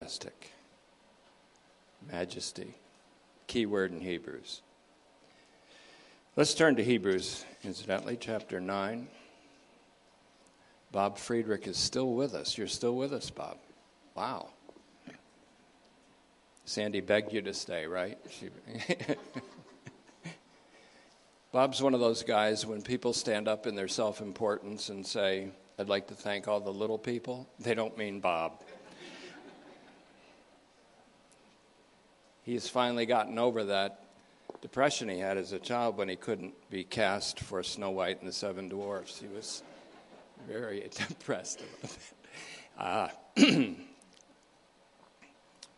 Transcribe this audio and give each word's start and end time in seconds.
majestic. 0.00 0.50
Majesty. 2.10 2.74
Key 3.46 3.66
word 3.66 3.92
in 3.92 4.00
Hebrews. 4.00 4.62
Let's 6.36 6.54
turn 6.54 6.76
to 6.76 6.84
Hebrews, 6.84 7.44
incidentally, 7.64 8.18
chapter 8.20 8.60
9. 8.60 9.08
Bob 10.92 11.18
Friedrich 11.18 11.66
is 11.66 11.76
still 11.78 12.12
with 12.12 12.34
us. 12.34 12.58
You're 12.58 12.66
still 12.66 12.94
with 12.94 13.12
us, 13.12 13.30
Bob. 13.30 13.56
Wow. 14.14 14.50
Sandy 16.66 17.00
begged 17.00 17.32
you 17.32 17.40
to 17.42 17.54
stay, 17.54 17.86
right? 17.86 18.18
Bob's 21.52 21.80
one 21.80 21.94
of 21.94 22.00
those 22.00 22.22
guys 22.22 22.66
when 22.66 22.82
people 22.82 23.12
stand 23.12 23.48
up 23.48 23.66
in 23.66 23.74
their 23.74 23.88
self 23.88 24.20
importance 24.20 24.90
and 24.90 25.06
say, 25.06 25.48
I'd 25.78 25.88
like 25.88 26.08
to 26.08 26.14
thank 26.14 26.48
all 26.48 26.60
the 26.60 26.72
little 26.72 26.98
people, 26.98 27.48
they 27.58 27.74
don't 27.74 27.96
mean 27.96 28.20
Bob. 28.20 28.62
He's 32.46 32.68
finally 32.68 33.06
gotten 33.06 33.40
over 33.40 33.64
that 33.64 34.04
depression 34.62 35.08
he 35.08 35.18
had 35.18 35.36
as 35.36 35.52
a 35.52 35.58
child 35.58 35.96
when 35.96 36.08
he 36.08 36.14
couldn't 36.14 36.54
be 36.70 36.84
cast 36.84 37.40
for 37.40 37.60
Snow 37.64 37.90
White 37.90 38.20
and 38.20 38.28
the 38.28 38.32
Seven 38.32 38.68
Dwarfs. 38.68 39.18
He 39.18 39.26
was 39.26 39.64
very 40.48 40.88
depressed 41.08 41.60
about 41.60 41.98
that. 42.78 43.42
Uh, 43.42 43.72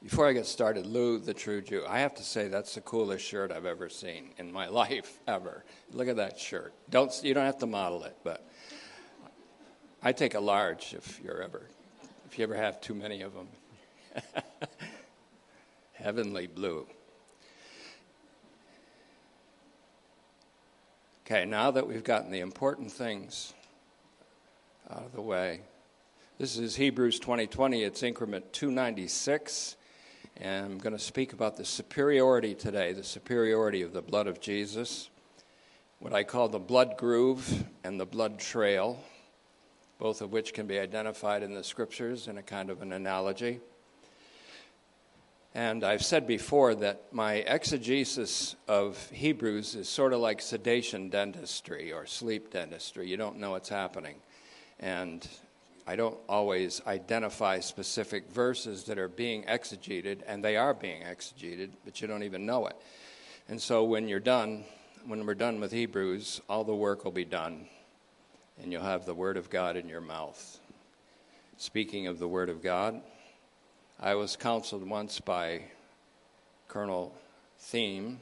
Before 0.03 0.29
I 0.29 0.33
get 0.33 0.47
started, 0.47 0.87
Lou, 0.87 1.19
the 1.19 1.35
true 1.35 1.61
Jew, 1.61 1.85
I 1.89 2.01
have 2.01 2.15
to 2.17 2.23
say 2.23 2.49
that's 2.49 2.75
the 2.75 2.83
coolest 2.83 3.25
shirt 3.25 3.51
I've 3.51 3.65
ever 3.65 3.89
seen 3.89 4.31
in 4.37 4.53
my 4.53 4.69
life, 4.69 5.19
ever. 5.27 5.65
Look 5.93 6.07
at 6.07 6.17
that 6.17 6.39
shirt. 6.39 6.75
Don't, 6.91 7.11
you 7.25 7.33
don't 7.33 7.47
have 7.47 7.59
to 7.59 7.67
model 7.67 8.05
it, 8.05 8.17
but 8.23 8.47
I 10.03 10.13
take 10.13 10.35
a 10.35 10.41
large 10.41 10.93
if 10.93 11.19
you're 11.25 11.43
ever, 11.43 11.63
if 12.27 12.39
you 12.39 12.45
ever 12.45 12.55
have 12.55 12.81
too 12.83 12.95
many 12.95 13.23
of 13.23 13.33
them. 13.33 13.49
Heavenly 16.01 16.47
blue. 16.47 16.87
Okay, 21.27 21.45
now 21.45 21.73
that 21.73 21.89
we've 21.89 22.05
gotten 22.05 22.31
the 22.31 22.39
important 22.39 22.93
things 22.93 23.53
out 24.89 25.03
of 25.03 25.13
the 25.13 25.21
way, 25.21 25.63
this 26.39 26.57
is 26.57 26.77
Hebrews 26.77 27.19
2020. 27.19 27.83
It's 27.83 28.05
increment 28.05 28.53
296. 28.53 29.75
And 30.37 30.67
I'm 30.67 30.79
going 30.79 30.97
to 30.97 31.03
speak 31.03 31.33
about 31.33 31.57
the 31.57 31.65
superiority 31.65 32.55
today, 32.55 32.93
the 32.93 33.03
superiority 33.03 33.83
of 33.83 33.93
the 33.93 34.01
blood 34.01 34.29
of 34.29 34.41
Jesus, 34.41 35.11
what 35.99 36.13
I 36.13 36.23
call 36.23 36.49
the 36.49 36.61
blood 36.61 36.97
groove 36.97 37.65
and 37.83 37.99
the 37.99 38.07
blood 38.07 38.39
trail, 38.39 39.03
both 39.99 40.21
of 40.21 40.31
which 40.31 40.55
can 40.55 40.69
be 40.69 40.79
identified 40.79 41.43
in 41.43 41.55
the 41.55 41.65
scriptures 41.65 42.29
in 42.29 42.39
a 42.39 42.43
kind 42.43 42.71
of 42.71 42.83
an 42.83 42.93
analogy. 42.93 43.59
And 45.59 45.83
I've 45.83 46.05
said 46.05 46.29
before 46.29 46.77
that 46.77 47.13
my 47.13 47.33
exegesis 47.33 48.55
of 48.69 49.11
Hebrews 49.11 49.75
is 49.75 49.89
sort 49.89 50.13
of 50.13 50.21
like 50.21 50.41
sedation 50.41 51.09
dentistry 51.09 51.93
or 51.93 52.07
sleep 52.07 52.53
dentistry. 52.53 53.09
You 53.09 53.17
don't 53.17 53.39
know 53.39 53.51
what's 53.51 53.69
happening. 53.69 54.21
And 54.79 55.27
I 55.85 55.97
don't 55.97 56.17
always 56.29 56.81
identify 56.87 57.59
specific 57.59 58.31
verses 58.31 58.85
that 58.85 59.01
are 59.01 59.09
being 59.09 59.43
exegeted, 59.47 60.21
and 60.29 60.45
they 60.45 60.57
are 60.57 60.75
being 60.75 61.03
exegeted, 61.03 61.71
but 61.85 62.01
you 62.01 62.07
don't 62.07 62.23
even 62.23 62.47
know 62.47 62.69
it. 62.69 62.77
And 63.49 63.61
so 63.61 63.83
when 63.83 64.07
you're 64.07 64.21
done, 64.21 64.63
when 65.09 65.27
we're 65.27 65.35
done 65.35 65.59
with 65.59 65.73
Hebrews, 65.73 66.41
all 66.49 66.63
the 66.63 66.73
work 66.73 67.05
will 67.05 67.11
be 67.11 67.25
done, 67.25 67.67
and 68.63 68.71
you'll 68.71 68.83
have 68.83 69.07
the 69.07 69.15
Word 69.15 69.37
of 69.37 69.51
God 69.51 69.77
in 69.77 69.89
your 69.89 70.03
mouth. 70.03 70.61
Speaking 71.57 72.07
of 72.07 72.21
the 72.21 72.29
Word 72.29 72.49
of 72.49 72.63
God, 72.63 73.03
I 74.01 74.15
was 74.15 74.37
counseled 74.37 74.89
once 74.89 75.19
by 75.19 75.63
Colonel 76.69 77.13
Thieme 77.61 78.19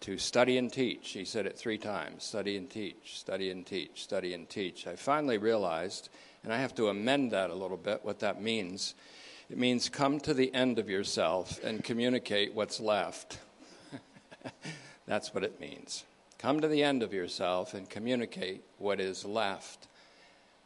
to 0.00 0.18
study 0.18 0.58
and 0.58 0.72
teach. 0.72 1.10
He 1.10 1.24
said 1.24 1.46
it 1.46 1.56
three 1.56 1.78
times 1.78 2.24
study 2.24 2.56
and 2.56 2.68
teach, 2.68 3.20
study 3.20 3.52
and 3.52 3.64
teach, 3.64 4.02
study 4.02 4.34
and 4.34 4.48
teach. 4.48 4.88
I 4.88 4.96
finally 4.96 5.38
realized 5.38 6.08
and 6.42 6.52
I 6.52 6.58
have 6.58 6.74
to 6.76 6.88
amend 6.88 7.30
that 7.30 7.50
a 7.50 7.54
little 7.54 7.76
bit, 7.76 8.00
what 8.02 8.18
that 8.20 8.42
means. 8.42 8.94
It 9.50 9.56
means 9.56 9.88
come 9.88 10.18
to 10.20 10.34
the 10.34 10.52
end 10.52 10.80
of 10.80 10.90
yourself 10.90 11.62
and 11.62 11.84
communicate 11.84 12.52
what's 12.52 12.80
left. 12.80 13.38
That's 15.06 15.32
what 15.32 15.44
it 15.44 15.60
means. 15.60 16.02
Come 16.38 16.60
to 16.60 16.68
the 16.68 16.82
end 16.82 17.04
of 17.04 17.14
yourself 17.14 17.72
and 17.72 17.88
communicate 17.88 18.64
what 18.78 18.98
is 18.98 19.24
left 19.24 19.86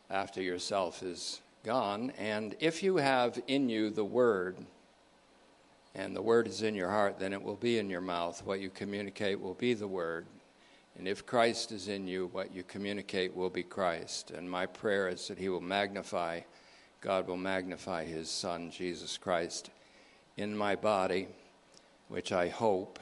after 0.08 0.40
yourself 0.40 1.02
is 1.02 1.40
gone. 1.64 2.12
And 2.18 2.54
if 2.60 2.82
you 2.82 2.96
have 2.98 3.42
in 3.48 3.68
you 3.68 3.90
the 3.90 4.04
Word, 4.04 4.58
and 5.94 6.14
the 6.14 6.22
Word 6.22 6.46
is 6.46 6.62
in 6.62 6.74
your 6.74 6.90
heart, 6.90 7.18
then 7.18 7.32
it 7.32 7.42
will 7.42 7.56
be 7.56 7.78
in 7.78 7.88
your 7.88 8.00
mouth. 8.00 8.44
What 8.44 8.60
you 8.60 8.70
communicate 8.70 9.40
will 9.40 9.54
be 9.54 9.74
the 9.74 9.88
Word. 9.88 10.26
And 10.96 11.08
if 11.08 11.26
Christ 11.26 11.72
is 11.72 11.88
in 11.88 12.06
you, 12.06 12.28
what 12.32 12.54
you 12.54 12.62
communicate 12.62 13.34
will 13.34 13.50
be 13.50 13.62
Christ. 13.62 14.30
And 14.30 14.48
my 14.48 14.66
prayer 14.66 15.08
is 15.08 15.26
that 15.28 15.38
He 15.38 15.48
will 15.48 15.60
magnify, 15.60 16.40
God 17.00 17.26
will 17.26 17.36
magnify 17.36 18.04
His 18.04 18.30
Son, 18.30 18.70
Jesus 18.70 19.16
Christ, 19.16 19.70
in 20.36 20.56
my 20.56 20.76
body, 20.76 21.28
which 22.08 22.30
I 22.30 22.48
hope 22.48 22.98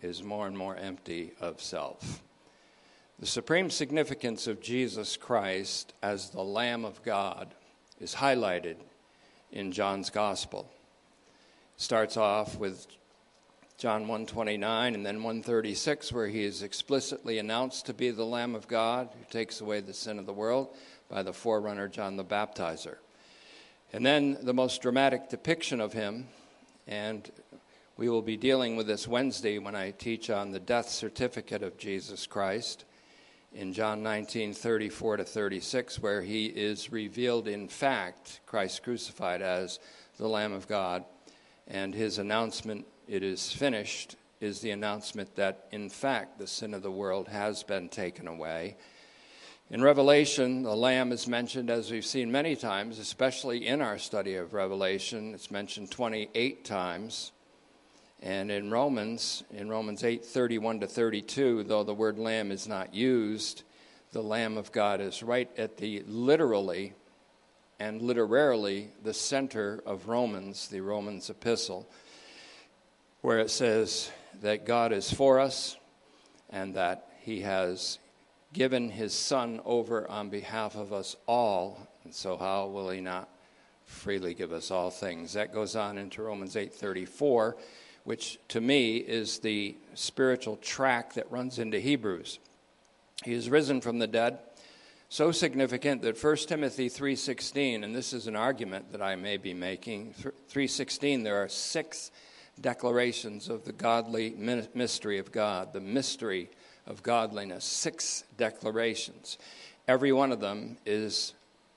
is 0.00 0.22
more 0.22 0.46
and 0.46 0.56
more 0.56 0.76
empty 0.76 1.32
of 1.40 1.60
self. 1.60 2.22
The 3.18 3.26
supreme 3.26 3.70
significance 3.70 4.46
of 4.46 4.60
Jesus 4.60 5.16
Christ 5.16 5.94
as 6.02 6.30
the 6.30 6.42
Lamb 6.42 6.84
of 6.84 7.02
God 7.02 7.54
is 8.00 8.14
highlighted 8.14 8.76
in 9.52 9.72
John's 9.72 10.10
Gospel. 10.10 10.68
Starts 11.76 12.16
off 12.16 12.58
with 12.58 12.86
John 13.76 14.02
129 14.02 14.94
and 14.94 15.04
then 15.04 15.16
136 15.16 16.12
where 16.12 16.28
he 16.28 16.44
is 16.44 16.62
explicitly 16.62 17.38
announced 17.38 17.86
to 17.86 17.94
be 17.94 18.10
the 18.10 18.24
lamb 18.24 18.54
of 18.54 18.68
God 18.68 19.08
who 19.12 19.24
takes 19.30 19.60
away 19.60 19.80
the 19.80 19.92
sin 19.92 20.18
of 20.18 20.26
the 20.26 20.32
world 20.32 20.68
by 21.08 21.22
the 21.22 21.32
forerunner 21.32 21.88
John 21.88 22.16
the 22.16 22.24
Baptizer. 22.24 22.96
And 23.92 24.04
then 24.04 24.38
the 24.42 24.54
most 24.54 24.82
dramatic 24.82 25.28
depiction 25.28 25.80
of 25.80 25.92
him 25.92 26.28
and 26.86 27.30
we 27.96 28.08
will 28.08 28.22
be 28.22 28.36
dealing 28.36 28.76
with 28.76 28.86
this 28.86 29.06
Wednesday 29.06 29.58
when 29.58 29.76
I 29.76 29.92
teach 29.92 30.28
on 30.30 30.50
the 30.50 30.60
death 30.60 30.88
certificate 30.88 31.62
of 31.62 31.78
Jesus 31.78 32.26
Christ 32.26 32.84
in 33.54 33.72
John 33.72 34.02
19, 34.02 34.52
34 34.52 35.18
to 35.18 35.24
36, 35.24 36.00
where 36.00 36.22
he 36.22 36.46
is 36.46 36.90
revealed 36.90 37.46
in 37.46 37.68
fact, 37.68 38.40
Christ 38.46 38.82
crucified 38.82 39.42
as 39.42 39.78
the 40.18 40.28
Lamb 40.28 40.52
of 40.52 40.66
God, 40.66 41.04
and 41.68 41.94
his 41.94 42.18
announcement 42.18 42.86
it 43.06 43.22
is 43.22 43.52
finished 43.52 44.16
is 44.40 44.60
the 44.60 44.70
announcement 44.70 45.36
that, 45.36 45.66
in 45.70 45.88
fact, 45.88 46.38
the 46.38 46.46
sin 46.46 46.74
of 46.74 46.82
the 46.82 46.90
world 46.90 47.28
has 47.28 47.62
been 47.62 47.88
taken 47.88 48.26
away. 48.26 48.76
In 49.70 49.82
Revelation, 49.82 50.62
the 50.62 50.76
Lamb 50.76 51.12
is 51.12 51.26
mentioned, 51.26 51.70
as 51.70 51.90
we've 51.90 52.04
seen 52.04 52.30
many 52.30 52.54
times, 52.54 52.98
especially 52.98 53.66
in 53.66 53.80
our 53.80 53.98
study 53.98 54.34
of 54.34 54.52
Revelation. 54.52 55.32
It's 55.32 55.50
mentioned 55.50 55.90
28 55.90 56.64
times. 56.64 57.32
And 58.24 58.50
in 58.50 58.70
Romans, 58.70 59.44
in 59.52 59.68
Romans 59.68 60.02
8 60.02 60.24
31 60.24 60.80
to 60.80 60.86
32, 60.86 61.64
though 61.64 61.84
the 61.84 61.92
word 61.92 62.18
Lamb 62.18 62.50
is 62.50 62.66
not 62.66 62.94
used, 62.94 63.64
the 64.12 64.22
Lamb 64.22 64.56
of 64.56 64.72
God 64.72 65.02
is 65.02 65.22
right 65.22 65.50
at 65.58 65.76
the 65.76 66.02
literally 66.06 66.94
and 67.78 68.00
literarily 68.00 68.88
the 69.02 69.12
center 69.12 69.82
of 69.84 70.08
Romans, 70.08 70.68
the 70.68 70.80
Romans 70.80 71.28
epistle 71.28 71.86
where 73.20 73.40
it 73.40 73.50
says 73.50 74.10
that 74.40 74.64
God 74.64 74.92
is 74.92 75.12
for 75.12 75.38
us 75.38 75.76
and 76.48 76.74
that 76.76 77.06
He 77.20 77.42
has 77.42 77.98
given 78.54 78.88
His 78.88 79.12
Son 79.12 79.60
over 79.66 80.10
on 80.10 80.30
behalf 80.30 80.76
of 80.76 80.94
us 80.94 81.14
all. 81.26 81.88
And 82.04 82.14
so, 82.14 82.38
how 82.38 82.68
will 82.68 82.88
He 82.88 83.02
not 83.02 83.28
freely 83.84 84.32
give 84.32 84.54
us 84.54 84.70
all 84.70 84.90
things? 84.90 85.34
That 85.34 85.52
goes 85.52 85.76
on 85.76 85.98
into 85.98 86.22
Romans 86.22 86.54
8:34, 86.54 87.54
which 88.04 88.38
to 88.48 88.60
me 88.60 88.96
is 88.96 89.38
the 89.38 89.76
spiritual 89.94 90.56
track 90.56 91.14
that 91.14 91.30
runs 91.30 91.58
into 91.58 91.80
Hebrews. 91.80 92.38
He 93.24 93.32
is 93.32 93.50
risen 93.50 93.80
from 93.80 93.98
the 93.98 94.06
dead 94.06 94.38
so 95.14 95.30
significant 95.30 96.02
that 96.02 96.18
1 96.18 96.48
Timothy 96.48 96.88
3:16 96.88 97.84
and 97.84 97.94
this 97.94 98.12
is 98.12 98.26
an 98.26 98.34
argument 98.34 98.90
that 98.92 99.00
I 99.00 99.14
may 99.14 99.36
be 99.36 99.54
making 99.54 100.12
3:16 100.48 101.22
there 101.22 101.42
are 101.42 101.48
six 101.48 102.10
declarations 102.60 103.48
of 103.48 103.64
the 103.64 103.72
godly 103.72 104.30
mystery 104.74 105.18
of 105.18 105.30
God, 105.32 105.72
the 105.72 105.80
mystery 105.80 106.50
of 106.86 107.02
godliness. 107.02 107.64
Six 107.64 108.24
declarations. 108.36 109.38
Every 109.86 110.12
one 110.12 110.32
of 110.32 110.40
them 110.40 110.78
is 110.84 111.34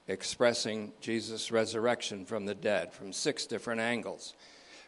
expressing 0.07 0.93
Jesus' 1.01 1.51
resurrection 1.51 2.25
from 2.25 2.45
the 2.45 2.55
dead 2.55 2.93
from 2.93 3.13
six 3.13 3.45
different 3.45 3.81
angles 3.81 4.33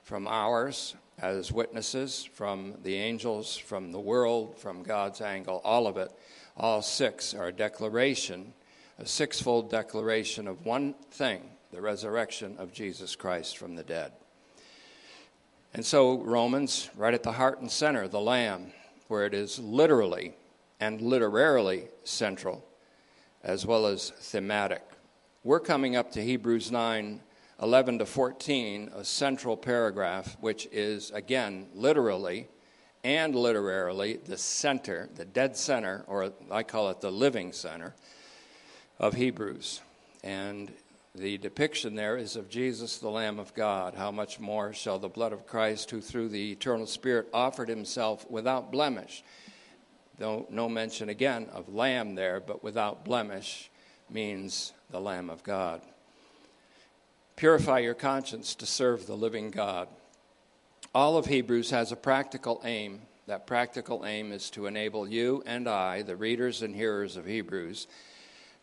from 0.04 0.28
ours 0.28 0.96
as 1.22 1.51
witnesses, 1.51 2.28
from 2.34 2.75
the 2.84 2.96
angels, 2.96 3.57
from 3.57 3.92
the 3.92 4.00
world, 4.00 4.57
from 4.57 4.84
God's 4.84 5.22
angle, 5.22 5.62
all 5.63 5.88
of 5.88 5.98
it. 5.98 6.12
All 6.57 6.81
six 6.81 7.34
are 7.34 7.48
a 7.48 7.54
declaration, 7.54 8.54
a 8.98 9.06
sixfold 9.06 9.69
declaration 9.69 10.48
of 10.48 10.66
one 10.66 10.94
thing 11.12 11.42
the 11.72 11.81
resurrection 11.81 12.56
of 12.57 12.74
Jesus 12.74 13.16
Christ 13.16 13.57
from 13.57 13.75
the 13.75 13.84
dead. 13.84 14.12
And 15.74 15.86
so, 15.86 16.18
Romans, 16.18 16.90
right 16.96 17.13
at 17.13 17.22
the 17.22 17.34
heart 17.34 17.62
and 17.62 17.69
center, 17.69 18.07
the 18.07 18.19
Lamb, 18.19 18.72
where 19.07 19.25
it 19.25 19.36
is 19.36 19.60
literally 19.60 20.34
and 20.80 21.00
literarily 21.00 21.84
central, 22.04 22.66
as 23.44 23.66
well 23.66 23.86
as 23.86 24.10
thematic. 24.10 24.81
We're 25.44 25.60
coming 25.60 25.96
up 25.96 26.12
to 26.13 26.24
Hebrews 26.24 26.72
9 26.72 27.22
11 27.61 28.00
to 28.00 28.06
14, 28.06 28.91
a 28.95 29.03
central 29.03 29.57
paragraph, 29.57 30.38
which 30.39 30.67
is, 30.71 31.11
again, 31.11 31.67
literally 31.73 32.47
and 33.03 33.35
literarily 33.35 34.17
the 34.17 34.38
center, 34.38 35.09
the 35.15 35.25
dead 35.25 35.56
center, 35.57 36.03
or 36.07 36.31
I 36.51 36.63
call 36.63 36.89
it 36.89 37.01
the 37.01 37.11
living 37.11 37.51
center 37.51 37.95
of 38.97 39.13
Hebrews. 39.13 39.81
And 40.23 40.71
the 41.15 41.38
depiction 41.38 41.95
there 41.95 42.17
is 42.17 42.35
of 42.35 42.50
Jesus, 42.50 42.97
the 42.97 43.09
Lamb 43.09 43.39
of 43.39 43.53
God. 43.53 43.95
How 43.95 44.12
much 44.12 44.39
more 44.39 44.73
shall 44.73 45.00
the 45.00 45.09
blood 45.09 45.33
of 45.33 45.45
Christ, 45.45 45.91
who 45.91 46.01
through 46.01 46.29
the 46.29 46.51
eternal 46.51 46.85
Spirit 46.85 47.27
offered 47.33 47.67
himself 47.67 48.29
without 48.29 48.71
blemish, 48.71 49.23
though 50.17 50.45
no 50.50 50.69
mention 50.69 51.09
again 51.09 51.47
of 51.51 51.73
lamb 51.73 52.15
there, 52.15 52.39
but 52.39 52.63
without 52.63 53.03
blemish 53.05 53.69
means 54.09 54.73
the 54.91 55.00
Lamb 55.00 55.29
of 55.29 55.44
God. 55.44 55.81
Purify 57.39 57.80
your 57.80 57.94
conscience 57.94 58.53
to 58.53 58.65
serve 58.65 59.07
the 59.07 59.15
living 59.15 59.50
God. 59.50 59.88
All 60.94 61.15
of 61.15 61.27
Hebrews 61.27 61.69
has 61.69 61.94
a 61.94 61.95
practical 61.95 62.62
aim. 62.65 63.03
That 63.27 63.47
practical 63.47 64.06
aim 64.06 64.33
is 64.33 64.50
to 64.50 64.65
enable 64.65 65.07
you 65.07 65.41
and 65.45 65.65
I, 65.65 66.01
the 66.01 66.18
readers 66.18 66.63
and 66.63 66.75
hearers 66.75 67.15
of 67.15 67.25
Hebrews, 67.25 67.88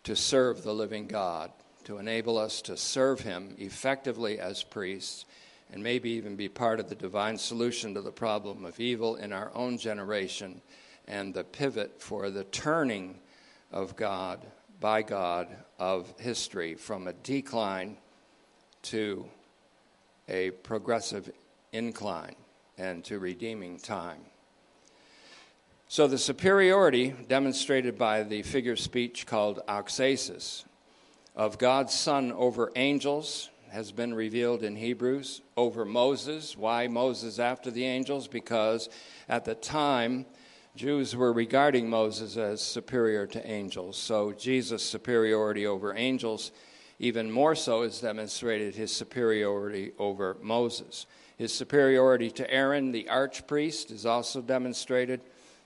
to 0.04 0.14
serve 0.14 0.62
the 0.62 0.74
living 0.74 1.06
God, 1.06 1.52
to 1.84 1.96
enable 1.96 2.36
us 2.36 2.60
to 2.62 2.76
serve 2.76 3.20
Him 3.20 3.54
effectively 3.56 4.38
as 4.38 4.62
priests, 4.62 5.24
and 5.72 5.82
maybe 5.82 6.10
even 6.10 6.36
be 6.36 6.50
part 6.50 6.78
of 6.78 6.90
the 6.90 6.94
divine 6.94 7.38
solution 7.38 7.94
to 7.94 8.02
the 8.02 8.12
problem 8.12 8.66
of 8.66 8.78
evil 8.78 9.16
in 9.16 9.32
our 9.32 9.50
own 9.54 9.78
generation 9.78 10.60
and 11.08 11.32
the 11.32 11.44
pivot 11.44 12.02
for 12.02 12.28
the 12.28 12.44
turning 12.44 13.20
of 13.72 13.96
God, 13.96 14.44
by 14.80 15.00
God, 15.00 15.48
of 15.78 16.12
history 16.18 16.74
from 16.74 17.06
a 17.06 17.14
decline 17.14 17.96
to 18.86 19.26
a 20.28 20.50
progressive 20.50 21.30
incline 21.72 22.36
and 22.78 23.04
to 23.04 23.18
redeeming 23.18 23.78
time. 23.78 24.20
So, 25.88 26.06
the 26.06 26.18
superiority 26.18 27.14
demonstrated 27.28 27.96
by 27.96 28.22
the 28.22 28.42
figure 28.42 28.72
of 28.72 28.80
speech 28.80 29.26
called 29.26 29.60
auxesis 29.68 30.64
of 31.36 31.58
God's 31.58 31.94
Son 31.94 32.32
over 32.32 32.72
angels 32.74 33.50
has 33.70 33.92
been 33.92 34.14
revealed 34.14 34.62
in 34.62 34.76
Hebrews, 34.76 35.42
over 35.56 35.84
Moses. 35.84 36.56
Why 36.56 36.88
Moses 36.88 37.38
after 37.38 37.70
the 37.70 37.84
angels? 37.84 38.26
Because 38.26 38.88
at 39.28 39.44
the 39.44 39.54
time, 39.54 40.26
Jews 40.76 41.14
were 41.14 41.32
regarding 41.32 41.88
Moses 41.88 42.36
as 42.36 42.62
superior 42.62 43.26
to 43.28 43.46
angels. 43.46 43.96
So, 43.96 44.32
Jesus' 44.32 44.82
superiority 44.82 45.66
over 45.66 45.94
angels 45.94 46.52
even 46.98 47.30
more 47.30 47.54
so 47.54 47.82
has 47.82 48.00
demonstrated 48.00 48.74
his 48.74 48.94
superiority 48.94 49.92
over 49.98 50.36
Moses. 50.40 51.06
His 51.36 51.52
superiority 51.52 52.30
to 52.32 52.50
Aaron, 52.50 52.92
the 52.92 53.04
archpriest, 53.10 53.90
is 53.90 54.06
also 54.06 54.40
demonstrated. 54.40 55.20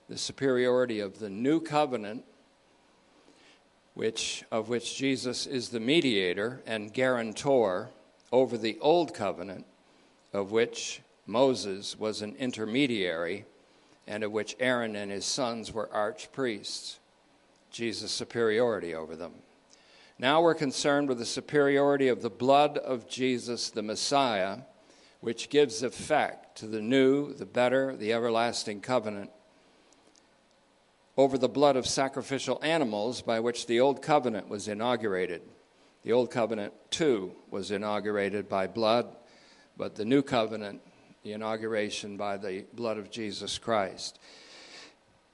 The 0.09 0.17
superiority 0.17 0.99
of 0.99 1.19
the 1.19 1.29
new 1.29 1.61
covenant, 1.61 2.25
which, 3.93 4.43
of 4.51 4.67
which 4.67 4.97
Jesus 4.97 5.47
is 5.47 5.69
the 5.69 5.79
mediator 5.79 6.61
and 6.65 6.93
guarantor 6.93 7.89
over 8.31 8.57
the 8.57 8.77
old 8.81 9.13
covenant, 9.13 9.65
of 10.33 10.51
which 10.51 11.01
Moses 11.25 11.97
was 11.97 12.21
an 12.21 12.35
intermediary, 12.37 13.45
and 14.07 14.23
of 14.23 14.33
which 14.33 14.57
Aaron 14.59 14.97
and 14.97 15.11
his 15.11 15.25
sons 15.25 15.71
were 15.71 15.87
archpriests. 15.87 16.97
Jesus' 17.69 18.11
superiority 18.11 18.93
over 18.93 19.15
them. 19.15 19.31
Now 20.21 20.39
we're 20.39 20.53
concerned 20.53 21.09
with 21.09 21.17
the 21.17 21.25
superiority 21.25 22.07
of 22.07 22.21
the 22.21 22.29
blood 22.29 22.77
of 22.77 23.07
Jesus, 23.07 23.71
the 23.71 23.81
Messiah, 23.81 24.59
which 25.19 25.49
gives 25.49 25.81
effect 25.81 26.59
to 26.59 26.67
the 26.67 26.79
new, 26.79 27.33
the 27.33 27.47
better, 27.47 27.95
the 27.95 28.13
everlasting 28.13 28.81
covenant 28.81 29.31
over 31.17 31.39
the 31.39 31.49
blood 31.49 31.75
of 31.75 31.87
sacrificial 31.87 32.59
animals 32.61 33.23
by 33.23 33.39
which 33.39 33.65
the 33.65 33.79
Old 33.79 34.03
Covenant 34.03 34.47
was 34.47 34.67
inaugurated. 34.67 35.41
The 36.03 36.11
Old 36.11 36.29
Covenant, 36.29 36.75
too, 36.91 37.31
was 37.49 37.71
inaugurated 37.71 38.47
by 38.47 38.67
blood, 38.67 39.07
but 39.75 39.95
the 39.95 40.05
New 40.05 40.21
Covenant, 40.21 40.81
the 41.23 41.33
inauguration 41.33 42.15
by 42.15 42.37
the 42.37 42.65
blood 42.75 42.99
of 42.99 43.09
Jesus 43.09 43.57
Christ. 43.57 44.19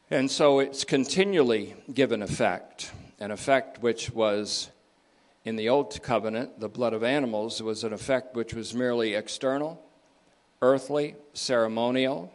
And 0.09 0.31
so 0.31 0.59
it's 0.59 0.85
continually 0.85 1.75
given 1.93 2.21
effect, 2.21 2.93
an 3.19 3.31
effect 3.31 3.81
which 3.81 4.11
was 4.11 4.71
in 5.47 5.55
the 5.55 5.69
Old 5.69 6.03
Covenant, 6.03 6.59
the 6.59 6.67
blood 6.67 6.91
of 6.91 7.05
animals 7.05 7.63
was 7.63 7.85
an 7.85 7.93
effect 7.93 8.35
which 8.35 8.53
was 8.53 8.73
merely 8.73 9.13
external, 9.13 9.81
earthly, 10.61 11.15
ceremonial, 11.33 12.33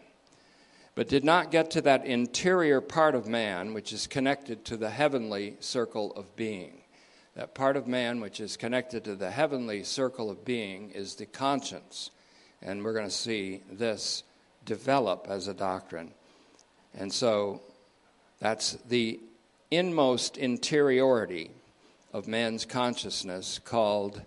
but 0.94 1.10
did 1.10 1.22
not 1.22 1.50
get 1.50 1.70
to 1.72 1.82
that 1.82 2.06
interior 2.06 2.80
part 2.80 3.14
of 3.14 3.26
man 3.26 3.74
which 3.74 3.92
is 3.92 4.06
connected 4.06 4.64
to 4.64 4.78
the 4.78 4.88
heavenly 4.88 5.56
circle 5.60 6.14
of 6.14 6.34
being. 6.36 6.80
That 7.36 7.54
part 7.54 7.76
of 7.76 7.86
man 7.86 8.22
which 8.22 8.40
is 8.40 8.56
connected 8.56 9.04
to 9.04 9.14
the 9.14 9.30
heavenly 9.30 9.84
circle 9.84 10.30
of 10.30 10.42
being 10.46 10.90
is 10.92 11.14
the 11.14 11.26
conscience. 11.26 12.12
And 12.62 12.82
we're 12.82 12.94
going 12.94 13.04
to 13.04 13.10
see 13.10 13.60
this 13.70 14.22
develop 14.64 15.26
as 15.28 15.48
a 15.48 15.54
doctrine. 15.54 16.12
And 16.94 17.12
so 17.12 17.60
that's 18.38 18.72
the 18.88 19.20
inmost 19.70 20.38
interiority 20.38 21.50
of 22.12 22.28
man's 22.28 22.64
consciousness 22.64 23.58
called 23.58 24.22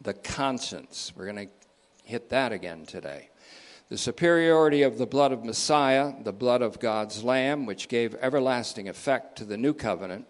the 0.00 0.14
conscience. 0.14 1.12
We're 1.16 1.32
going 1.32 1.48
to 1.48 1.52
hit 2.04 2.28
that 2.30 2.52
again 2.52 2.86
today. 2.86 3.30
The 3.88 3.98
superiority 3.98 4.82
of 4.82 4.98
the 4.98 5.06
blood 5.06 5.32
of 5.32 5.44
Messiah, 5.44 6.12
the 6.22 6.32
blood 6.32 6.62
of 6.62 6.80
God's 6.80 7.22
Lamb, 7.22 7.66
which 7.66 7.88
gave 7.88 8.14
everlasting 8.16 8.88
effect 8.88 9.38
to 9.38 9.44
the 9.44 9.56
new 9.56 9.74
covenant, 9.74 10.26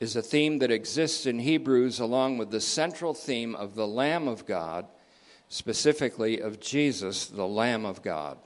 is 0.00 0.16
a 0.16 0.22
theme 0.22 0.58
that 0.58 0.70
exists 0.70 1.26
in 1.26 1.38
Hebrews 1.38 2.00
along 2.00 2.38
with 2.38 2.50
the 2.50 2.60
central 2.60 3.14
theme 3.14 3.54
of 3.54 3.74
the 3.74 3.86
Lamb 3.86 4.26
of 4.26 4.46
God, 4.46 4.86
specifically 5.48 6.40
of 6.40 6.60
Jesus, 6.60 7.26
the 7.26 7.46
Lamb 7.46 7.84
of 7.84 8.02
God. 8.02 8.38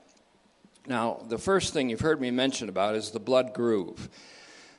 Now, 0.87 1.21
the 1.27 1.37
first 1.37 1.73
thing 1.73 1.89
you've 1.89 2.01
heard 2.01 2.21
me 2.21 2.31
mention 2.31 2.69
about 2.69 2.95
is 2.95 3.11
the 3.11 3.19
blood 3.19 3.53
groove. 3.53 4.09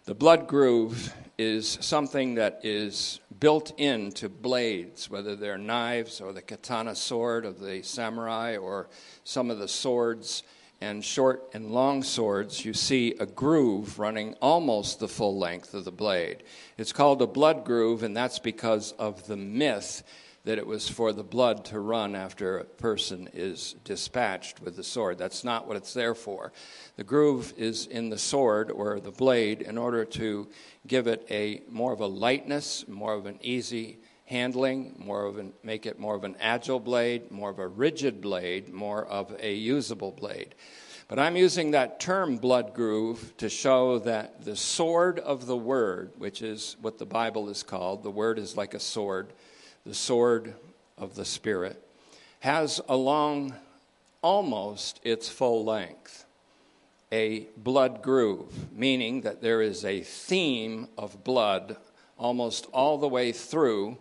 The 0.05 0.15
blood 0.15 0.47
groove 0.47 1.13
is 1.39 1.79
something 1.81 2.35
that 2.35 2.61
is 2.65 3.21
built 3.39 3.73
into 3.79 4.29
blades, 4.29 5.09
whether 5.09 5.37
they're 5.37 5.57
knives 5.57 6.21
or 6.21 6.33
the 6.33 6.43
katana 6.43 6.97
sword 6.97 7.45
of 7.45 7.61
the 7.61 7.81
samurai 7.83 8.57
or 8.57 8.89
some 9.23 9.51
of 9.51 9.59
the 9.59 9.69
swords 9.69 10.43
and 10.81 11.05
short 11.05 11.49
and 11.55 11.71
long 11.71 12.03
swords, 12.03 12.65
you 12.65 12.73
see 12.73 13.15
a 13.19 13.27
groove 13.27 13.99
running 13.99 14.35
almost 14.41 15.01
the 15.01 15.09
full 15.09 15.37
length 15.39 15.75
of 15.75 15.85
the 15.85 15.93
blade. 15.93 16.43
It's 16.77 16.93
called 16.93 17.21
a 17.23 17.27
blood 17.27 17.65
groove, 17.65 18.03
and 18.03 18.17
that's 18.17 18.39
because 18.39 18.93
of 18.93 19.27
the 19.27 19.37
myth 19.37 20.03
that 20.49 20.57
it 20.57 20.67
was 20.67 20.89
for 20.89 21.13
the 21.13 21.23
blood 21.23 21.63
to 21.63 21.79
run 21.79 22.17
after 22.17 22.57
a 22.57 22.65
person 22.65 23.29
is 23.35 23.75
dispatched 23.85 24.63
with 24.63 24.77
the 24.77 24.83
sword. 24.83 25.19
That's 25.19 25.45
not 25.45 25.69
what 25.69 25.77
it's 25.77 25.93
there 25.93 26.15
for. 26.15 26.55
The 26.97 27.05
groove 27.05 27.53
is 27.59 27.85
in 27.85 28.09
the 28.09 28.17
sword 28.17 28.71
or 28.71 28.99
the 28.99 29.11
blade 29.11 29.61
in 29.61 29.77
order 29.77 30.07
to 30.07 30.49
give 30.87 31.07
it 31.07 31.27
a 31.31 31.61
more 31.69 31.93
of 31.93 32.01
a 32.01 32.07
lightness, 32.07 32.89
more 32.89 33.13
of 33.13 33.27
an 33.27 33.39
easy 33.43 33.99
handling, 34.25 34.95
more 34.97 35.27
of 35.27 35.37
an 35.37 35.53
make 35.63 35.85
it 35.85 35.99
more 35.99 36.15
of 36.15 36.25
an 36.25 36.35
agile 36.41 36.81
blade, 36.81 37.31
more 37.31 37.51
of 37.51 37.59
a 37.59 37.69
rigid 37.69 38.23
blade, 38.23 38.73
more 38.73 39.05
of 39.05 39.37
a 39.41 39.53
usable 39.53 40.13
blade. 40.13 40.55
But 41.09 41.19
I'm 41.19 41.37
using 41.37 41.73
that 41.73 42.01
term 42.01 42.39
blood 42.39 42.73
groove 42.73 43.35
to 43.37 43.51
show 43.51 43.99
that 43.99 44.47
the 44.47 44.57
sword 44.57 45.19
of 45.19 45.45
the 45.45 45.59
word, 45.59 46.13
which 46.17 46.41
is 46.41 46.79
what 46.81 46.97
the 46.97 47.05
Bible 47.05 47.51
is 47.51 47.63
called, 47.63 48.03
the 48.03 48.11
word 48.11 48.39
is 48.39 48.57
like 48.57 48.73
a 48.73 48.81
sword 48.81 49.35
the 49.89 49.95
sword 49.95 50.55
of 50.99 51.15
the 51.15 51.25
Spirit, 51.25 51.83
has 52.41 52.79
along 52.91 53.55
almost 54.21 55.01
its 55.03 55.31
full 55.31 55.65
length 55.65 56.27
a 57.11 57.47
blood 57.57 58.03
groove, 58.03 58.71
meaning 58.71 59.23
that 59.23 59.41
there 59.41 59.63
is 59.63 59.87
a 59.87 60.03
theme 60.03 60.89
of 60.99 61.25
blood 61.25 61.79
almost 62.19 62.67
all 62.71 62.99
the 62.99 63.09
way 63.09 63.33
through 63.33 63.97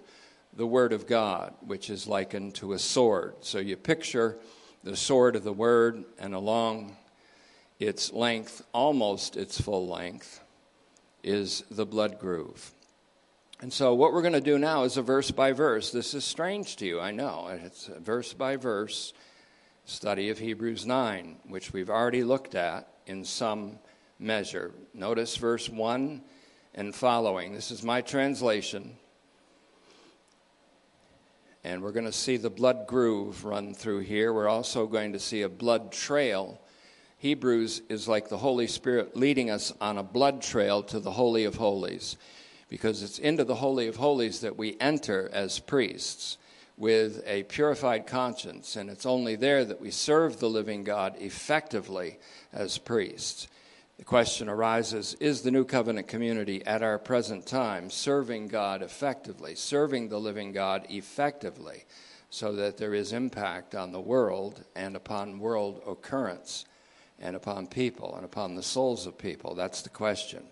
the 0.57 0.67
Word 0.67 0.91
of 0.91 1.07
God, 1.07 1.53
which 1.61 1.89
is 1.89 2.05
likened 2.05 2.53
to 2.55 2.73
a 2.73 2.79
sword. 2.79 3.35
So 3.39 3.59
you 3.59 3.77
picture 3.77 4.37
the 4.83 4.97
sword 4.97 5.37
of 5.37 5.45
the 5.45 5.53
Word, 5.53 6.03
and 6.19 6.35
along 6.35 6.97
its 7.79 8.11
length, 8.11 8.61
almost 8.73 9.37
its 9.37 9.61
full 9.61 9.87
length, 9.87 10.41
is 11.23 11.63
the 11.71 11.85
blood 11.85 12.19
groove. 12.19 12.73
And 13.59 13.73
so, 13.73 13.95
what 13.95 14.13
we're 14.13 14.21
going 14.21 14.33
to 14.33 14.41
do 14.41 14.59
now 14.59 14.83
is 14.83 14.97
a 14.97 15.01
verse 15.01 15.31
by 15.31 15.51
verse. 15.51 15.91
This 15.91 16.13
is 16.13 16.23
strange 16.23 16.75
to 16.75 16.85
you, 16.85 16.99
I 16.99 17.09
know. 17.09 17.47
It's 17.51 17.87
a 17.87 17.99
verse 17.99 18.31
by 18.31 18.55
verse 18.55 19.13
study 19.83 20.29
of 20.29 20.37
Hebrews 20.37 20.85
9, 20.85 21.37
which 21.47 21.73
we've 21.73 21.89
already 21.89 22.23
looked 22.23 22.53
at 22.53 22.87
in 23.07 23.25
some 23.25 23.79
measure. 24.19 24.73
Notice 24.93 25.35
verse 25.37 25.67
1 25.69 26.21
and 26.75 26.93
following. 26.93 27.55
This 27.55 27.71
is 27.71 27.81
my 27.81 28.01
translation. 28.01 28.95
And 31.63 31.81
we're 31.81 31.93
going 31.93 32.05
to 32.05 32.11
see 32.11 32.37
the 32.37 32.51
blood 32.51 32.85
groove 32.85 33.43
run 33.43 33.73
through 33.73 34.01
here. 34.01 34.33
We're 34.33 34.47
also 34.47 34.85
going 34.85 35.13
to 35.13 35.19
see 35.19 35.41
a 35.41 35.49
blood 35.49 35.91
trail. 35.91 36.61
Hebrews 37.17 37.81
is 37.89 38.07
like 38.07 38.29
the 38.29 38.37
Holy 38.37 38.67
Spirit 38.67 39.17
leading 39.17 39.49
us 39.49 39.73
on 39.81 39.97
a 39.97 40.03
blood 40.03 40.43
trail 40.43 40.83
to 40.83 40.99
the 40.99 41.11
Holy 41.11 41.45
of 41.45 41.55
Holies 41.55 42.17
because 42.69 43.03
it's 43.03 43.19
into 43.19 43.43
the 43.43 43.55
Holy 43.55 43.87
of 43.87 43.95
Holies 43.95 44.41
that 44.41 44.57
we 44.57 44.77
enter 44.79 45.29
as 45.31 45.59
priests 45.59 46.37
with 46.77 47.23
a 47.25 47.43
purified 47.43 48.05
conscience, 48.05 48.75
and 48.75 48.89
it's 48.89 49.05
only 49.05 49.35
there 49.35 49.65
that 49.65 49.81
we 49.81 49.89
serve 49.89 50.39
the 50.39 50.49
living 50.49 50.83
God 50.83 51.15
effectively 51.19 52.19
as 52.53 52.77
priests. 52.77 53.47
The 53.97 54.03
question 54.03 54.47
arises 54.47 55.15
Is 55.15 55.41
the 55.41 55.49
New 55.49 55.65
Covenant 55.65 56.07
community 56.07 56.63
at 56.65 56.83
our 56.83 56.99
present 56.99 57.47
time 57.47 57.89
serving 57.89 58.47
God 58.47 58.83
effectively, 58.83 59.55
serving 59.55 60.09
the 60.09 60.19
living 60.19 60.51
God 60.51 60.85
effectively, 60.89 61.85
so 62.29 62.53
that 62.53 62.77
there 62.77 62.93
is 62.93 63.11
impact 63.11 63.73
on 63.73 63.91
the 63.91 63.99
world 63.99 64.63
and 64.75 64.95
upon 64.95 65.39
world 65.39 65.81
occurrence 65.87 66.65
and 67.19 67.35
upon 67.35 67.65
people 67.65 68.15
and 68.15 68.23
upon 68.23 68.53
the 68.53 68.61
souls 68.61 69.07
of 69.07 69.17
people? 69.17 69.55
That's 69.55 69.81
the 69.81 69.89
question. 69.89 70.43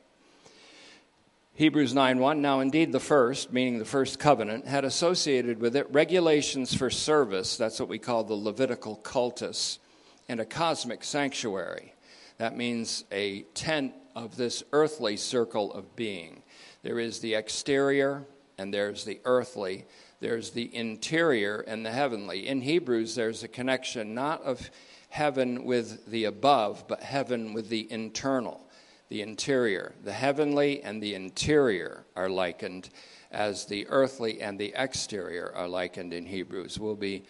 Hebrews 1.57 1.93
9:1 1.93 2.39
Now 2.39 2.59
indeed 2.59 2.91
the 2.91 2.99
first, 2.99 3.53
meaning 3.53 3.79
the 3.79 3.85
first 3.85 4.19
covenant, 4.19 4.67
had 4.67 4.83
associated 4.83 5.61
with 5.61 5.77
it 5.77 5.87
regulations 5.89 6.73
for 6.73 6.89
service, 6.89 7.55
that's 7.55 7.79
what 7.79 7.87
we 7.87 7.97
call 7.97 8.25
the 8.25 8.33
Levitical 8.33 8.97
cultus, 8.97 9.79
and 10.27 10.41
a 10.41 10.45
cosmic 10.45 11.01
sanctuary. 11.01 11.93
That 12.39 12.57
means 12.57 13.05
a 13.09 13.43
tent 13.53 13.93
of 14.17 14.35
this 14.35 14.63
earthly 14.73 15.15
circle 15.15 15.71
of 15.71 15.95
being. 15.95 16.43
There 16.83 16.99
is 16.99 17.19
the 17.19 17.35
exterior 17.35 18.25
and 18.57 18.73
there's 18.73 19.05
the 19.05 19.21
earthly. 19.23 19.85
There's 20.19 20.49
the 20.49 20.75
interior 20.75 21.61
and 21.61 21.85
the 21.85 21.91
heavenly. 21.91 22.49
In 22.49 22.59
Hebrews, 22.59 23.15
there's 23.15 23.43
a 23.43 23.47
connection 23.47 24.13
not 24.13 24.43
of 24.43 24.69
heaven 25.07 25.63
with 25.63 26.05
the 26.05 26.25
above, 26.25 26.83
but 26.89 27.01
heaven 27.01 27.53
with 27.53 27.69
the 27.69 27.89
internal 27.89 28.64
the 29.09 29.21
interior. 29.21 29.93
The 30.03 30.13
heavenly 30.13 30.81
and 30.83 31.01
the 31.01 31.15
interior 31.15 32.05
are 32.15 32.29
likened 32.29 32.89
as 33.31 33.65
the 33.65 33.87
earthly 33.87 34.41
and 34.41 34.57
the 34.57 34.73
exterior 34.75 35.51
are 35.55 35.67
likened 35.67 36.13
in 36.13 36.25
Hebrews. 36.25 36.79
We'll 36.79 36.95
be 36.95 37.23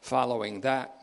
following 0.00 0.60
that 0.62 1.00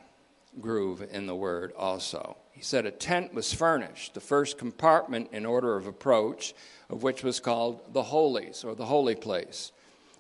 groove 0.60 1.06
in 1.12 1.28
the 1.28 1.36
word 1.36 1.74
also. 1.78 2.38
He 2.52 2.62
said 2.64 2.86
a 2.86 2.92
tent 2.92 3.34
was 3.34 3.54
furnished, 3.54 4.16
the 4.16 4.20
first 4.20 4.58
compartment 4.58 5.30
in 5.32 5.46
order 5.46 5.76
of 5.76 5.86
approach, 5.86 6.56
of 6.90 7.04
which 7.04 7.24
was 7.24 7.40
called 7.40 7.94
the 7.94 8.04
holies 8.04 8.64
or 8.64 8.74
the 8.74 8.86
holy 8.86 9.14
place, 9.14 9.72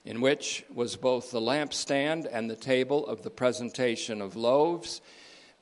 in 0.05 0.21
which 0.21 0.63
was 0.71 0.95
both 0.95 1.31
the 1.31 1.41
lampstand 1.41 2.27
and 2.31 2.49
the 2.49 2.55
table 2.55 3.07
of 3.07 3.23
the 3.23 3.31
presentation 3.31 4.21
of 4.21 4.35
loaves 4.35 5.01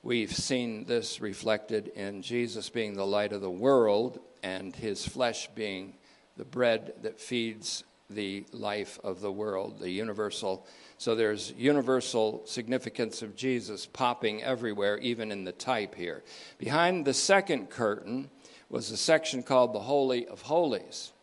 We've 0.06 0.32
seen 0.32 0.84
this 0.84 1.20
reflected 1.20 1.88
in 1.88 2.22
Jesus 2.22 2.70
being 2.70 2.94
the 2.94 3.08
light 3.08 3.34
of 3.34 3.42
the 3.42 3.50
world 3.50 4.20
and 4.44 4.76
his 4.76 5.04
flesh 5.04 5.50
being 5.56 5.96
the 6.38 6.46
bread 6.46 6.94
that 7.02 7.20
feeds 7.20 7.84
the 8.08 8.46
life 8.52 9.00
of 9.04 9.20
the 9.20 9.32
world, 9.32 9.80
the 9.80 9.90
universal. 9.90 10.68
So 11.00 11.16
there's 11.16 11.54
universal 11.58 12.44
significance 12.46 13.24
of 13.24 13.36
Jesus 13.36 13.88
popping 13.88 14.44
everywhere, 14.44 15.00
even 15.00 15.32
in 15.32 15.44
the 15.44 15.52
type 15.52 15.96
here. 15.96 16.24
Behind 16.60 17.04
the 17.04 17.16
second 17.16 17.72
curtain 17.72 18.30
was 18.70 18.92
a 18.92 18.98
section 18.98 19.42
called 19.42 19.74
the 19.74 19.80
Holy 19.80 20.28
of 20.28 20.44
Holies, 20.44 21.14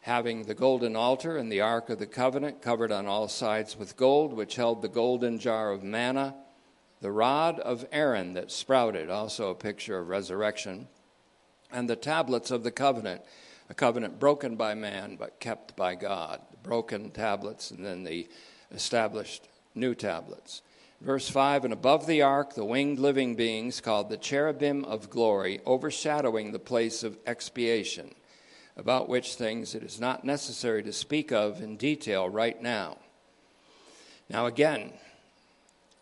having 0.00 0.44
the 0.44 0.54
golden 0.54 0.96
altar 0.96 1.36
and 1.36 1.52
the 1.52 1.60
Ark 1.60 1.90
of 1.90 1.98
the 1.98 2.06
Covenant 2.06 2.62
covered 2.62 2.92
on 2.92 3.04
all 3.04 3.28
sides 3.28 3.78
with 3.78 3.98
gold, 3.98 4.32
which 4.32 4.56
held 4.56 4.80
the 4.80 4.88
golden 4.88 5.38
jar 5.38 5.70
of 5.70 5.82
manna 5.82 6.34
the 7.00 7.12
rod 7.12 7.58
of 7.60 7.86
Aaron 7.92 8.34
that 8.34 8.50
sprouted, 8.50 9.10
also 9.10 9.50
a 9.50 9.54
picture 9.54 9.98
of 9.98 10.08
resurrection, 10.08 10.88
and 11.70 11.88
the 11.88 11.96
tablets 11.96 12.50
of 12.50 12.62
the 12.62 12.70
covenant, 12.70 13.22
a 13.68 13.74
covenant 13.74 14.18
broken 14.18 14.56
by 14.56 14.74
man 14.74 15.16
but 15.16 15.40
kept 15.40 15.76
by 15.76 15.94
God. 15.94 16.40
Broken 16.62 17.10
tablets, 17.10 17.70
and 17.70 17.84
then 17.84 18.04
the 18.04 18.28
established 18.72 19.48
new 19.74 19.94
tablets. 19.94 20.62
Verse 21.00 21.28
5 21.28 21.64
And 21.64 21.72
above 21.72 22.06
the 22.06 22.22
ark, 22.22 22.54
the 22.54 22.64
winged 22.64 22.98
living 22.98 23.34
beings 23.34 23.80
called 23.80 24.08
the 24.08 24.16
cherubim 24.16 24.84
of 24.84 25.10
glory, 25.10 25.60
overshadowing 25.66 26.52
the 26.52 26.58
place 26.58 27.02
of 27.02 27.18
expiation, 27.26 28.14
about 28.76 29.08
which 29.08 29.34
things 29.34 29.74
it 29.74 29.82
is 29.82 30.00
not 30.00 30.24
necessary 30.24 30.82
to 30.82 30.92
speak 30.92 31.32
of 31.32 31.60
in 31.60 31.76
detail 31.76 32.28
right 32.28 32.60
now. 32.62 32.98
Now, 34.30 34.46
again, 34.46 34.92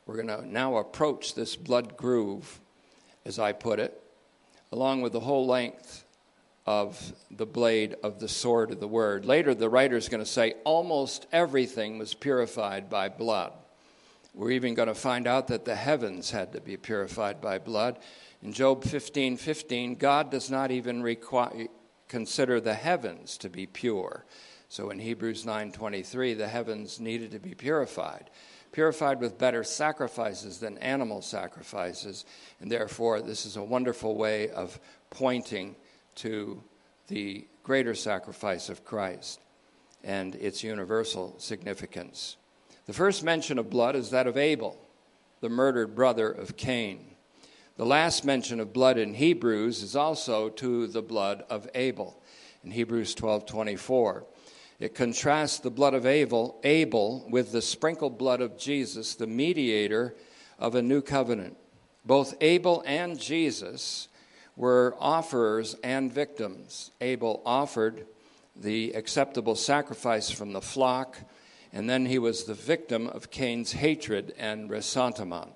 we're 0.06 0.16
going 0.16 0.28
to 0.28 0.47
now 0.47 0.76
approach 0.76 1.35
this 1.35 1.54
blood 1.54 1.97
groove, 1.97 2.61
as 3.25 3.38
I 3.38 3.52
put 3.52 3.78
it, 3.78 4.02
along 4.73 5.02
with 5.02 5.12
the 5.12 5.21
whole 5.21 5.47
length 5.47 6.04
of 6.66 7.12
the 7.30 7.47
blade 7.47 7.97
of 8.02 8.18
the 8.18 8.28
sword 8.28 8.71
of 8.71 8.80
the 8.80 8.88
word. 8.88 9.25
Later, 9.25 9.54
the 9.54 9.68
writer 9.68 9.97
is 9.97 10.09
going 10.09 10.23
to 10.23 10.28
say 10.30 10.54
almost 10.64 11.26
everything 11.32 11.99
was 11.99 12.14
purified 12.14 12.88
by 12.88 13.09
blood. 13.09 13.52
We're 14.35 14.52
even 14.52 14.75
going 14.75 14.88
to 14.88 14.94
find 14.94 15.26
out 15.26 15.49
that 15.49 15.64
the 15.64 15.75
heavens 15.75 16.30
had 16.30 16.52
to 16.52 16.61
be 16.61 16.76
purified 16.76 17.40
by 17.40 17.59
blood. 17.59 17.99
In 18.42 18.52
Job 18.52 18.85
15 18.85 19.37
15, 19.37 19.97
God 19.97 20.30
does 20.30 20.50
not 20.50 20.71
even 20.71 21.02
require, 21.02 21.66
consider 22.09 22.61
the 22.61 22.75
heavens 22.75 23.37
to 23.38 23.49
be 23.49 23.66
pure. 23.66 24.25
So 24.68 24.90
in 24.90 24.99
Hebrews 24.99 25.44
9:23, 25.44 26.35
the 26.35 26.49
heavens 26.49 26.99
needed 26.99 27.30
to 27.32 27.38
be 27.38 27.54
purified 27.54 28.30
purified 28.73 29.21
with 29.21 29.38
better 29.38 29.62
sacrifices 29.62 30.59
than 30.59 30.79
animal 30.79 31.23
sacrifices. 31.23 32.25
And 32.61 32.73
therefore, 32.73 33.21
this 33.21 33.47
is 33.47 33.57
a 33.57 33.62
wonderful 33.62 34.17
way 34.17 34.49
of 34.49 34.81
pointing 35.11 35.76
to 36.17 36.62
the 37.09 37.47
greater 37.62 37.95
sacrifice 37.95 38.69
of 38.69 38.85
Christ 38.85 39.41
and 40.02 40.35
its 40.37 40.64
universal 40.64 41.35
significance. 41.38 42.37
The 42.87 42.93
first 42.93 43.23
mention 43.23 43.59
of 43.59 43.71
blood 43.71 43.95
is 43.95 44.11
that 44.11 44.26
of 44.26 44.37
Abel, 44.37 44.76
the 45.41 45.49
murdered 45.49 45.95
brother 45.95 46.31
of 46.31 46.57
Cain. 46.57 47.14
The 47.76 47.87
last 47.87 48.25
mention 48.25 48.59
of 48.59 48.73
blood 48.73 48.99
in 48.99 49.14
Hebrews 49.14 49.83
is 49.83 49.95
also 49.95 50.49
to 50.50 50.87
the 50.87 51.02
blood 51.02 51.45
of 51.49 51.69
Abel 51.75 52.21
in 52.64 52.71
Hebrews 52.71 53.14
12:24. 53.14 54.25
It 54.83 54.97
contrasts 54.97 55.61
the 55.61 55.71
blood 55.71 55.95
of 55.95 56.07
Abel, 56.07 56.59
Abel 56.65 57.25
with 57.31 57.53
the 57.53 57.62
sprinkled 57.62 58.19
blood 58.19 58.41
of 58.41 58.59
Jesus, 58.59 59.15
the 59.15 59.29
mediator 59.29 60.17
of 60.59 60.75
a 60.75 60.83
new 60.83 61.01
covenant. 61.01 61.57
Both 62.05 62.35
Abel 62.41 62.83
and 62.85 63.17
Jesus 63.17 64.09
were 64.57 64.97
offerers 64.99 65.77
and 65.85 66.12
victims. 66.12 66.91
Abel 67.01 67.43
offered 67.47 68.09
the 68.57 68.91
acceptable 68.95 69.55
sacrifice 69.55 70.33
from 70.33 70.53
the 70.53 70.61
flock, 70.61 71.17
and 71.73 71.89
then 71.89 72.07
he 72.07 72.19
was 72.19 72.43
the 72.43 72.53
victim 72.53 73.07
of 73.07 73.31
Cain's 73.31 73.71
hatred 73.71 74.35
and 74.37 74.69
ressentiment. 74.69 75.53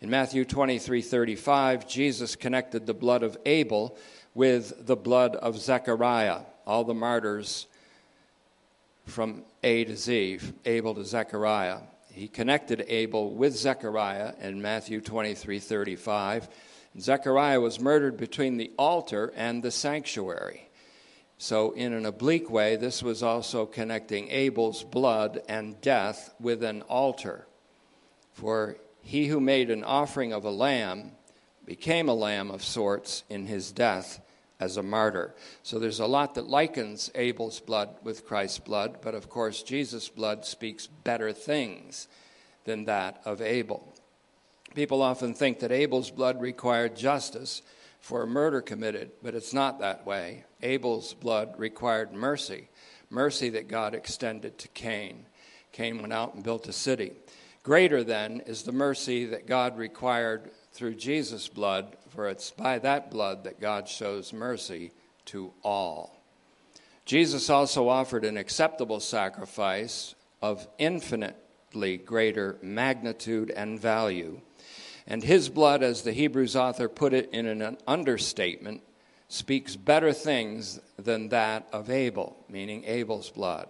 In 0.00 0.10
Matthew 0.10 0.44
23 0.44 1.02
35, 1.02 1.86
Jesus 1.86 2.34
connected 2.34 2.84
the 2.84 2.94
blood 2.94 3.22
of 3.22 3.38
Abel 3.46 3.96
with 4.34 4.86
the 4.88 4.96
blood 4.96 5.36
of 5.36 5.56
Zechariah. 5.56 6.40
All 6.66 6.82
the 6.82 6.94
martyrs 6.94 7.68
from 9.06 9.44
A 9.62 9.84
to 9.84 9.96
Z, 9.96 10.40
Abel 10.64 10.94
to 10.94 11.04
Zechariah. 11.04 11.78
He 12.12 12.28
connected 12.28 12.84
Abel 12.88 13.30
with 13.30 13.56
Zechariah 13.56 14.34
in 14.40 14.60
Matthew 14.60 15.00
23 15.00 15.58
35. 15.58 16.48
Zechariah 16.98 17.60
was 17.60 17.80
murdered 17.80 18.16
between 18.16 18.56
the 18.56 18.72
altar 18.78 19.32
and 19.36 19.62
the 19.62 19.70
sanctuary. 19.70 20.68
So, 21.38 21.72
in 21.72 21.92
an 21.92 22.06
oblique 22.06 22.50
way, 22.50 22.76
this 22.76 23.02
was 23.02 23.22
also 23.22 23.66
connecting 23.66 24.30
Abel's 24.30 24.82
blood 24.82 25.42
and 25.48 25.78
death 25.82 26.34
with 26.40 26.62
an 26.62 26.80
altar. 26.82 27.46
For 28.32 28.78
he 29.02 29.26
who 29.26 29.40
made 29.40 29.70
an 29.70 29.84
offering 29.84 30.32
of 30.32 30.44
a 30.44 30.50
lamb 30.50 31.12
became 31.66 32.08
a 32.08 32.14
lamb 32.14 32.50
of 32.50 32.64
sorts 32.64 33.24
in 33.28 33.46
his 33.46 33.70
death 33.72 34.20
as 34.58 34.76
a 34.76 34.82
martyr. 34.82 35.34
So 35.62 35.78
there's 35.78 36.00
a 36.00 36.06
lot 36.06 36.34
that 36.34 36.48
likens 36.48 37.10
Abel's 37.14 37.60
blood 37.60 37.90
with 38.02 38.26
Christ's 38.26 38.58
blood, 38.58 38.98
but 39.02 39.14
of 39.14 39.28
course, 39.28 39.62
Jesus' 39.62 40.08
blood 40.08 40.44
speaks 40.44 40.86
better 40.86 41.32
things 41.32 42.08
than 42.64 42.84
that 42.86 43.20
of 43.24 43.42
Abel. 43.42 43.92
People 44.74 45.02
often 45.02 45.34
think 45.34 45.60
that 45.60 45.72
Abel's 45.72 46.10
blood 46.10 46.40
required 46.40 46.96
justice 46.96 47.62
for 48.00 48.22
a 48.22 48.26
murder 48.26 48.60
committed, 48.60 49.10
but 49.22 49.34
it's 49.34 49.52
not 49.52 49.80
that 49.80 50.06
way. 50.06 50.44
Abel's 50.62 51.14
blood 51.14 51.54
required 51.58 52.12
mercy. 52.12 52.68
mercy 53.08 53.50
that 53.50 53.68
God 53.68 53.94
extended 53.94 54.58
to 54.58 54.68
Cain. 54.68 55.26
Cain 55.72 56.00
went 56.00 56.12
out 56.12 56.34
and 56.34 56.42
built 56.42 56.68
a 56.68 56.72
city. 56.72 57.12
Greater 57.62 58.04
then 58.04 58.42
is 58.46 58.62
the 58.62 58.72
mercy 58.72 59.26
that 59.26 59.46
God 59.46 59.76
required 59.76 60.50
through 60.76 60.94
Jesus' 60.94 61.48
blood, 61.48 61.96
for 62.10 62.28
it's 62.28 62.50
by 62.50 62.78
that 62.80 63.10
blood 63.10 63.44
that 63.44 63.60
God 63.60 63.88
shows 63.88 64.32
mercy 64.32 64.92
to 65.26 65.52
all. 65.64 66.20
Jesus 67.06 67.48
also 67.48 67.88
offered 67.88 68.24
an 68.24 68.36
acceptable 68.36 69.00
sacrifice 69.00 70.14
of 70.42 70.68
infinitely 70.78 71.96
greater 71.96 72.58
magnitude 72.60 73.50
and 73.50 73.80
value. 73.80 74.40
And 75.06 75.22
his 75.22 75.48
blood, 75.48 75.82
as 75.82 76.02
the 76.02 76.12
Hebrews 76.12 76.56
author 76.56 76.88
put 76.88 77.14
it 77.14 77.30
in 77.32 77.46
an 77.46 77.78
understatement, 77.86 78.82
speaks 79.28 79.76
better 79.76 80.12
things 80.12 80.78
than 80.98 81.30
that 81.30 81.66
of 81.72 81.88
Abel, 81.88 82.36
meaning 82.48 82.84
Abel's 82.84 83.30
blood. 83.30 83.68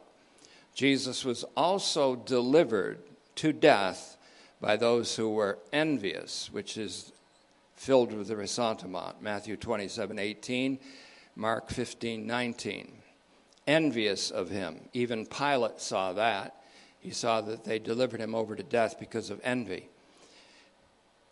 Jesus 0.74 1.24
was 1.24 1.44
also 1.56 2.16
delivered 2.16 2.98
to 3.36 3.52
death 3.52 4.15
by 4.60 4.76
those 4.76 5.16
who 5.16 5.30
were 5.30 5.58
envious, 5.72 6.50
which 6.52 6.76
is 6.76 7.12
filled 7.74 8.12
with 8.12 8.28
the 8.28 8.36
ressentiment. 8.36 9.20
Matthew 9.20 9.56
27 9.56 10.18
18, 10.18 10.78
Mark 11.34 11.70
15 11.70 12.26
19. 12.26 12.92
Envious 13.66 14.30
of 14.30 14.48
him. 14.48 14.88
Even 14.92 15.26
Pilate 15.26 15.80
saw 15.80 16.12
that. 16.12 16.54
He 17.00 17.10
saw 17.10 17.40
that 17.40 17.64
they 17.64 17.78
delivered 17.78 18.20
him 18.20 18.34
over 18.34 18.56
to 18.56 18.62
death 18.62 18.98
because 18.98 19.30
of 19.30 19.40
envy. 19.44 19.88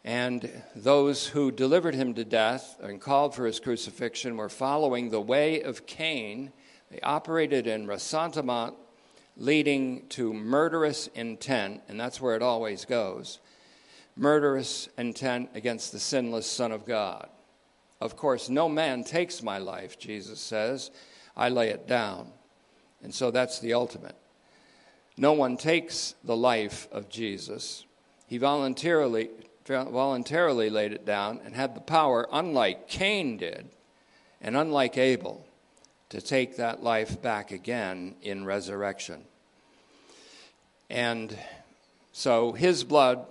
And 0.05 0.63
those 0.77 1.29
who 1.29 1.51
delivered 1.51 1.95
him 1.95 2.13
to 2.15 2.25
death 2.25 2.77
and 2.83 3.01
called 3.01 3.35
for 3.35 3.47
his 3.47 3.59
crucifixion 3.59 4.37
were 4.37 4.51
following 4.51 5.09
the 5.09 5.21
way 5.21 5.63
of 5.63 5.87
Cain. 5.87 6.53
They 6.91 7.01
operated 7.01 7.67
in 7.67 7.87
ressentiment, 7.87 8.75
leading 9.37 10.07
to 10.09 10.33
murderous 10.33 11.09
intent, 11.09 11.83
and 11.89 11.99
that's 11.99 12.21
where 12.21 12.37
it 12.37 12.43
always 12.43 12.85
goes 12.85 13.41
murderous 14.17 14.89
intent 14.97 15.51
against 15.55 15.93
the 15.93 15.99
sinless 15.99 16.51
Son 16.51 16.73
of 16.73 16.87
God. 16.87 17.29
Of 18.01 18.17
course, 18.17 18.49
no 18.49 18.69
man 18.69 19.05
takes 19.05 19.43
my 19.43 19.59
life, 19.59 19.99
Jesus 19.99 20.41
says. 20.41 20.91
I 21.37 21.49
lay 21.49 21.71
it 21.71 21.89
down. 21.89 22.29
And 23.03 23.15
so 23.15 23.31
that's 23.31 23.59
the 23.59 23.75
ultimate. 23.75 24.17
No 25.17 25.33
one 25.33 25.57
takes 25.57 26.15
the 26.25 26.37
life 26.37 26.89
of 26.93 27.09
Jesus. 27.09 27.85
He 28.27 28.39
voluntarily 28.39 29.31
voluntarily 29.67 30.69
laid 30.69 30.93
it 30.93 31.07
down 31.07 31.41
and 31.43 31.55
had 31.55 31.75
the 31.75 31.81
power, 31.81 32.29
unlike 32.31 32.87
Cain 32.87 33.39
did, 33.39 33.71
and 34.43 34.59
unlike 34.59 34.99
Abel, 34.99 35.47
to 36.11 36.21
take 36.21 36.57
that 36.57 36.83
life 36.83 37.21
back 37.21 37.51
again 37.51 38.15
in 38.23 38.45
resurrection. 38.45 39.25
And 40.91 41.37
so 42.13 42.53
his 42.53 42.85
blood 42.85 43.27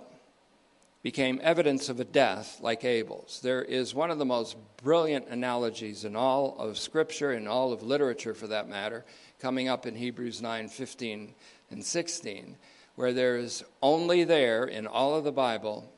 became 1.02 1.38
evidence 1.42 1.90
of 1.90 2.00
a 2.00 2.04
death 2.04 2.58
like 2.62 2.82
Abel's. 2.82 3.40
There 3.42 3.62
is 3.62 3.94
one 3.94 4.10
of 4.10 4.18
the 4.18 4.24
most 4.24 4.56
brilliant 4.82 5.28
analogies 5.28 6.04
in 6.04 6.16
all 6.16 6.56
of 6.58 6.78
Scripture, 6.78 7.32
in 7.32 7.46
all 7.46 7.72
of 7.72 7.82
literature 7.82 8.34
for 8.34 8.46
that 8.46 8.68
matter, 8.68 9.04
coming 9.38 9.68
up 9.68 9.86
in 9.86 9.94
Hebrews 9.94 10.40
9 10.40 10.68
15 10.68 11.34
and 11.70 11.84
16, 11.84 12.56
where 12.96 13.12
there 13.12 13.36
is 13.36 13.62
only 13.82 14.24
there 14.24 14.64
in 14.64 14.86
all 14.86 15.14
of 15.14 15.24
the 15.24 15.32
Bible 15.32 15.92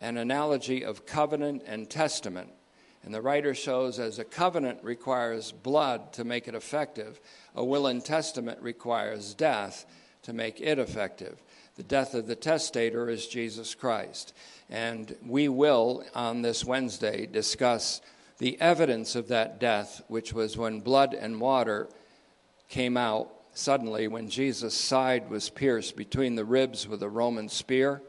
an 0.00 0.16
analogy 0.16 0.84
of 0.84 1.06
covenant 1.06 1.62
and 1.66 1.88
testament. 1.88 2.50
And 3.08 3.14
the 3.14 3.22
writer 3.22 3.54
shows 3.54 3.98
as 3.98 4.18
a 4.18 4.24
covenant 4.24 4.80
requires 4.82 5.50
blood 5.50 6.12
to 6.12 6.24
make 6.24 6.46
it 6.46 6.54
effective, 6.54 7.18
a 7.54 7.64
will 7.64 7.86
and 7.86 8.04
testament 8.04 8.60
requires 8.60 9.32
death 9.32 9.86
to 10.24 10.34
make 10.34 10.60
it 10.60 10.78
effective. 10.78 11.42
The 11.76 11.84
death 11.84 12.12
of 12.12 12.26
the 12.26 12.36
testator 12.36 13.08
is 13.08 13.26
Jesus 13.26 13.74
Christ. 13.74 14.34
And 14.68 15.16
we 15.24 15.48
will, 15.48 16.04
on 16.14 16.42
this 16.42 16.66
Wednesday, 16.66 17.24
discuss 17.24 18.02
the 18.36 18.60
evidence 18.60 19.16
of 19.16 19.28
that 19.28 19.58
death, 19.58 20.02
which 20.08 20.34
was 20.34 20.58
when 20.58 20.80
blood 20.80 21.14
and 21.14 21.40
water 21.40 21.88
came 22.68 22.98
out 22.98 23.30
suddenly 23.54 24.06
when 24.06 24.28
Jesus' 24.28 24.74
side 24.74 25.30
was 25.30 25.48
pierced 25.48 25.96
between 25.96 26.34
the 26.34 26.44
ribs 26.44 26.86
with 26.86 27.02
a 27.02 27.08
Roman 27.08 27.48
spear 27.48 28.02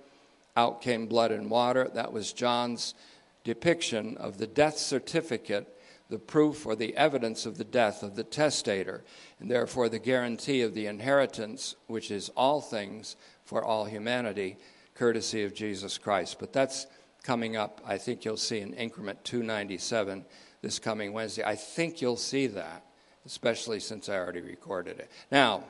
out 0.58 0.82
came 0.82 1.08
blood 1.08 1.32
and 1.32 1.50
water. 1.50 1.90
That 1.94 2.12
was 2.12 2.34
John's 2.34 2.96
depiction 3.44 4.18
of 4.18 4.38
the 4.38 4.48
death 4.48 4.78
certificate, 4.78 5.76
the 6.10 6.20
proof 6.20 6.66
or 6.66 6.76
the 6.76 6.96
evidence 6.98 7.46
of 7.46 7.58
the 7.58 7.64
death 7.64 8.04
of 8.04 8.16
the 8.16 8.24
testator, 8.24 9.04
and 9.40 9.50
therefore 9.50 9.90
the 9.90 10.00
guarantee 10.00 10.62
of 10.62 10.74
the 10.74 10.88
inheritance, 10.88 11.76
which 11.88 12.12
is 12.12 12.30
all 12.36 12.62
things 12.62 13.16
for 13.46 13.64
all 13.64 13.86
humanity, 13.86 14.58
courtesy 14.96 15.44
of 15.44 15.54
Jesus 15.54 15.98
Christ. 15.98 16.38
But 16.40 16.54
that's 16.54 16.88
coming 17.24 17.56
up. 17.56 17.82
I 17.86 17.98
think 17.98 18.26
you'll 18.26 18.38
see 18.38 18.60
in 18.60 18.74
increment 18.74 19.24
297 19.24 20.26
this 20.62 20.80
coming 20.80 21.14
Wednesday. 21.14 21.44
I 21.44 21.56
think 21.56 22.02
you'll 22.02 22.18
see 22.18 22.48
that, 22.48 22.84
especially 23.26 23.80
since 23.80 24.10
I 24.10 24.16
already 24.16 24.42
recorded 24.42 25.00
it. 25.00 25.10
Now, 25.32 25.64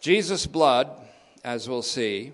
Jesus' 0.00 0.46
blood, 0.46 0.90
as 1.44 1.68
we'll 1.68 1.82
see, 1.82 2.32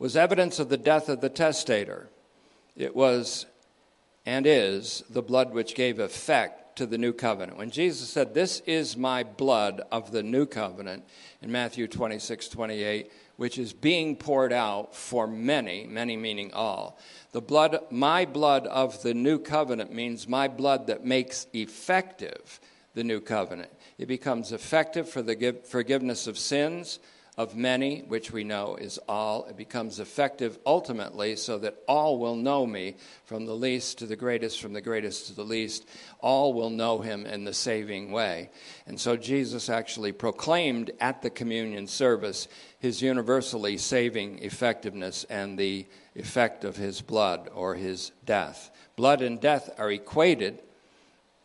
was 0.00 0.16
evidence 0.16 0.58
of 0.58 0.70
the 0.70 0.78
death 0.78 1.08
of 1.08 1.20
the 1.20 1.28
testator. 1.28 2.08
It 2.74 2.96
was 2.96 3.46
and 4.26 4.46
is 4.46 5.04
the 5.10 5.22
blood 5.22 5.52
which 5.52 5.74
gave 5.74 5.98
effect 5.98 6.76
to 6.76 6.86
the 6.86 6.98
new 6.98 7.12
covenant. 7.12 7.58
When 7.58 7.70
Jesus 7.70 8.08
said, 8.08 8.32
This 8.32 8.60
is 8.60 8.96
my 8.96 9.22
blood 9.22 9.82
of 9.92 10.10
the 10.10 10.22
new 10.22 10.46
covenant, 10.46 11.04
in 11.42 11.52
Matthew 11.52 11.86
26, 11.86 12.48
28, 12.48 13.12
which 13.36 13.58
is 13.58 13.74
being 13.74 14.16
poured 14.16 14.52
out 14.52 14.94
for 14.94 15.26
many, 15.26 15.86
many 15.86 16.16
meaning 16.16 16.50
all. 16.54 16.98
The 17.32 17.42
blood, 17.42 17.78
my 17.90 18.24
blood 18.24 18.66
of 18.66 19.02
the 19.02 19.14
new 19.14 19.38
covenant 19.38 19.92
means 19.92 20.26
my 20.26 20.48
blood 20.48 20.86
that 20.86 21.04
makes 21.04 21.46
effective 21.52 22.58
the 22.94 23.04
new 23.04 23.20
covenant. 23.20 23.70
It 23.98 24.06
becomes 24.06 24.52
effective 24.52 25.08
for 25.08 25.20
the 25.20 25.58
forgiveness 25.68 26.26
of 26.26 26.38
sins 26.38 27.00
of 27.40 27.56
many, 27.56 28.00
which 28.00 28.30
we 28.30 28.44
know 28.44 28.76
is 28.76 28.98
all. 29.08 29.46
It 29.46 29.56
becomes 29.56 29.98
effective 29.98 30.58
ultimately 30.66 31.36
so 31.36 31.56
that 31.60 31.78
all 31.88 32.18
will 32.18 32.36
know 32.36 32.66
me, 32.66 32.96
from 33.24 33.46
the 33.46 33.56
least 33.56 33.96
to 33.98 34.06
the 34.06 34.14
greatest, 34.14 34.60
from 34.60 34.74
the 34.74 34.82
greatest 34.82 35.28
to 35.28 35.34
the 35.34 35.42
least. 35.42 35.88
All 36.20 36.52
will 36.52 36.68
know 36.68 36.98
him 36.98 37.24
in 37.24 37.44
the 37.44 37.54
saving 37.54 38.12
way. 38.12 38.50
And 38.86 39.00
so 39.00 39.16
Jesus 39.16 39.70
actually 39.70 40.12
proclaimed 40.12 40.90
at 41.00 41.22
the 41.22 41.30
communion 41.30 41.86
service 41.86 42.46
his 42.78 43.00
universally 43.00 43.78
saving 43.78 44.40
effectiveness 44.40 45.24
and 45.30 45.58
the 45.58 45.86
effect 46.14 46.62
of 46.64 46.76
his 46.76 47.00
blood 47.00 47.48
or 47.54 47.74
his 47.74 48.12
death. 48.26 48.70
Blood 48.96 49.22
and 49.22 49.40
death 49.40 49.70
are 49.78 49.90
equated 49.90 50.58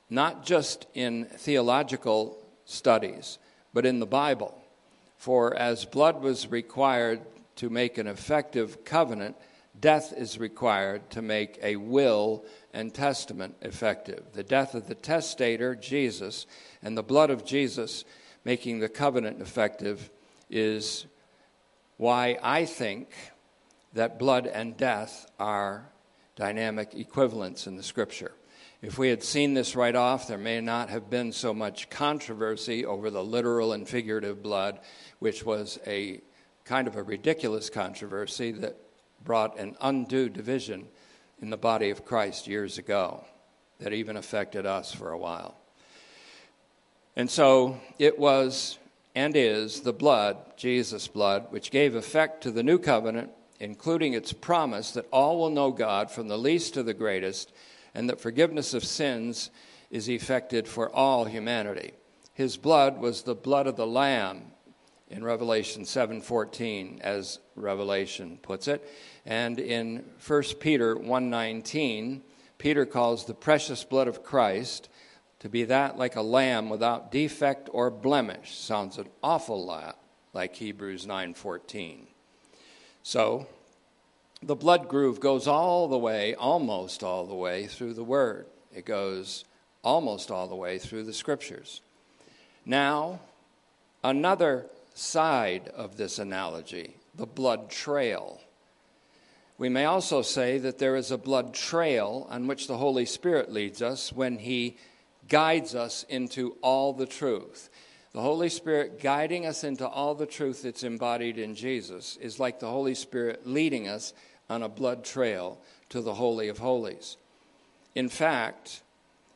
not 0.10 0.46
just 0.46 0.88
in 0.94 1.24
theological 1.24 2.38
studies, 2.66 3.38
but 3.74 3.86
in 3.86 4.02
the 4.02 4.06
Bible. 4.06 4.62
For 5.26 5.56
as 5.56 5.86
blood 5.86 6.22
was 6.22 6.52
required 6.52 7.20
to 7.56 7.72
make 7.72 7.98
an 7.98 8.06
effective 8.06 8.86
covenant, 8.86 9.36
death 9.82 10.14
is 10.16 10.38
required 10.38 11.10
to 11.10 11.24
make 11.24 11.58
a 11.64 11.78
will 11.78 12.46
and 12.76 12.94
testament 12.94 13.56
effective. 13.64 14.24
The 14.34 14.44
death 14.44 14.76
of 14.76 14.88
the 14.88 14.94
testator, 14.94 15.74
Jesus, 15.74 16.46
and 16.84 16.96
the 16.96 17.02
blood 17.02 17.32
of 17.32 17.44
Jesus 17.44 18.06
making 18.44 18.82
the 18.82 18.88
covenant 18.88 19.42
effective 19.42 20.12
is 20.52 21.08
why 21.98 22.38
I 22.44 22.66
think 22.66 23.10
that 23.94 24.20
blood 24.20 24.46
and 24.46 24.78
death 24.78 25.26
are 25.40 25.90
dynamic 26.36 26.94
equivalents 26.94 27.66
in 27.66 27.78
the 27.78 27.82
scripture. 27.82 28.34
If 28.84 29.00
we 29.00 29.10
had 29.10 29.24
seen 29.24 29.56
this 29.56 29.76
right 29.76 29.96
off, 29.96 30.28
there 30.28 30.38
may 30.38 30.62
not 30.62 30.90
have 30.90 31.10
been 31.10 31.32
so 31.32 31.56
much 31.56 31.90
controversy 31.90 32.86
over 32.86 33.10
the 33.10 33.24
literal 33.24 33.74
and 33.74 33.90
figurative 33.90 34.44
blood 34.44 34.80
which 35.26 35.44
was 35.44 35.80
a 35.88 36.22
kind 36.66 36.88
of 36.88 36.96
a 36.96 37.02
ridiculous 37.02 37.68
controversy 37.72 38.52
that 38.52 38.78
brought 39.24 39.58
an 39.58 39.76
undue 39.82 40.30
division 40.30 40.88
in 41.42 41.50
the 41.50 41.58
body 41.58 41.90
of 41.90 42.06
Christ 42.06 42.46
years 42.46 42.78
ago 42.78 43.26
that 43.80 43.92
even 43.92 44.18
affected 44.18 44.68
us 44.68 44.94
for 44.94 45.12
a 45.12 45.18
while. 45.18 45.58
And 47.16 47.28
so 47.28 47.80
it 47.98 48.20
was 48.20 48.78
and 49.16 49.36
is 49.36 49.82
the 49.82 49.94
blood, 49.94 50.38
Jesus' 50.58 51.08
blood, 51.08 51.48
which 51.50 51.72
gave 51.72 51.96
effect 51.96 52.44
to 52.44 52.52
the 52.52 52.62
new 52.62 52.78
covenant, 52.78 53.32
including 53.60 54.14
its 54.14 54.32
promise 54.32 54.92
that 54.92 55.08
all 55.12 55.40
will 55.40 55.50
know 55.50 55.72
God 55.72 56.12
from 56.12 56.28
the 56.28 56.38
least 56.38 56.76
to 56.76 56.84
the 56.84 56.94
greatest, 56.94 57.52
and 57.96 58.08
that 58.12 58.22
forgiveness 58.22 58.76
of 58.76 58.84
sins 58.84 59.50
is 59.90 60.08
effected 60.08 60.68
for 60.68 60.88
all 60.92 61.26
humanity. 61.26 61.94
His 62.36 62.58
blood 62.58 63.00
was 63.00 63.24
the 63.24 63.34
blood 63.34 63.66
of 63.66 63.76
the 63.76 63.88
Lamb 63.88 64.52
in 65.10 65.24
Revelation 65.24 65.84
7:14 65.84 67.00
as 67.02 67.39
Revelation 67.56 68.39
puts 68.41 68.68
it 68.68 68.88
and 69.26 69.60
in 69.60 70.04
1 70.20 70.60
Peter 70.60 70.96
1:19 70.96 72.22
Peter 72.58 72.86
calls 72.86 73.26
the 73.26 73.34
precious 73.34 73.84
blood 73.84 74.08
of 74.08 74.24
Christ 74.24 74.89
to 75.39 75.50
be 75.50 75.63
that 75.65 75.98
like 75.98 76.15
a 76.15 76.22
lamb 76.22 76.70
without 76.70 77.12
defect 77.12 77.70
or 77.72 77.91
blemish 77.91 78.58
sounds 78.58 78.98
an 78.98 79.08
awful 79.22 79.63
lot 79.63 79.98
like 80.34 80.56
Hebrews 80.56 81.06
9:14. 81.06 82.08
So, 83.04 83.48
the 84.41 84.56
blood 84.56 84.88
groove 84.88 85.20
goes 85.20 85.48
all 85.48 85.88
the 85.88 85.98
way, 85.98 86.36
almost 86.36 87.04
all 87.04 87.26
the 87.26 87.36
way 87.36 87.68
through 87.68 87.94
the 87.94 88.04
word. 88.04 88.48
It 88.74 88.86
goes 88.86 89.46
almost 89.84 90.30
all 90.30 90.48
the 90.48 90.56
way 90.56 90.78
through 90.78 91.04
the 91.04 91.13
scriptures. 91.13 91.82
Now, 92.65 93.20
another 94.04 94.65
side 94.96 95.68
of 95.76 95.98
this 95.98 96.18
analogy, 96.18 96.96
the 97.14 97.28
blood 97.28 97.70
trail. 97.70 98.42
We 99.58 99.70
may 99.70 99.86
also 99.86 100.22
say 100.22 100.58
that 100.58 100.80
there 100.80 100.96
is 100.96 101.12
a 101.12 101.18
blood 101.18 101.54
trail 101.54 102.26
on 102.30 102.48
which 102.48 102.68
the 102.68 102.78
Holy 102.78 103.06
Spirit 103.06 103.52
leads 103.52 103.82
us 103.82 104.12
when 104.12 104.40
He 104.40 104.78
guides 105.28 105.76
us 105.76 106.04
into 106.10 106.58
all 106.62 106.94
the 106.94 107.06
truth. 107.06 107.70
The 108.14 108.22
Holy 108.22 108.50
Spirit 108.50 109.02
guiding 109.02 109.46
us 109.46 109.66
into 109.66 109.88
all 109.88 110.16
the 110.16 110.26
truth 110.26 110.64
that's 110.64 110.84
embodied 110.84 111.38
in 111.38 111.56
Jesus 111.56 112.18
is 112.18 112.40
like 112.40 112.60
the 112.60 112.70
Holy 112.70 112.96
Spirit 112.96 113.46
leading 113.46 113.88
us 113.90 114.14
on 114.50 114.64
a 114.64 114.70
blood 114.70 115.04
trail 115.04 115.60
to 115.90 116.02
the 116.02 116.14
Holy 116.14 116.48
of 116.48 116.58
Holies. 116.58 117.18
In 117.94 118.08
fact, 118.08 118.82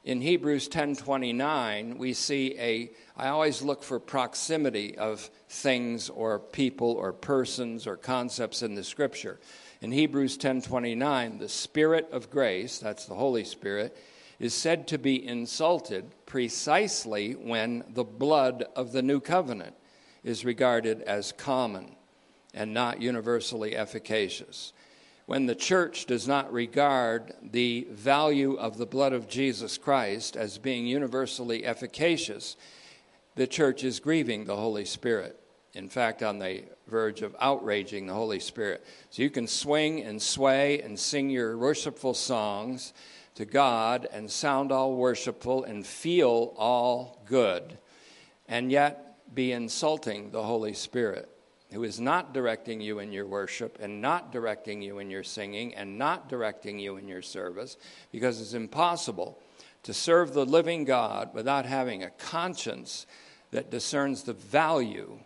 in 0.10 0.22
Hebrews 0.22 0.68
10:29 0.70 2.00
we 2.00 2.14
see 2.14 2.58
a 2.58 2.90
I 3.16 3.28
always 3.28 3.62
look 3.62 3.84
for 3.84 4.00
proximity 4.00 4.98
of 4.98 5.30
things 5.48 6.10
or 6.10 6.40
people 6.40 6.94
or 6.94 7.14
persons 7.14 7.86
or 7.86 7.96
concepts 7.96 8.64
in 8.64 8.74
the 8.74 8.84
scripture. 8.84 9.40
In 9.82 9.92
Hebrews 9.92 10.36
10:29 10.40 11.38
the 11.38 11.48
spirit 11.48 12.10
of 12.12 12.32
grace, 12.32 12.80
that's 12.80 13.06
the 13.06 13.14
Holy 13.14 13.44
Spirit, 13.44 13.96
is 14.40 14.56
said 14.56 14.88
to 14.88 14.98
be 14.98 15.24
insulted 15.24 16.06
precisely 16.26 17.34
when 17.34 17.84
the 17.88 18.04
blood 18.04 18.66
of 18.76 18.94
the 18.94 19.04
new 19.04 19.20
covenant 19.20 19.76
is 20.24 20.44
regarded 20.44 21.04
as 21.04 21.34
common 21.34 21.96
and 22.52 22.74
not 22.74 23.00
universally 23.00 23.76
efficacious. 23.76 24.74
When 25.30 25.46
the 25.46 25.54
church 25.54 26.08
does 26.08 26.28
not 26.28 26.52
regard 26.52 27.36
the 27.44 27.86
value 27.92 28.56
of 28.56 28.80
the 28.80 28.88
blood 28.88 29.14
of 29.14 29.28
Jesus 29.28 29.78
Christ 29.78 30.36
as 30.36 30.58
being 30.58 30.88
universally 30.88 31.68
efficacious, 31.68 32.58
the 33.36 33.46
church 33.46 33.84
is 33.84 34.00
grieving 34.00 34.46
the 34.46 34.56
Holy 34.56 34.86
Spirit. 34.86 35.40
In 35.76 35.88
fact, 35.88 36.24
on 36.24 36.40
the 36.40 36.64
verge 36.88 37.22
of 37.22 37.36
outraging 37.40 38.08
the 38.08 38.16
Holy 38.16 38.40
Spirit. 38.40 38.84
So 39.12 39.22
you 39.22 39.30
can 39.30 39.46
swing 39.46 40.02
and 40.02 40.20
sway 40.20 40.82
and 40.82 40.98
sing 40.98 41.30
your 41.30 41.60
worshipful 41.60 42.16
songs 42.16 42.92
to 43.36 43.46
God 43.46 44.08
and 44.12 44.32
sound 44.32 44.72
all 44.72 44.96
worshipful 44.96 45.64
and 45.64 45.86
feel 45.86 46.56
all 46.58 47.22
good, 47.28 47.78
and 48.48 48.72
yet 48.72 49.20
be 49.36 49.52
insulting 49.52 50.32
the 50.32 50.42
Holy 50.42 50.74
Spirit, 50.74 51.30
who 51.72 51.84
is 51.84 52.00
not 52.00 52.34
directing 52.34 52.82
you 52.82 53.00
in 53.00 53.12
your 53.12 53.28
worship 53.28 53.78
and 53.80 54.02
not 54.02 54.32
directing 54.32 54.82
you 54.82 55.00
in 55.00 55.10
your 55.10 55.24
singing 55.24 55.76
and 55.76 55.98
not 55.98 56.28
directing 56.28 56.80
you 56.80 56.98
in 56.98 57.08
your 57.08 57.22
service, 57.22 57.78
because 58.12 58.42
it's 58.42 58.54
impossible 58.54 59.38
to 59.84 59.94
serve 59.94 60.34
the 60.34 60.46
living 60.46 60.84
God 60.84 61.34
without 61.34 61.66
having 61.66 62.04
a 62.04 62.10
conscience 62.10 63.06
that 63.52 63.72
discerns 63.72 64.24
the 64.24 64.34
value 64.34 65.20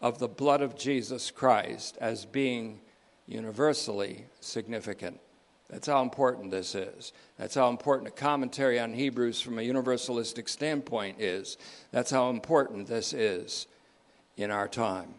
of 0.00 0.18
the 0.18 0.28
blood 0.28 0.62
of 0.62 0.76
Jesus 0.76 1.30
Christ 1.30 1.98
as 2.00 2.24
being 2.24 2.80
universally 3.26 4.24
significant. 4.40 5.20
That's 5.68 5.86
how 5.86 6.02
important 6.02 6.50
this 6.50 6.74
is. 6.74 7.12
That's 7.38 7.54
how 7.54 7.68
important 7.68 8.08
a 8.08 8.12
commentary 8.12 8.80
on 8.80 8.92
Hebrews 8.92 9.40
from 9.40 9.58
a 9.58 9.62
universalistic 9.62 10.48
standpoint 10.48 11.20
is. 11.20 11.58
That's 11.92 12.10
how 12.10 12.30
important 12.30 12.88
this 12.88 13.12
is 13.12 13.66
in 14.36 14.50
our 14.50 14.66
time. 14.66 15.14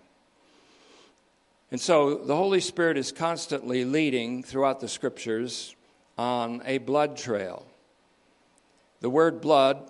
And 1.72 1.80
so 1.80 2.16
the 2.16 2.36
Holy 2.36 2.60
Spirit 2.60 2.98
is 2.98 3.14
constantly 3.14 3.86
leading 3.86 4.44
throughout 4.44 4.82
the 4.82 4.90
scriptures 4.90 5.74
on 6.18 6.62
a 6.66 6.80
blood 6.80 7.16
trail. 7.16 7.66
The 9.00 9.10
word 9.10 9.40
blood 9.40 9.90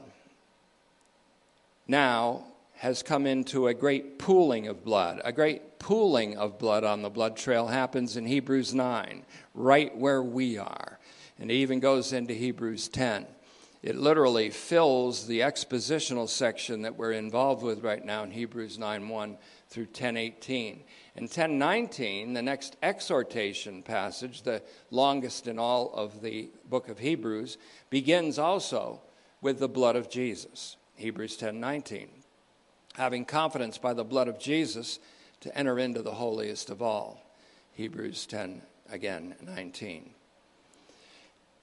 now 1.87 2.45
has 2.75 3.01
come 3.01 3.25
into 3.25 3.67
a 3.67 3.73
great 3.73 4.19
pooling 4.19 4.67
of 4.67 4.83
blood. 4.83 5.21
A 5.23 5.31
great 5.31 5.79
pooling 5.79 6.37
of 6.37 6.59
blood 6.59 6.83
on 6.83 7.01
the 7.01 7.09
blood 7.09 7.35
trail 7.35 7.67
happens 7.67 8.15
in 8.15 8.25
Hebrews 8.25 8.73
9, 8.75 9.23
right 9.55 9.95
where 9.97 10.21
we 10.21 10.59
are. 10.59 10.99
And 11.39 11.49
it 11.49 11.55
even 11.55 11.79
goes 11.79 12.13
into 12.13 12.33
Hebrews 12.35 12.89
10. 12.89 13.25
It 13.81 13.95
literally 13.95 14.51
fills 14.51 15.25
the 15.25 15.39
expositional 15.39 16.29
section 16.29 16.83
that 16.83 16.95
we're 16.95 17.13
involved 17.13 17.63
with 17.63 17.83
right 17.83 18.05
now 18.05 18.23
in 18.23 18.29
Hebrews 18.29 18.77
9 18.77 19.09
1 19.09 19.37
through 19.71 19.87
10:18. 19.87 20.83
In 21.15 21.27
10:19, 21.27 22.33
the 22.33 22.43
next 22.43 22.75
exhortation 22.83 23.81
passage, 23.81 24.43
the 24.43 24.61
longest 24.91 25.47
in 25.47 25.57
all 25.57 25.91
of 25.93 26.21
the 26.21 26.51
book 26.69 26.87
of 26.89 26.99
Hebrews, 26.99 27.57
begins 27.89 28.37
also 28.37 29.01
with 29.41 29.57
the 29.57 29.67
blood 29.67 29.95
of 29.95 30.09
Jesus. 30.09 30.77
Hebrews 30.95 31.35
10:19 31.37 32.21
having 32.95 33.25
confidence 33.25 33.77
by 33.77 33.93
the 33.93 34.03
blood 34.03 34.27
of 34.27 34.39
Jesus 34.39 34.99
to 35.39 35.57
enter 35.57 35.79
into 35.79 36.01
the 36.01 36.13
holiest 36.13 36.69
of 36.69 36.81
all. 36.81 37.21
Hebrews 37.73 38.25
10, 38.25 38.61
again, 38.91 39.35
19. 39.41 40.11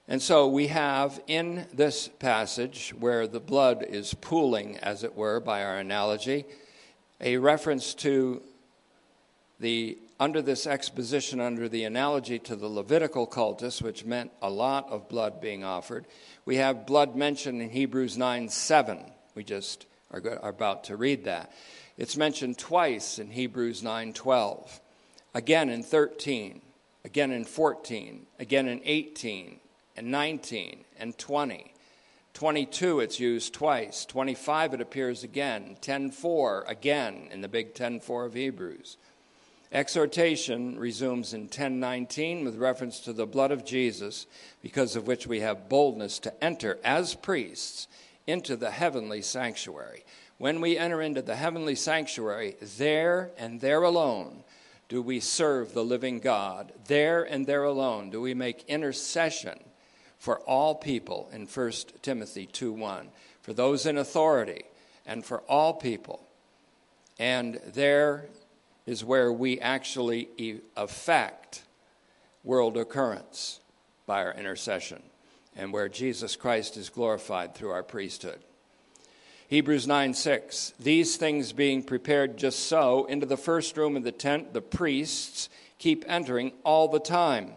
And 0.07 0.21
so 0.21 0.47
we 0.47 0.67
have 0.67 1.21
in 1.27 1.67
this 1.71 2.07
passage 2.07 2.95
where 2.97 3.27
the 3.27 3.39
blood 3.39 3.85
is 3.87 4.15
pooling, 4.15 4.77
as 4.77 5.03
it 5.03 5.15
were, 5.15 5.39
by 5.39 5.63
our 5.63 5.77
analogy, 5.77 6.45
a 7.21 7.37
reference 7.37 7.93
to 7.95 8.41
the 9.59 9.97
under 10.19 10.41
this 10.41 10.67
exposition, 10.67 11.39
under 11.39 11.69
the 11.69 11.85
analogy 11.85 12.39
to 12.39 12.55
the 12.55 12.67
Levitical 12.67 13.25
cultus, 13.25 13.81
which 13.81 14.03
meant 14.03 14.31
a 14.41 14.49
lot 14.49 14.89
of 14.89 15.07
blood 15.07 15.39
being 15.39 15.63
offered, 15.63 16.05
we 16.45 16.57
have 16.57 16.85
blood 16.85 17.15
mentioned 17.15 17.61
in 17.61 17.69
Hebrews 17.69 18.17
9 18.17 18.49
7. 18.49 18.99
We 19.35 19.43
just 19.43 19.85
are, 20.11 20.21
are 20.41 20.49
about 20.49 20.85
to 20.85 20.97
read 20.97 21.25
that. 21.25 21.51
It's 21.97 22.15
mentioned 22.15 22.57
twice 22.57 23.19
in 23.19 23.31
Hebrews 23.31 23.81
9:12, 23.81 24.79
again 25.33 25.69
in 25.69 25.83
13, 25.83 26.61
again 27.03 27.31
in 27.31 27.43
14, 27.43 28.25
again 28.39 28.67
in 28.69 28.81
18 28.85 29.59
and 29.97 30.09
19 30.09 30.85
and 30.97 31.17
20. 31.17 31.73
22 32.39 33.01
it's 33.01 33.19
used 33.19 33.53
twice, 33.53 34.05
25 34.05 34.75
it 34.75 34.79
appears 34.79 35.25
again, 35.25 35.75
10:4 35.81 36.63
again 36.69 37.27
in 37.33 37.41
the 37.41 37.49
big 37.49 37.73
10:4 37.73 38.25
of 38.25 38.33
Hebrews. 38.33 38.95
Exhortation 39.73 40.79
resumes 40.79 41.33
in 41.33 41.49
10:19 41.49 42.45
with 42.45 42.55
reference 42.55 43.01
to 43.01 43.11
the 43.11 43.25
blood 43.25 43.51
of 43.51 43.65
Jesus, 43.65 44.25
because 44.61 44.95
of 44.95 45.05
which 45.05 45.27
we 45.27 45.41
have 45.41 45.67
boldness 45.67 46.17
to 46.19 46.33
enter 46.41 46.79
as 46.81 47.13
priests 47.13 47.89
into 48.25 48.55
the 48.55 48.71
heavenly 48.71 49.21
sanctuary. 49.21 50.05
When 50.37 50.61
we 50.61 50.77
enter 50.77 51.01
into 51.01 51.21
the 51.21 51.35
heavenly 51.35 51.75
sanctuary, 51.75 52.55
there 52.61 53.31
and 53.37 53.59
there 53.59 53.83
alone 53.83 54.45
do 54.87 55.01
we 55.01 55.19
serve 55.19 55.73
the 55.73 55.83
living 55.83 56.19
God. 56.19 56.71
There 56.87 57.21
and 57.21 57.45
there 57.45 57.65
alone 57.65 58.09
do 58.09 58.21
we 58.21 58.33
make 58.33 58.63
intercession 58.69 59.59
for 60.19 60.39
all 60.41 60.75
people 60.75 61.29
in 61.33 61.47
1 61.47 62.01
Timothy 62.01 62.45
2:1, 62.45 63.09
for 63.41 63.53
those 63.53 63.85
in 63.85 63.97
authority 63.97 64.65
and 65.05 65.25
for 65.25 65.39
all 65.47 65.73
people. 65.73 66.21
And 67.17 67.55
there 67.65 68.29
is 68.85 69.03
where 69.03 69.31
we 69.31 69.59
actually 69.59 70.61
affect 70.75 71.63
world 72.43 72.77
occurrence 72.77 73.59
by 74.05 74.23
our 74.23 74.33
intercession 74.33 75.03
and 75.55 75.73
where 75.73 75.89
Jesus 75.89 76.35
Christ 76.35 76.77
is 76.77 76.89
glorified 76.89 77.55
through 77.55 77.71
our 77.71 77.83
priesthood. 77.83 78.39
Hebrews 79.47 79.87
9 79.87 80.13
6. 80.13 80.73
These 80.79 81.17
things 81.17 81.53
being 81.53 81.81
prepared 81.81 82.37
just 82.37 82.59
so, 82.67 83.05
into 83.05 83.25
the 83.25 83.37
first 83.37 83.77
room 83.77 83.97
of 83.97 84.03
the 84.03 84.11
tent, 84.11 84.53
the 84.53 84.61
priests 84.61 85.49
keep 85.79 86.05
entering 86.07 86.51
all 86.63 86.87
the 86.87 86.99
time. 86.99 87.53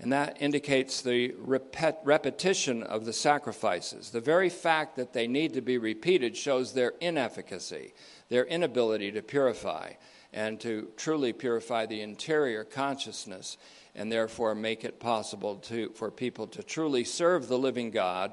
And 0.00 0.12
that 0.12 0.40
indicates 0.40 1.02
the 1.02 1.30
repet- 1.44 1.98
repetition 2.04 2.84
of 2.84 3.04
the 3.04 3.12
sacrifices. 3.12 4.10
The 4.10 4.20
very 4.20 4.48
fact 4.48 4.96
that 4.96 5.12
they 5.12 5.26
need 5.26 5.54
to 5.54 5.60
be 5.60 5.76
repeated 5.76 6.36
shows 6.36 6.72
their 6.72 6.94
inefficacy, 7.00 7.94
their 8.28 8.44
inability 8.44 9.10
to 9.12 9.22
purify 9.22 9.92
and 10.32 10.60
to 10.60 10.88
truly 10.96 11.32
purify 11.32 11.86
the 11.86 12.00
interior 12.00 12.62
consciousness 12.62 13.56
and 13.94 14.12
therefore 14.12 14.54
make 14.54 14.84
it 14.84 15.00
possible 15.00 15.56
to, 15.56 15.90
for 15.90 16.10
people 16.10 16.46
to 16.46 16.62
truly 16.62 17.02
serve 17.02 17.48
the 17.48 17.58
living 17.58 17.90
God, 17.90 18.32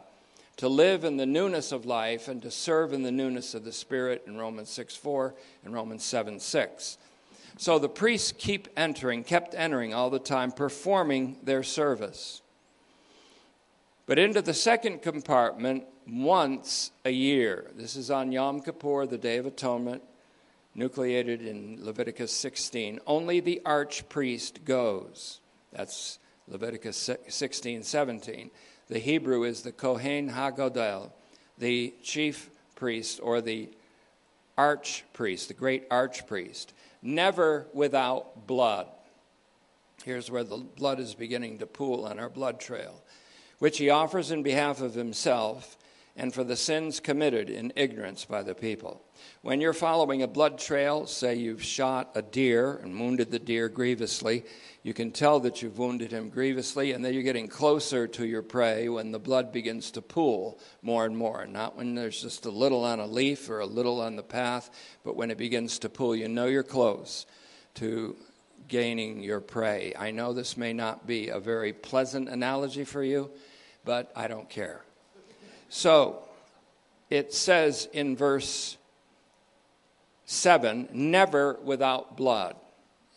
to 0.58 0.70
live 0.70 1.04
in 1.04 1.18
the 1.18 1.26
newness 1.26 1.72
of 1.72 1.86
life, 1.86 2.28
and 2.28 2.42
to 2.44 2.52
serve 2.52 2.94
in 2.94 3.02
the 3.02 3.12
newness 3.12 3.56
of 3.56 3.64
the 3.64 3.72
Spirit 3.72 4.24
in 4.28 4.38
Romans 4.38 4.70
6 4.70 4.96
4 4.96 5.34
and 5.64 5.74
Romans 5.74 6.04
7 6.04 6.40
6. 6.40 6.98
So 7.58 7.80
the 7.80 7.90
priests 7.90 8.34
keep 8.38 8.68
entering, 8.76 9.24
kept 9.24 9.56
entering 9.56 9.94
all 9.94 10.10
the 10.10 10.20
time, 10.20 10.52
performing 10.52 11.38
their 11.44 11.64
service. 11.64 12.42
But 14.06 14.20
into 14.20 14.42
the 14.42 14.54
second 14.54 15.02
compartment 15.02 15.86
once 16.08 16.92
a 17.06 17.10
year. 17.10 17.72
This 17.76 17.96
is 17.96 18.12
on 18.12 18.32
Yom 18.32 18.62
Kippur, 18.62 19.06
the 19.08 19.18
Day 19.18 19.38
of 19.38 19.46
Atonement, 19.46 20.04
nucleated 20.76 21.42
in 21.42 21.84
Leviticus 21.84 22.32
16. 22.32 23.00
Only 23.08 23.40
the 23.40 23.62
archpriest 23.66 24.66
goes. 24.66 25.40
That's 25.72 26.20
Leviticus 26.48 27.10
16, 27.28 27.84
17. 27.84 28.52
The 28.88 29.00
Hebrew 29.00 29.44
is 29.44 29.62
the 29.62 29.72
Kohen 29.72 30.30
HaGadol, 30.30 31.12
the 31.58 31.94
chief 32.04 32.50
priest 32.76 33.20
or 33.24 33.42
the 33.42 33.70
archpriest, 34.58 35.48
the 35.48 35.54
great 35.54 35.90
archpriest. 35.90 36.68
Never 37.06 37.68
without 37.72 38.48
blood. 38.48 38.88
Here's 40.04 40.32
where 40.32 40.44
the 40.44 40.58
blood 40.58 41.00
is 41.00 41.14
beginning 41.14 41.60
to 41.60 41.68
pool 41.68 42.04
on 42.04 42.18
our 42.18 42.30
blood 42.30 42.60
trail, 42.60 43.04
which 43.60 43.78
he 43.78 43.92
offers 43.92 44.32
in 44.32 44.42
behalf 44.42 44.82
of 44.82 44.96
himself 44.96 45.78
and 46.18 46.34
for 46.34 46.44
the 46.44 46.56
sins 46.56 47.00
committed 47.00 47.50
in 47.50 47.74
ignorance 47.76 48.24
by 48.24 48.42
the 48.42 48.56
people. 48.56 49.02
When 49.42 49.60
you're 49.60 49.74
following 49.74 50.22
a 50.22 50.28
blood 50.28 50.58
trail, 50.58 51.06
say 51.08 51.36
you've 51.36 51.64
shot 51.64 52.12
a 52.16 52.22
deer 52.22 52.80
and 52.82 53.00
wounded 53.00 53.32
the 53.32 53.40
deer 53.40 53.68
grievously, 53.68 54.46
you 54.82 54.94
can 54.94 55.12
tell 55.12 55.42
that 55.42 55.62
you've 55.62 55.78
wounded 55.78 56.12
him 56.12 56.30
grievously, 56.30 56.94
and 56.94 57.04
then 57.04 57.14
you're 57.14 57.24
getting 57.24 57.48
closer 57.48 58.08
to 58.08 58.26
your 58.26 58.42
prey 58.42 58.88
when 58.88 59.12
the 59.12 59.20
blood 59.20 59.52
begins 59.52 59.92
to 59.92 60.02
pool 60.02 60.60
more 60.82 61.06
and 61.06 61.18
more. 61.18 61.46
Not 61.48 61.76
when 61.76 61.96
there's 61.96 62.22
just 62.22 62.46
a 62.46 62.52
little 62.52 62.86
on 62.86 63.00
a 63.00 63.08
leaf 63.08 63.50
or 63.50 63.60
a 63.60 63.66
little 63.66 64.00
on 64.00 64.16
the 64.16 64.24
path, 64.24 64.70
but 65.04 65.16
when 65.16 65.32
it 65.32 65.38
begins 65.38 65.80
to 65.80 65.90
pool, 65.90 66.16
you 66.16 66.30
know 66.30 66.46
you're 66.46 66.64
close 66.64 67.26
to 67.76 68.16
gaining 68.68 69.22
your 69.22 69.42
prey. 69.42 69.94
I 69.98 70.12
know 70.12 70.34
this 70.34 70.56
may 70.56 70.72
not 70.72 71.06
be 71.06 71.30
a 71.30 71.40
very 71.40 71.74
pleasant 71.74 72.30
analogy 72.30 72.84
for 72.84 73.04
you, 73.04 73.32
but 73.84 74.12
I 74.16 74.28
don't 74.28 74.50
care. 74.50 74.82
So 75.76 76.20
it 77.10 77.34
says 77.34 77.90
in 77.92 78.16
verse 78.16 78.78
7 80.24 80.88
never 80.94 81.60
without 81.62 82.16
blood, 82.16 82.56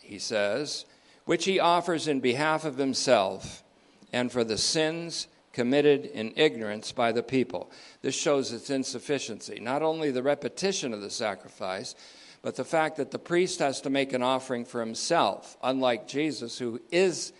he 0.01 0.19
says, 0.19 0.83
which 1.23 1.45
he 1.45 1.61
offers 1.61 2.09
in 2.09 2.19
behalf 2.19 2.65
of 2.65 2.77
himself 2.77 3.63
and 4.11 4.29
for 4.29 4.43
the 4.43 4.57
sins 4.57 5.29
committed 5.53 6.03
in 6.07 6.33
ignorance 6.35 6.91
by 6.91 7.13
the 7.13 7.23
people. 7.23 7.71
This 8.01 8.13
shows 8.13 8.51
its 8.51 8.69
insufficiency. 8.69 9.61
Not 9.61 9.81
only 9.81 10.11
the 10.11 10.21
repetition 10.21 10.93
of 10.93 10.99
the 10.99 11.09
sacrifice, 11.09 11.95
but 12.41 12.57
the 12.57 12.65
fact 12.65 12.97
that 12.97 13.11
the 13.11 13.19
priest 13.19 13.59
has 13.59 13.79
to 13.81 13.89
make 13.89 14.11
an 14.11 14.21
offering 14.21 14.65
for 14.65 14.81
himself, 14.81 15.55
unlike 15.63 16.09
Jesus, 16.09 16.59
who 16.59 16.81
is 16.91 17.31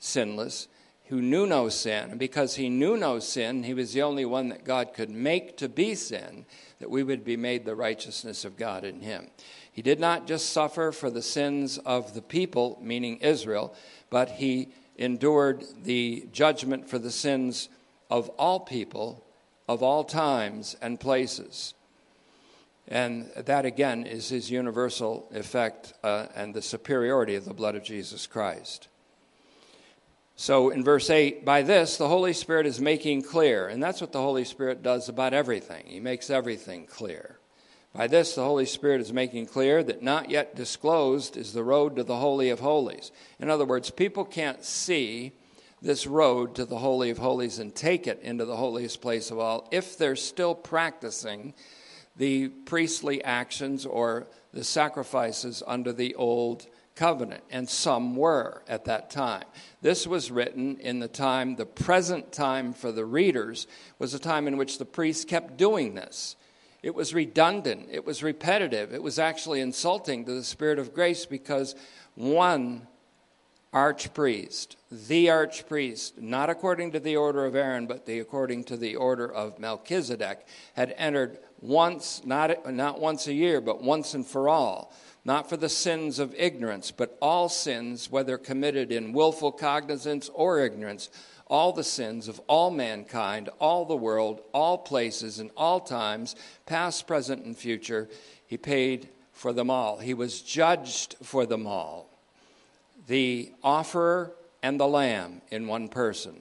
sinless, 0.00 0.66
who 1.10 1.20
knew 1.20 1.44
no 1.44 1.68
sin. 1.68 2.10
And 2.10 2.18
because 2.20 2.54
he 2.54 2.68
knew 2.68 2.96
no 2.96 3.18
sin, 3.18 3.64
he 3.64 3.74
was 3.74 3.92
the 3.92 4.02
only 4.02 4.24
one 4.24 4.48
that 4.48 4.64
God 4.64 4.94
could 4.94 5.10
make 5.10 5.56
to 5.56 5.68
be 5.68 5.96
sin, 5.96 6.46
that 6.78 6.88
we 6.88 7.02
would 7.02 7.24
be 7.24 7.36
made 7.36 7.64
the 7.64 7.74
righteousness 7.74 8.44
of 8.44 8.56
God 8.56 8.84
in 8.84 9.00
him. 9.00 9.28
He 9.72 9.82
did 9.82 9.98
not 9.98 10.28
just 10.28 10.50
suffer 10.50 10.92
for 10.92 11.10
the 11.10 11.20
sins 11.20 11.78
of 11.78 12.14
the 12.14 12.22
people, 12.22 12.78
meaning 12.80 13.16
Israel, 13.18 13.74
but 14.08 14.28
he 14.30 14.68
endured 14.96 15.64
the 15.82 16.28
judgment 16.32 16.88
for 16.88 16.98
the 16.98 17.10
sins 17.10 17.68
of 18.08 18.28
all 18.30 18.60
people, 18.60 19.24
of 19.68 19.82
all 19.82 20.04
times 20.04 20.76
and 20.80 21.00
places. 21.00 21.74
And 22.86 23.30
that 23.34 23.64
again 23.64 24.06
is 24.06 24.28
his 24.28 24.48
universal 24.48 25.28
effect 25.34 25.92
uh, 26.04 26.26
and 26.36 26.54
the 26.54 26.62
superiority 26.62 27.34
of 27.34 27.46
the 27.46 27.54
blood 27.54 27.74
of 27.74 27.82
Jesus 27.82 28.28
Christ. 28.28 28.86
So 30.40 30.70
in 30.70 30.82
verse 30.82 31.10
8, 31.10 31.44
by 31.44 31.60
this 31.60 31.98
the 31.98 32.08
Holy 32.08 32.32
Spirit 32.32 32.64
is 32.64 32.80
making 32.80 33.24
clear, 33.24 33.68
and 33.68 33.82
that's 33.82 34.00
what 34.00 34.10
the 34.10 34.22
Holy 34.22 34.46
Spirit 34.46 34.82
does 34.82 35.10
about 35.10 35.34
everything. 35.34 35.84
He 35.84 36.00
makes 36.00 36.30
everything 36.30 36.86
clear. 36.86 37.38
By 37.94 38.06
this 38.06 38.36
the 38.36 38.42
Holy 38.42 38.64
Spirit 38.64 39.02
is 39.02 39.12
making 39.12 39.48
clear 39.48 39.82
that 39.82 40.02
not 40.02 40.30
yet 40.30 40.56
disclosed 40.56 41.36
is 41.36 41.52
the 41.52 41.62
road 41.62 41.94
to 41.96 42.04
the 42.04 42.16
Holy 42.16 42.48
of 42.48 42.60
Holies. 42.60 43.12
In 43.38 43.50
other 43.50 43.66
words, 43.66 43.90
people 43.90 44.24
can't 44.24 44.64
see 44.64 45.32
this 45.82 46.06
road 46.06 46.54
to 46.54 46.64
the 46.64 46.78
Holy 46.78 47.10
of 47.10 47.18
Holies 47.18 47.58
and 47.58 47.74
take 47.74 48.06
it 48.06 48.22
into 48.22 48.46
the 48.46 48.56
holiest 48.56 49.02
place 49.02 49.30
of 49.30 49.38
all 49.38 49.68
if 49.70 49.98
they're 49.98 50.16
still 50.16 50.54
practicing 50.54 51.52
the 52.16 52.48
priestly 52.48 53.22
actions 53.24 53.84
or 53.84 54.26
the 54.54 54.64
sacrifices 54.64 55.62
under 55.66 55.92
the 55.92 56.14
old 56.14 56.66
covenant, 57.00 57.42
and 57.50 57.66
some 57.66 58.14
were 58.14 58.62
at 58.68 58.84
that 58.84 59.08
time. 59.08 59.44
This 59.80 60.06
was 60.06 60.30
written 60.30 60.76
in 60.80 60.98
the 60.98 61.08
time, 61.08 61.56
the 61.56 61.64
present 61.64 62.30
time 62.30 62.74
for 62.74 62.92
the 62.92 63.06
readers 63.06 63.66
was 63.98 64.12
a 64.12 64.18
time 64.18 64.46
in 64.46 64.58
which 64.58 64.76
the 64.76 64.84
priests 64.84 65.24
kept 65.24 65.56
doing 65.56 65.94
this. 65.94 66.36
It 66.82 66.94
was 66.94 67.14
redundant, 67.14 67.88
it 67.90 68.04
was 68.04 68.22
repetitive, 68.22 68.92
it 68.92 69.02
was 69.02 69.18
actually 69.18 69.62
insulting 69.62 70.26
to 70.26 70.32
the 70.34 70.44
Spirit 70.44 70.78
of 70.78 70.92
grace 70.92 71.24
because 71.24 71.74
one 72.16 72.86
archpriest, 73.72 74.76
the 74.90 75.28
archpriest, 75.28 76.20
not 76.20 76.50
according 76.50 76.92
to 76.92 77.00
the 77.00 77.16
order 77.16 77.46
of 77.46 77.54
Aaron, 77.56 77.86
but 77.86 78.04
the, 78.04 78.18
according 78.18 78.64
to 78.64 78.76
the 78.76 78.96
order 78.96 79.32
of 79.32 79.58
Melchizedek, 79.58 80.46
had 80.74 80.94
entered 80.98 81.38
once, 81.62 82.20
not, 82.26 82.70
not 82.74 83.00
once 83.00 83.26
a 83.26 83.32
year, 83.32 83.62
but 83.62 83.82
once 83.82 84.12
and 84.12 84.26
for 84.26 84.50
all, 84.50 84.92
not 85.24 85.48
for 85.48 85.56
the 85.56 85.68
sins 85.68 86.18
of 86.18 86.34
ignorance, 86.36 86.90
but 86.90 87.16
all 87.20 87.48
sins, 87.48 88.10
whether 88.10 88.38
committed 88.38 88.90
in 88.90 89.12
willful 89.12 89.52
cognizance 89.52 90.30
or 90.34 90.60
ignorance, 90.60 91.10
all 91.46 91.72
the 91.72 91.84
sins 91.84 92.28
of 92.28 92.40
all 92.46 92.70
mankind, 92.70 93.48
all 93.58 93.84
the 93.84 93.96
world, 93.96 94.40
all 94.52 94.78
places, 94.78 95.38
and 95.38 95.50
all 95.56 95.80
times, 95.80 96.36
past, 96.66 97.06
present, 97.06 97.44
and 97.44 97.56
future. 97.56 98.08
He 98.46 98.56
paid 98.56 99.08
for 99.32 99.52
them 99.52 99.68
all. 99.70 99.98
He 99.98 100.14
was 100.14 100.42
judged 100.42 101.16
for 101.22 101.46
them 101.46 101.66
all. 101.66 102.08
The 103.06 103.52
offerer 103.62 104.32
and 104.62 104.78
the 104.78 104.86
lamb 104.86 105.42
in 105.50 105.66
one 105.66 105.88
person. 105.88 106.40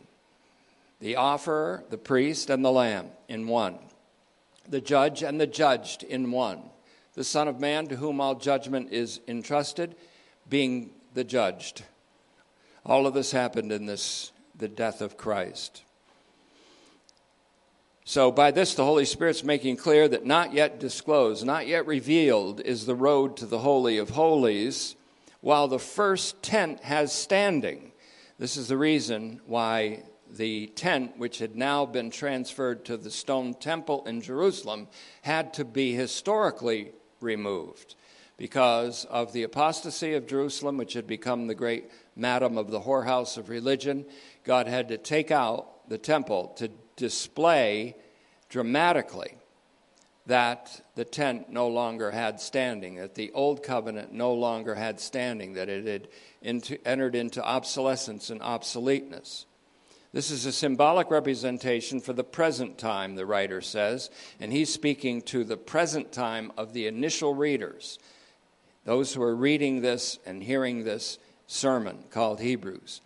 The 0.99 1.15
offerer, 1.15 1.83
the 1.89 1.97
priest, 1.97 2.49
and 2.49 2.63
the 2.63 2.71
lamb 2.71 3.07
in 3.27 3.47
one 3.47 3.79
the 4.69 4.81
judge 4.81 5.23
and 5.23 5.41
the 5.41 5.47
judged 5.47 6.03
in 6.03 6.31
one, 6.31 6.61
the 7.19 7.25
Son 7.25 7.49
of 7.49 7.59
Man 7.59 7.85
to 7.85 7.97
whom 7.97 8.21
all 8.21 8.33
judgment 8.33 8.93
is 8.93 9.19
entrusted, 9.27 9.93
being 10.47 10.91
the 11.15 11.25
judged. 11.25 11.83
All 12.85 13.05
of 13.05 13.13
this 13.13 13.33
happened 13.33 13.73
in 13.73 13.85
this, 13.87 14.31
the 14.55 14.69
death 14.69 15.01
of 15.01 15.17
Christ. 15.17 15.83
So, 18.05 18.31
by 18.31 18.51
this, 18.51 18.73
the 18.73 18.85
Holy 18.85 19.03
Spirit's 19.03 19.43
making 19.43 19.75
clear 19.75 20.07
that 20.07 20.25
not 20.25 20.53
yet 20.53 20.79
disclosed, 20.79 21.45
not 21.45 21.67
yet 21.67 21.85
revealed, 21.85 22.61
is 22.61 22.85
the 22.85 22.95
road 22.95 23.35
to 23.35 23.45
the 23.45 23.59
Holy 23.59 23.97
of 23.97 24.11
Holies, 24.11 24.95
while 25.41 25.67
the 25.67 25.77
first 25.77 26.41
tent 26.41 26.79
has 26.83 27.11
standing. 27.11 27.91
This 28.37 28.55
is 28.55 28.69
the 28.69 28.77
reason 28.77 29.41
why 29.45 30.03
the 30.31 30.67
tent, 30.67 31.17
which 31.17 31.39
had 31.39 31.57
now 31.57 31.85
been 31.85 32.11
transferred 32.11 32.85
to 32.85 32.95
the 32.95 33.11
stone 33.11 33.55
temple 33.55 34.05
in 34.05 34.21
Jerusalem, 34.21 34.87
had 35.23 35.53
to 35.55 35.65
be 35.65 35.91
historically 35.91 36.93
removed 37.21 37.95
because 38.37 39.05
of 39.05 39.33
the 39.33 39.43
apostasy 39.43 40.13
of 40.13 40.25
Jerusalem, 40.25 40.77
which 40.77 40.93
had 40.93 41.05
become 41.05 41.47
the 41.47 41.55
great 41.55 41.91
madam 42.15 42.57
of 42.57 42.71
the 42.71 42.81
whorehouse 42.81 43.37
of 43.37 43.49
religion. 43.49 44.05
God 44.45 44.67
had 44.67 44.87
to 44.87 44.97
take 44.97 45.29
out 45.29 45.89
the 45.89 45.97
temple 45.97 46.53
to 46.57 46.69
display 46.95 47.95
dramatically 48.47 49.35
that 50.25 50.81
the 50.95 51.03
tent 51.03 51.49
no 51.49 51.67
longer 51.67 52.11
had 52.11 52.39
standing, 52.39 52.95
that 52.95 53.15
the 53.15 53.31
old 53.31 53.63
covenant 53.63 54.13
no 54.13 54.33
longer 54.33 54.75
had 54.75 54.99
standing, 54.99 55.53
that 55.53 55.69
it 55.69 55.85
had 55.85 56.07
into, 56.41 56.87
entered 56.87 57.15
into 57.15 57.43
obsolescence 57.43 58.29
and 58.29 58.39
obsoleteness. 58.39 59.45
This 60.11 60.31
is 60.31 60.45
a 60.47 60.51
symbolic 60.51 61.11
representation 61.11 61.99
for 61.99 62.13
the 62.13 62.23
present 62.23 62.79
time, 62.79 63.15
the 63.15 63.27
writer 63.27 63.61
says, 63.61 64.09
and 64.39 64.51
he's 64.51 64.73
speaking 64.73 65.21
to 65.23 65.43
the 65.43 65.57
present 65.57 66.11
time 66.11 66.51
of 66.57 66.73
the 66.73 66.87
initial 66.87 67.35
readers, 67.35 67.99
those 68.85 69.13
who 69.13 69.21
are 69.21 69.35
reading 69.35 69.81
this 69.81 70.17
and 70.25 70.41
hearing 70.41 70.83
this 70.83 71.19
sermon 71.45 72.05
called 72.09 72.39
Hebrews. 72.39 73.01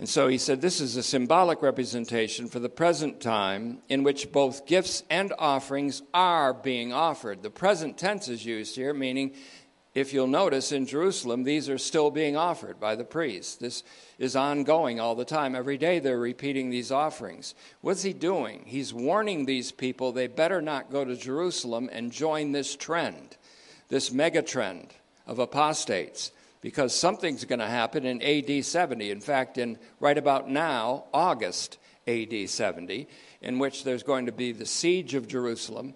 And 0.00 0.08
so 0.08 0.26
he 0.26 0.38
said, 0.38 0.60
This 0.60 0.80
is 0.80 0.96
a 0.96 1.04
symbolic 1.04 1.62
representation 1.62 2.48
for 2.48 2.58
the 2.58 2.68
present 2.68 3.20
time 3.20 3.78
in 3.88 4.02
which 4.02 4.32
both 4.32 4.66
gifts 4.66 5.04
and 5.08 5.32
offerings 5.38 6.02
are 6.12 6.52
being 6.52 6.92
offered. 6.92 7.44
The 7.44 7.50
present 7.50 7.96
tense 7.96 8.26
is 8.26 8.44
used 8.44 8.74
here, 8.74 8.92
meaning 8.92 9.34
if 9.94 10.12
you'll 10.12 10.26
notice 10.26 10.72
in 10.72 10.86
Jerusalem, 10.86 11.44
these 11.44 11.68
are 11.68 11.78
still 11.78 12.10
being 12.10 12.36
offered 12.36 12.80
by 12.80 12.96
the 12.96 13.04
priests. 13.04 13.54
This 13.54 13.84
is 14.18 14.34
ongoing 14.34 14.98
all 14.98 15.14
the 15.14 15.24
time. 15.24 15.54
Every 15.54 15.78
day 15.78 16.00
they're 16.00 16.18
repeating 16.18 16.68
these 16.68 16.90
offerings. 16.90 17.54
What's 17.80 18.02
he 18.02 18.12
doing? 18.12 18.64
He's 18.66 18.92
warning 18.92 19.44
these 19.46 19.70
people 19.70 20.10
they 20.10 20.26
better 20.26 20.60
not 20.60 20.90
go 20.90 21.04
to 21.04 21.16
Jerusalem 21.16 21.88
and 21.92 22.10
join 22.10 22.50
this 22.50 22.74
trend, 22.74 23.36
this 23.88 24.10
mega 24.10 24.42
trend 24.42 24.88
of 25.28 25.38
apostates, 25.38 26.32
because 26.60 26.92
something's 26.92 27.44
going 27.44 27.60
to 27.60 27.66
happen 27.66 28.04
in 28.04 28.20
AD 28.20 28.64
70. 28.64 29.10
In 29.12 29.20
fact, 29.20 29.58
in 29.58 29.78
right 30.00 30.18
about 30.18 30.50
now, 30.50 31.04
August 31.14 31.78
AD 32.08 32.48
70, 32.48 33.06
in 33.42 33.60
which 33.60 33.84
there's 33.84 34.02
going 34.02 34.26
to 34.26 34.32
be 34.32 34.50
the 34.50 34.66
siege 34.66 35.14
of 35.14 35.28
Jerusalem, 35.28 35.94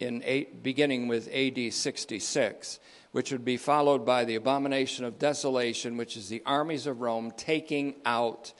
in 0.00 0.22
eight, 0.24 0.62
beginning 0.62 1.08
with 1.08 1.28
AD 1.32 1.72
66, 1.72 2.78
which 3.14 3.30
would 3.30 3.44
be 3.44 3.56
followed 3.56 4.04
by 4.04 4.24
the 4.24 4.34
abomination 4.34 5.04
of 5.04 5.20
desolation, 5.20 5.96
which 5.96 6.16
is 6.16 6.28
the 6.28 6.42
armies 6.44 6.84
of 6.84 7.00
Rome 7.00 7.32
taking 7.36 7.94
out 8.04 8.52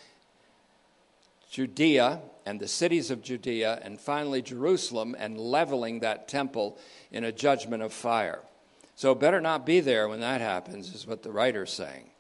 Judea 1.50 2.20
and 2.46 2.60
the 2.60 2.68
cities 2.68 3.10
of 3.10 3.20
Judea, 3.20 3.80
and 3.82 4.00
finally 4.00 4.42
Jerusalem, 4.42 5.16
and 5.18 5.36
leveling 5.36 5.98
that 6.00 6.28
temple 6.28 6.78
in 7.10 7.24
a 7.24 7.32
judgment 7.32 7.82
of 7.82 7.92
fire. 7.92 8.42
So, 8.94 9.12
better 9.12 9.40
not 9.40 9.66
be 9.66 9.80
there 9.80 10.08
when 10.08 10.20
that 10.20 10.40
happens, 10.40 10.94
is 10.94 11.04
what 11.04 11.24
the 11.24 11.32
writer's 11.32 11.72
saying. 11.72 12.10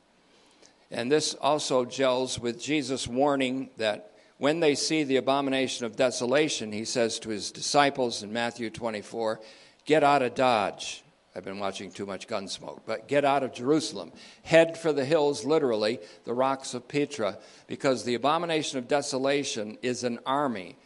And 0.90 1.12
this 1.12 1.34
also 1.34 1.84
gels 1.84 2.40
with 2.40 2.60
Jesus' 2.60 3.06
warning 3.06 3.70
that 3.76 4.10
when 4.38 4.58
they 4.58 4.74
see 4.74 5.04
the 5.04 5.18
abomination 5.18 5.86
of 5.86 5.94
desolation, 5.94 6.72
he 6.72 6.84
says 6.84 7.20
to 7.20 7.28
his 7.28 7.52
disciples 7.52 8.24
in 8.24 8.32
Matthew 8.32 8.70
24, 8.70 9.40
Get 9.84 10.02
out 10.02 10.22
of 10.22 10.34
Dodge. 10.34 11.03
I've 11.36 11.44
been 11.44 11.58
watching 11.58 11.90
too 11.90 12.06
much 12.06 12.28
Gunsmoke, 12.28 12.82
but 12.86 13.08
get 13.08 13.24
out 13.24 13.42
of 13.42 13.52
Jerusalem. 13.52 14.12
Head 14.44 14.78
for 14.78 14.92
the 14.92 15.04
hills, 15.04 15.44
literally, 15.44 15.98
the 16.24 16.32
rocks 16.32 16.74
of 16.74 16.86
Petra, 16.86 17.38
because 17.66 18.04
the 18.04 18.14
abomination 18.14 18.78
of 18.78 18.86
desolation 18.86 19.76
is 19.82 20.04
an 20.04 20.20
army 20.24 20.76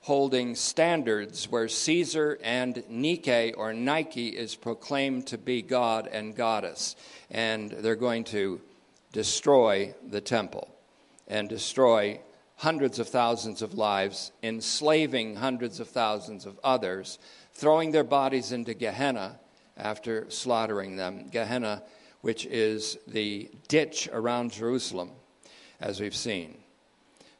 holding 0.00 0.56
standards 0.56 1.50
where 1.50 1.68
Caesar 1.68 2.38
and 2.42 2.82
Nike 2.88 3.52
or 3.52 3.72
Nike 3.72 4.28
is 4.28 4.56
proclaimed 4.56 5.28
to 5.28 5.38
be 5.38 5.62
God 5.62 6.08
and 6.08 6.34
goddess. 6.34 6.96
And 7.30 7.70
they're 7.70 7.96
going 7.96 8.24
to 8.24 8.60
destroy 9.12 9.94
the 10.08 10.20
temple 10.20 10.68
and 11.28 11.48
destroy 11.48 12.20
hundreds 12.56 12.98
of 12.98 13.08
thousands 13.08 13.62
of 13.62 13.74
lives, 13.74 14.32
enslaving 14.42 15.36
hundreds 15.36 15.78
of 15.78 15.88
thousands 15.88 16.44
of 16.44 16.58
others, 16.64 17.18
throwing 17.52 17.92
their 17.92 18.04
bodies 18.04 18.50
into 18.50 18.74
Gehenna 18.74 19.38
after 19.76 20.30
slaughtering 20.30 20.96
them. 20.96 21.28
Gehenna, 21.30 21.82
which 22.20 22.46
is 22.46 22.98
the 23.06 23.50
ditch 23.68 24.08
around 24.12 24.52
Jerusalem, 24.52 25.10
as 25.80 26.00
we've 26.00 26.16
seen. 26.16 26.56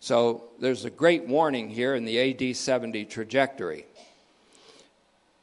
So 0.00 0.44
there's 0.60 0.84
a 0.84 0.90
great 0.90 1.26
warning 1.26 1.68
here 1.68 1.94
in 1.94 2.04
the 2.04 2.20
AD 2.20 2.56
70 2.56 3.04
trajectory. 3.06 3.86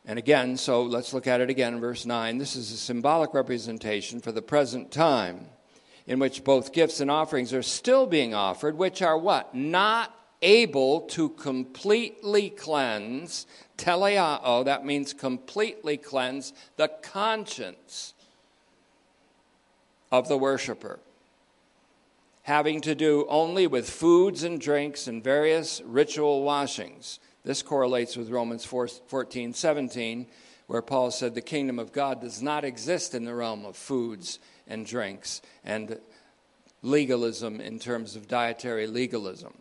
And 0.05 0.19
again, 0.19 0.57
so 0.57 0.83
let's 0.83 1.13
look 1.13 1.27
at 1.27 1.41
it 1.41 1.49
again, 1.49 1.79
verse 1.79 2.05
9. 2.05 2.37
This 2.37 2.55
is 2.55 2.71
a 2.71 2.77
symbolic 2.77 3.33
representation 3.33 4.19
for 4.19 4.31
the 4.31 4.41
present 4.41 4.91
time 4.91 5.47
in 6.05 6.19
which 6.19 6.43
both 6.43 6.73
gifts 6.73 6.99
and 6.99 7.09
offerings 7.09 7.53
are 7.53 7.63
still 7.63 8.05
being 8.05 8.33
offered, 8.33 8.77
which 8.77 9.01
are 9.01 9.17
what? 9.17 9.55
Not 9.55 10.13
able 10.43 11.01
to 11.01 11.29
completely 11.29 12.49
cleanse, 12.49 13.47
teleao, 13.77 14.65
that 14.65 14.85
means 14.85 15.13
completely 15.13 15.97
cleanse 15.97 16.53
the 16.75 16.89
conscience 17.01 18.13
of 20.11 20.27
the 20.27 20.37
worshiper. 20.37 20.99
Having 22.43 22.81
to 22.81 22.93
do 22.93 23.25
only 23.29 23.65
with 23.65 23.89
foods 23.89 24.43
and 24.43 24.59
drinks 24.59 25.07
and 25.07 25.23
various 25.23 25.81
ritual 25.85 26.43
washings. 26.43 27.19
This 27.45 27.63
correlates 27.63 28.17
with 28.17 28.29
Romans 28.29 28.65
4, 28.65 28.89
14, 29.07 29.53
17, 29.53 30.27
where 30.67 30.81
Paul 30.81 31.09
said 31.09 31.35
the 31.35 31.41
kingdom 31.41 31.79
of 31.79 31.93
God 31.93 32.21
does 32.21 32.41
not 32.41 32.65
exist 32.65 33.15
in 33.15 33.23
the 33.23 33.33
realm 33.33 33.65
of 33.65 33.77
foods 33.77 34.39
and 34.67 34.85
drinks 34.85 35.41
and 35.63 35.99
legalism 36.81 37.61
in 37.61 37.79
terms 37.79 38.17
of 38.17 38.27
dietary 38.27 38.87
legalism 38.87 39.53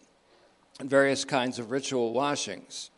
various 0.88 1.24
kinds 1.24 1.58
of 1.58 1.70
ritual 1.70 2.12
washings. 2.12 2.90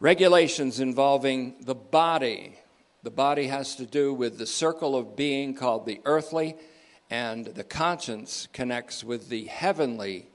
Regulations 0.00 0.80
involving 0.80 1.54
the 1.60 1.74
body. 1.74 2.58
The 3.02 3.10
body 3.10 3.46
has 3.46 3.76
to 3.76 3.86
do 3.86 4.12
with 4.12 4.38
the 4.38 4.46
circle 4.46 4.96
of 4.96 5.14
being 5.16 5.54
called 5.54 5.86
the 5.86 6.00
earthly, 6.04 6.56
and 7.08 7.46
the 7.46 7.64
conscience 7.64 8.48
connects 8.52 9.04
with 9.04 9.28
the 9.28 9.44
heavenly 9.44 10.26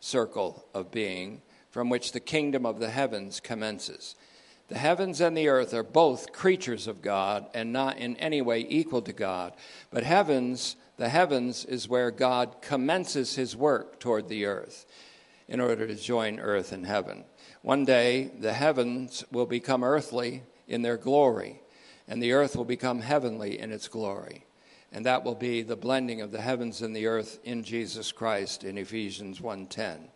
circle 0.00 0.64
of 0.74 0.90
being 0.90 1.42
from 1.70 1.88
which 1.88 2.12
the 2.12 2.20
kingdom 2.20 2.66
of 2.66 2.80
the 2.80 2.90
heavens 2.90 3.40
commences. 3.40 4.16
The 4.68 4.78
heavens 4.78 5.20
and 5.20 5.36
the 5.36 5.48
earth 5.48 5.74
are 5.74 5.82
both 5.82 6.32
creatures 6.32 6.86
of 6.86 7.02
God 7.02 7.46
and 7.54 7.72
not 7.72 7.98
in 7.98 8.16
any 8.16 8.40
way 8.40 8.64
equal 8.68 9.02
to 9.02 9.12
God. 9.12 9.52
But 9.90 10.04
heavens, 10.04 10.76
the 10.96 11.08
heavens 11.08 11.64
is 11.64 11.88
where 11.88 12.12
God 12.12 12.62
commences 12.62 13.34
his 13.34 13.56
work 13.56 13.98
toward 13.98 14.28
the 14.28 14.46
earth 14.46 14.86
in 15.50 15.60
order 15.60 15.86
to 15.86 15.94
join 15.96 16.38
earth 16.38 16.72
and 16.72 16.86
heaven. 16.86 17.24
One 17.60 17.84
day, 17.84 18.30
the 18.38 18.52
heavens 18.52 19.24
will 19.32 19.46
become 19.46 19.84
earthly 19.84 20.44
in 20.68 20.82
their 20.82 20.96
glory, 20.96 21.60
and 22.08 22.22
the 22.22 22.32
earth 22.32 22.56
will 22.56 22.64
become 22.64 23.00
heavenly 23.00 23.58
in 23.58 23.72
its 23.72 23.88
glory. 23.88 24.46
And 24.92 25.04
that 25.04 25.24
will 25.24 25.34
be 25.34 25.62
the 25.62 25.76
blending 25.76 26.20
of 26.20 26.30
the 26.30 26.40
heavens 26.40 26.80
and 26.82 26.94
the 26.94 27.06
earth 27.06 27.40
in 27.44 27.64
Jesus 27.64 28.12
Christ 28.12 28.64
in 28.64 28.78
Ephesians 28.78 29.40
1:10. 29.40 30.08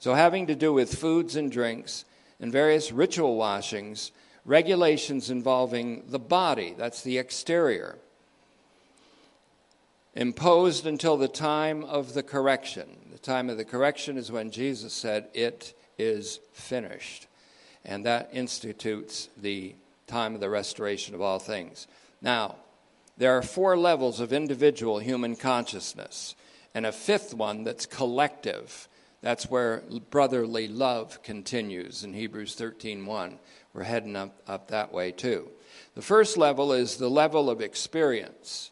So 0.00 0.14
having 0.14 0.48
to 0.48 0.56
do 0.56 0.72
with 0.72 0.94
foods 0.94 1.36
and 1.36 1.50
drinks, 1.50 2.04
and 2.40 2.50
various 2.50 2.90
ritual 2.90 3.36
washings, 3.36 4.10
regulations 4.44 5.30
involving 5.30 6.04
the 6.08 6.18
body, 6.18 6.74
that's 6.76 7.02
the 7.02 7.18
exterior, 7.18 7.98
imposed 10.14 10.86
until 10.86 11.16
the 11.16 11.28
time 11.28 11.84
of 11.84 12.14
the 12.14 12.22
correction. 12.22 12.88
The 13.12 13.18
time 13.18 13.48
of 13.48 13.56
the 13.56 13.64
correction 13.64 14.16
is 14.16 14.32
when 14.32 14.50
Jesus 14.50 14.92
said, 14.92 15.28
It 15.34 15.74
is 15.98 16.40
finished. 16.52 17.26
And 17.84 18.04
that 18.06 18.30
institutes 18.32 19.28
the 19.36 19.74
time 20.06 20.34
of 20.34 20.40
the 20.40 20.50
restoration 20.50 21.14
of 21.14 21.20
all 21.20 21.38
things. 21.38 21.86
Now, 22.20 22.56
there 23.16 23.36
are 23.36 23.42
four 23.42 23.76
levels 23.76 24.20
of 24.20 24.32
individual 24.32 24.98
human 24.98 25.36
consciousness, 25.36 26.34
and 26.74 26.86
a 26.86 26.92
fifth 26.92 27.34
one 27.34 27.64
that's 27.64 27.86
collective. 27.86 28.88
That's 29.20 29.50
where 29.50 29.82
brotherly 30.10 30.68
love 30.68 31.22
continues 31.22 32.04
in 32.04 32.14
Hebrews 32.14 32.54
13:1. 32.54 33.38
We're 33.74 33.84
heading 33.84 34.16
up, 34.16 34.34
up 34.46 34.68
that 34.68 34.92
way 34.92 35.12
too. 35.12 35.50
The 35.94 36.02
first 36.02 36.36
level 36.36 36.72
is 36.72 36.96
the 36.96 37.10
level 37.10 37.50
of 37.50 37.60
experience. 37.60 38.70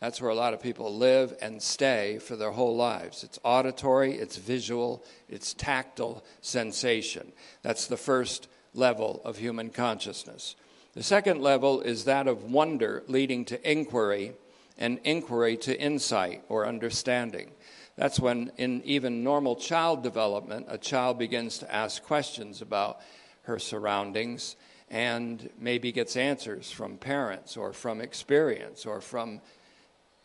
That's 0.00 0.20
where 0.20 0.30
a 0.30 0.34
lot 0.34 0.54
of 0.54 0.62
people 0.62 0.94
live 0.94 1.36
and 1.42 1.60
stay 1.60 2.18
for 2.18 2.36
their 2.36 2.52
whole 2.52 2.76
lives. 2.76 3.24
It's 3.24 3.38
auditory, 3.42 4.14
it's 4.14 4.36
visual, 4.36 5.04
it's 5.28 5.54
tactile 5.54 6.24
sensation. 6.40 7.32
That's 7.62 7.86
the 7.86 7.96
first 7.96 8.48
level 8.74 9.20
of 9.24 9.38
human 9.38 9.70
consciousness. 9.70 10.54
The 10.94 11.02
second 11.02 11.40
level 11.40 11.80
is 11.80 12.04
that 12.04 12.28
of 12.28 12.44
wonder 12.44 13.02
leading 13.08 13.44
to 13.46 13.70
inquiry 13.70 14.34
and 14.78 15.00
inquiry 15.02 15.56
to 15.58 15.78
insight 15.78 16.44
or 16.48 16.66
understanding. 16.66 17.50
That's 17.96 18.20
when, 18.20 18.52
in 18.56 18.82
even 18.84 19.24
normal 19.24 19.56
child 19.56 20.04
development, 20.04 20.66
a 20.68 20.78
child 20.78 21.18
begins 21.18 21.58
to 21.58 21.74
ask 21.74 22.00
questions 22.04 22.62
about 22.62 23.00
her 23.42 23.58
surroundings 23.58 24.54
and 24.88 25.50
maybe 25.58 25.90
gets 25.90 26.16
answers 26.16 26.70
from 26.70 26.96
parents 26.96 27.56
or 27.56 27.72
from 27.72 28.00
experience 28.00 28.86
or 28.86 29.00
from 29.00 29.40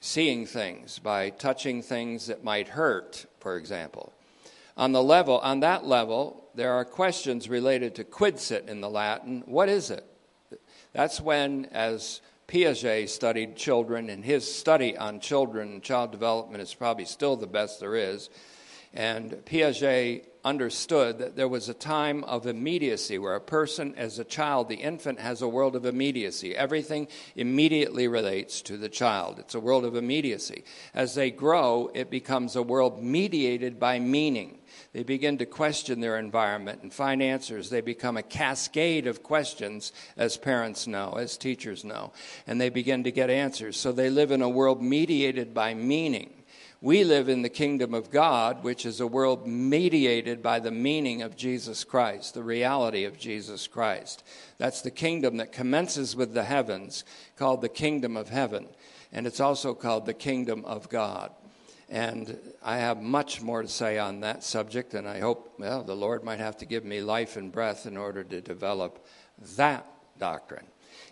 seeing 0.04 0.46
things 0.46 1.00
by 1.00 1.30
touching 1.30 1.82
things 1.82 2.28
that 2.28 2.44
might 2.44 2.68
hurt, 2.68 3.26
for 3.40 3.56
example. 3.56 4.12
On 4.76 4.92
the 4.92 5.02
level, 5.02 5.40
on 5.40 5.62
that 5.62 5.86
level, 5.86 6.44
there 6.56 6.74
are 6.74 6.84
questions 6.84 7.48
related 7.48 7.96
to 7.96 8.04
quid 8.04 8.38
sit 8.38 8.68
in 8.68 8.82
the 8.82 8.90
Latin. 8.90 9.44
What 9.46 9.70
is 9.70 9.90
it? 9.90 10.06
That's 10.92 11.22
when, 11.22 11.70
as 11.72 12.20
Piaget 12.50 13.08
studied 13.08 13.56
children, 13.56 14.10
and 14.10 14.26
his 14.26 14.54
study 14.54 14.98
on 14.98 15.22
children 15.22 15.70
and 15.70 15.82
child 15.82 16.12
development 16.12 16.62
is 16.62 16.74
probably 16.74 17.06
still 17.06 17.38
the 17.38 17.48
best 17.48 17.80
there 17.80 17.96
is. 17.96 18.30
And 18.94 19.32
Piaget 19.46 20.26
understood 20.44 21.20
that 21.20 21.36
there 21.36 21.48
was 21.48 21.70
a 21.70 21.74
time 21.74 22.24
of 22.26 22.46
immediacy 22.48 23.18
where 23.18 23.36
a 23.36 23.42
person, 23.42 23.94
as 23.96 24.20
a 24.20 24.24
child, 24.24 24.68
the 24.68 24.76
infant, 24.76 25.20
has 25.20 25.42
a 25.42 25.48
world 25.48 25.76
of 25.76 25.86
immediacy. 25.86 26.56
Everything 26.56 27.08
immediately 27.36 28.08
relates 28.08 28.62
to 28.62 28.78
the 28.78 28.90
child. 28.90 29.40
It's 29.40 29.56
a 29.56 29.60
world 29.60 29.86
of 29.86 29.96
immediacy. 29.96 30.64
As 30.94 31.16
they 31.16 31.32
grow, 31.32 31.90
it 31.94 32.10
becomes 32.10 32.56
a 32.56 32.62
world 32.62 33.02
mediated 33.02 33.80
by 33.80 34.00
meaning. 34.00 34.60
They 34.92 35.04
begin 35.04 35.38
to 35.38 35.46
question 35.46 36.02
their 36.02 36.18
environment 36.18 36.84
and 36.84 36.94
find 36.94 37.24
answers. 37.24 37.70
They 37.70 37.82
become 37.82 38.18
a 38.18 38.24
cascade 38.24 39.08
of 39.08 39.24
questions, 39.24 39.94
as 40.18 40.36
parents 40.36 40.88
know, 40.88 41.14
as 41.14 41.38
teachers 41.38 41.84
know, 41.84 42.12
and 42.48 42.60
they 42.60 42.70
begin 42.70 43.04
to 43.06 43.12
get 43.12 43.30
answers. 43.30 43.78
So 43.78 43.92
they 43.92 44.10
live 44.10 44.32
in 44.32 44.42
a 44.42 44.50
world 44.50 44.82
mediated 44.82 45.54
by 45.54 45.74
meaning. 45.74 46.43
We 46.84 47.06
live 47.06 47.30
in 47.30 47.44
the 47.44 47.50
kingdom 47.50 47.94
of 47.94 48.12
God, 48.12 48.62
which 48.62 48.86
is 48.86 49.00
a 49.00 49.08
world 49.08 49.48
mediated 49.48 50.44
by 50.44 50.60
the 50.60 50.70
meaning 50.70 51.22
of 51.22 51.38
Jesus 51.38 51.86
Christ, 51.86 52.34
the 52.34 52.44
reality 52.44 53.06
of 53.06 53.18
Jesus 53.18 53.68
Christ. 53.68 54.22
That's 54.58 54.82
the 54.82 54.92
kingdom 54.92 55.38
that 55.38 55.54
commences 55.54 56.14
with 56.14 56.34
the 56.34 56.44
heavens, 56.44 57.06
called 57.38 57.62
the 57.62 57.70
kingdom 57.70 58.18
of 58.18 58.28
heaven, 58.28 58.68
and 59.14 59.26
it's 59.26 59.40
also 59.40 59.74
called 59.74 60.06
the 60.06 60.14
kingdom 60.14 60.66
of 60.66 60.90
God. 60.90 61.32
And 61.88 62.38
I 62.62 62.80
have 62.80 63.02
much 63.02 63.42
more 63.42 63.62
to 63.62 63.70
say 63.70 63.98
on 63.98 64.20
that 64.20 64.44
subject, 64.44 64.94
and 64.94 65.08
I 65.08 65.22
hope, 65.22 65.54
well, 65.58 65.84
the 65.84 65.96
Lord 65.96 66.26
might 66.26 66.40
have 66.40 66.58
to 66.58 66.66
give 66.66 66.84
me 66.84 67.00
life 67.00 67.38
and 67.38 67.50
breath 67.50 67.86
in 67.86 67.96
order 67.96 68.26
to 68.26 68.42
develop 68.42 69.06
that 69.56 69.86
doctrine. 70.20 70.66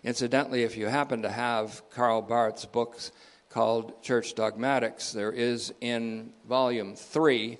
Incidentally, 0.04 0.64
if 0.64 0.76
you 0.76 0.88
happen 0.88 1.22
to 1.22 1.30
have 1.30 1.80
Karl 1.88 2.20
Barth's 2.20 2.66
books 2.66 3.10
called 3.52 4.02
Church 4.02 4.34
Dogmatics, 4.34 5.12
there 5.12 5.30
is 5.30 5.74
in 5.80 6.32
volume 6.48 6.96
three 6.96 7.58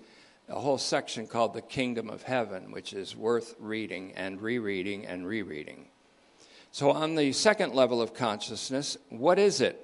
a 0.48 0.58
whole 0.58 0.78
section 0.78 1.26
called 1.26 1.54
The 1.54 1.60
Kingdom 1.60 2.08
of 2.08 2.22
Heaven, 2.22 2.72
which 2.72 2.92
is 2.92 3.14
worth 3.14 3.54
reading 3.58 4.12
and 4.16 4.40
rereading 4.40 5.06
and 5.06 5.26
rereading. 5.26 5.86
So, 6.72 6.90
on 6.90 7.14
the 7.14 7.32
second 7.32 7.74
level 7.74 8.00
of 8.00 8.14
consciousness, 8.14 8.96
what 9.10 9.38
is 9.38 9.60
it? 9.60 9.78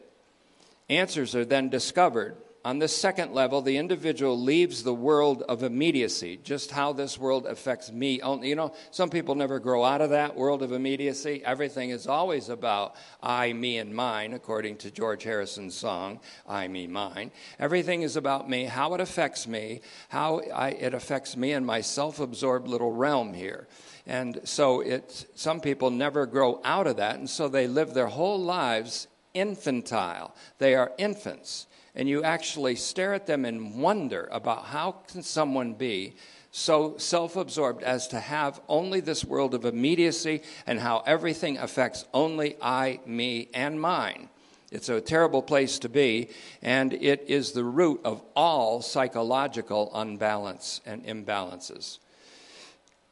Answers 0.88 1.34
are 1.34 1.44
then 1.44 1.68
discovered 1.68 2.36
on 2.68 2.78
this 2.78 2.94
second 2.94 3.32
level, 3.32 3.62
the 3.62 3.78
individual 3.78 4.38
leaves 4.38 4.82
the 4.82 4.92
world 4.92 5.42
of 5.48 5.62
immediacy, 5.62 6.38
just 6.44 6.70
how 6.70 6.92
this 6.92 7.16
world 7.16 7.46
affects 7.46 7.90
me. 7.90 8.20
Oh, 8.20 8.42
you 8.42 8.54
know, 8.54 8.74
some 8.90 9.08
people 9.08 9.34
never 9.34 9.58
grow 9.58 9.84
out 9.84 10.02
of 10.02 10.10
that 10.10 10.36
world 10.36 10.62
of 10.62 10.72
immediacy. 10.72 11.40
Everything 11.46 11.88
is 11.88 12.06
always 12.06 12.50
about 12.50 12.94
I, 13.22 13.54
me, 13.54 13.78
and 13.78 13.94
mine, 13.94 14.34
according 14.34 14.76
to 14.78 14.90
George 14.90 15.22
Harrison's 15.24 15.74
song, 15.74 16.20
I, 16.46 16.68
me, 16.68 16.86
mine. 16.86 17.30
Everything 17.58 18.02
is 18.02 18.16
about 18.16 18.50
me, 18.50 18.64
how 18.64 18.92
it 18.92 19.00
affects 19.00 19.48
me, 19.48 19.80
how 20.10 20.42
I, 20.54 20.72
it 20.72 20.92
affects 20.92 21.38
me 21.38 21.52
in 21.52 21.64
my 21.64 21.80
self 21.80 22.20
absorbed 22.20 22.68
little 22.68 22.92
realm 22.92 23.32
here. 23.32 23.66
And 24.06 24.42
so 24.44 24.82
it, 24.82 25.24
some 25.34 25.62
people 25.62 25.90
never 25.90 26.26
grow 26.26 26.60
out 26.66 26.86
of 26.86 26.98
that, 26.98 27.14
and 27.14 27.30
so 27.30 27.48
they 27.48 27.66
live 27.66 27.94
their 27.94 28.08
whole 28.08 28.38
lives 28.38 29.08
infantile. 29.32 30.34
They 30.58 30.74
are 30.74 30.92
infants 30.98 31.66
and 31.98 32.08
you 32.08 32.22
actually 32.22 32.76
stare 32.76 33.12
at 33.12 33.26
them 33.26 33.44
in 33.44 33.80
wonder 33.80 34.28
about 34.30 34.66
how 34.66 34.92
can 34.92 35.22
someone 35.22 35.74
be 35.74 36.14
so 36.52 36.96
self-absorbed 36.96 37.82
as 37.82 38.06
to 38.08 38.20
have 38.20 38.60
only 38.68 39.00
this 39.00 39.24
world 39.24 39.52
of 39.52 39.64
immediacy 39.64 40.40
and 40.66 40.78
how 40.78 41.02
everything 41.06 41.58
affects 41.58 42.04
only 42.14 42.56
I, 42.62 43.00
me, 43.04 43.48
and 43.52 43.80
mine. 43.80 44.28
It's 44.70 44.88
a 44.88 45.00
terrible 45.00 45.42
place 45.42 45.80
to 45.80 45.88
be, 45.88 46.30
and 46.62 46.92
it 46.92 47.24
is 47.26 47.52
the 47.52 47.64
root 47.64 48.00
of 48.04 48.22
all 48.36 48.80
psychological 48.80 49.90
unbalance 49.92 50.80
and 50.86 51.04
imbalances. 51.04 51.98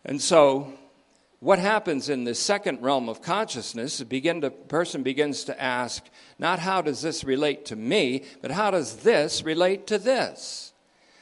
And 0.05 0.23
so 0.23 0.73
what 1.47 1.61
happens 1.61 2.09
in 2.09 2.25
the 2.25 2.35
second 2.35 2.83
realm 2.83 3.09
of 3.09 3.23
consciousness, 3.23 4.03
begin 4.03 4.41
to, 4.41 4.51
person 4.51 5.05
begins 5.05 5.45
to 5.45 5.63
ask, 5.63 6.03
not 6.41 6.59
how 6.59 6.83
does 6.83 7.03
this 7.03 7.23
relate 7.23 7.65
to 7.67 7.77
me, 7.77 8.25
but 8.43 8.51
how 8.51 8.69
does 8.73 8.97
this 8.97 9.45
relate 9.45 9.87
to 9.87 9.97
this? 9.97 10.73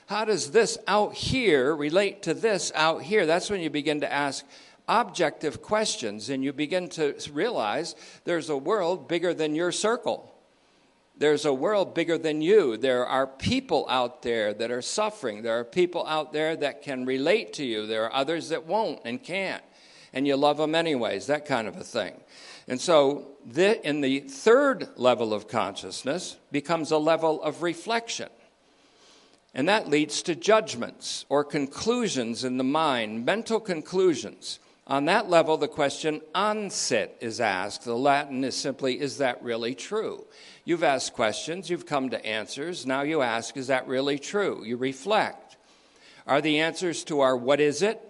How 0.07 0.25
does 0.25 0.53
this 0.53 0.79
out 0.87 1.13
here 1.13 1.77
relate 1.77 2.23
to 2.23 2.33
this 2.33 2.73
out 2.75 3.03
here? 3.03 3.27
That's 3.27 3.51
when 3.51 3.61
you 3.61 3.69
begin 3.69 4.01
to 4.01 4.11
ask 4.11 4.47
objective 4.89 5.61
questions 5.61 6.31
and 6.31 6.43
you 6.43 6.55
begin 6.55 6.89
to 6.89 7.15
realize 7.31 7.95
there's 8.25 8.49
a 8.49 8.57
world 8.57 9.07
bigger 9.07 9.35
than 9.35 9.55
your 9.55 9.73
circle. 9.73 10.35
There's 11.19 11.45
a 11.45 11.53
world 11.53 11.95
bigger 11.95 12.17
than 12.17 12.41
you. 12.41 12.79
There 12.79 13.07
are 13.07 13.27
people 13.27 13.85
out 13.91 14.23
there 14.23 14.55
that 14.55 14.71
are 14.71 14.81
suffering. 14.81 15.43
There 15.43 15.59
are 15.59 15.65
people 15.65 16.07
out 16.07 16.33
there 16.33 16.57
that 16.57 16.81
can 16.81 17.05
relate 17.05 17.53
to 17.55 17.65
you. 17.67 17.87
There 17.87 18.05
are 18.05 18.15
others 18.15 18.49
that 18.49 18.65
won't 18.65 19.03
and 19.05 19.23
can't 19.23 19.63
and 20.15 20.27
you 20.27 20.37
love 20.37 20.57
them 20.57 20.75
anyways, 20.75 21.27
that 21.27 21.45
kind 21.45 21.69
of 21.69 21.77
a 21.77 21.85
thing. 21.85 22.19
And 22.69 22.81
so, 22.81 23.27
the, 23.45 23.87
in 23.87 24.01
the 24.01 24.21
third 24.21 24.89
level 24.97 25.35
of 25.35 25.49
consciousness 25.49 26.39
becomes 26.51 26.91
a 26.93 26.97
level 26.97 27.43
of 27.43 27.63
reflection. 27.63 28.31
And 29.53 29.69
that 29.69 29.89
leads 29.89 30.23
to 30.23 30.35
judgments 30.35 31.27
or 31.29 31.45
conclusions 31.45 32.45
in 32.45 32.57
the 32.57 32.65
mind, 32.65 33.27
mental 33.27 33.61
conclusions. 33.61 34.61
On 34.87 35.05
that 35.07 35.29
level, 35.29 35.57
the 35.57 35.69
question 35.69 36.21
"an 36.35 36.71
sit" 36.71 37.17
is 37.21 37.41
asked. 37.41 37.85
The 37.85 37.97
Latin 37.97 38.45
is 38.45 38.57
simply, 38.57 39.01
is 39.01 39.19
that 39.19 39.43
really 39.43 39.75
true? 39.75 40.27
You've 40.65 40.83
asked 40.83 41.13
questions, 41.13 41.69
you've 41.69 41.87
come 41.87 42.11
to 42.11 42.25
answers. 42.25 42.87
Now 42.87 43.03
you 43.03 43.21
ask, 43.21 43.57
is 43.57 43.67
that 43.67 43.87
really 43.89 44.19
true? 44.19 44.65
You 44.65 44.77
reflect. 44.77 45.57
Are 46.27 46.41
the 46.41 46.61
answers 46.61 47.05
to 47.05 47.21
our 47.21 47.37
what 47.37 47.61
is 47.61 47.83
it 47.83 48.01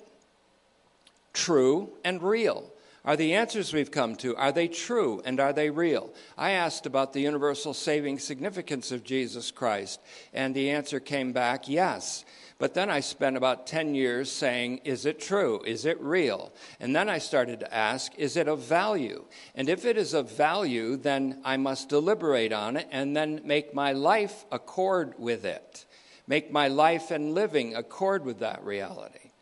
true, 1.35 1.91
and 2.05 2.23
real? 2.23 2.71
Are 3.05 3.17
the 3.17 3.35
answers 3.35 3.75
we've 3.75 3.91
come 3.91 4.17
to, 4.17 4.35
are 4.37 4.53
they 4.53 4.67
true 4.67 5.21
and 5.27 5.39
are 5.39 5.53
they 5.53 5.69
real? 5.69 6.15
I 6.39 6.53
asked 6.53 6.87
about 6.87 7.13
the 7.13 7.21
universal 7.21 7.75
saving 7.75 8.19
significance 8.19 8.91
of 8.93 9.05
Jesus 9.05 9.51
Christ, 9.51 10.01
and 10.33 10.55
the 10.55 10.71
answer 10.71 11.01
came 11.01 11.33
back 11.33 11.69
yes. 11.69 12.25
But 12.59 12.73
then 12.73 12.89
I 12.89 13.01
spent 13.01 13.37
about 13.37 13.67
10 13.67 13.95
years 13.95 14.33
saying, 14.33 14.79
is 14.85 15.05
it 15.05 15.21
true? 15.21 15.61
Is 15.67 15.85
it 15.85 16.01
real? 16.01 16.55
And 16.81 16.97
then 16.97 17.11
I 17.11 17.19
started 17.19 17.61
to 17.61 17.75
ask, 17.75 18.15
is 18.17 18.39
it 18.39 18.49
of 18.49 18.61
value? 18.61 19.25
And 19.55 19.69
if 19.69 19.85
it 19.85 19.99
is 19.99 20.15
of 20.15 20.31
value, 20.31 20.97
then 20.97 21.43
I 21.45 21.59
must 21.59 21.91
deliberate 21.91 22.53
on 22.53 22.79
it 22.79 22.89
and 22.91 23.15
then 23.15 23.43
make 23.45 23.75
my 23.75 23.93
life 23.93 24.47
accord 24.51 25.15
with 25.19 25.45
it. 25.45 25.85
Make 26.27 26.51
my 26.51 26.69
life 26.69 27.11
and 27.11 27.35
living 27.35 27.75
accord 27.75 28.25
with 28.25 28.39
that 28.39 28.65
reality. 28.65 29.33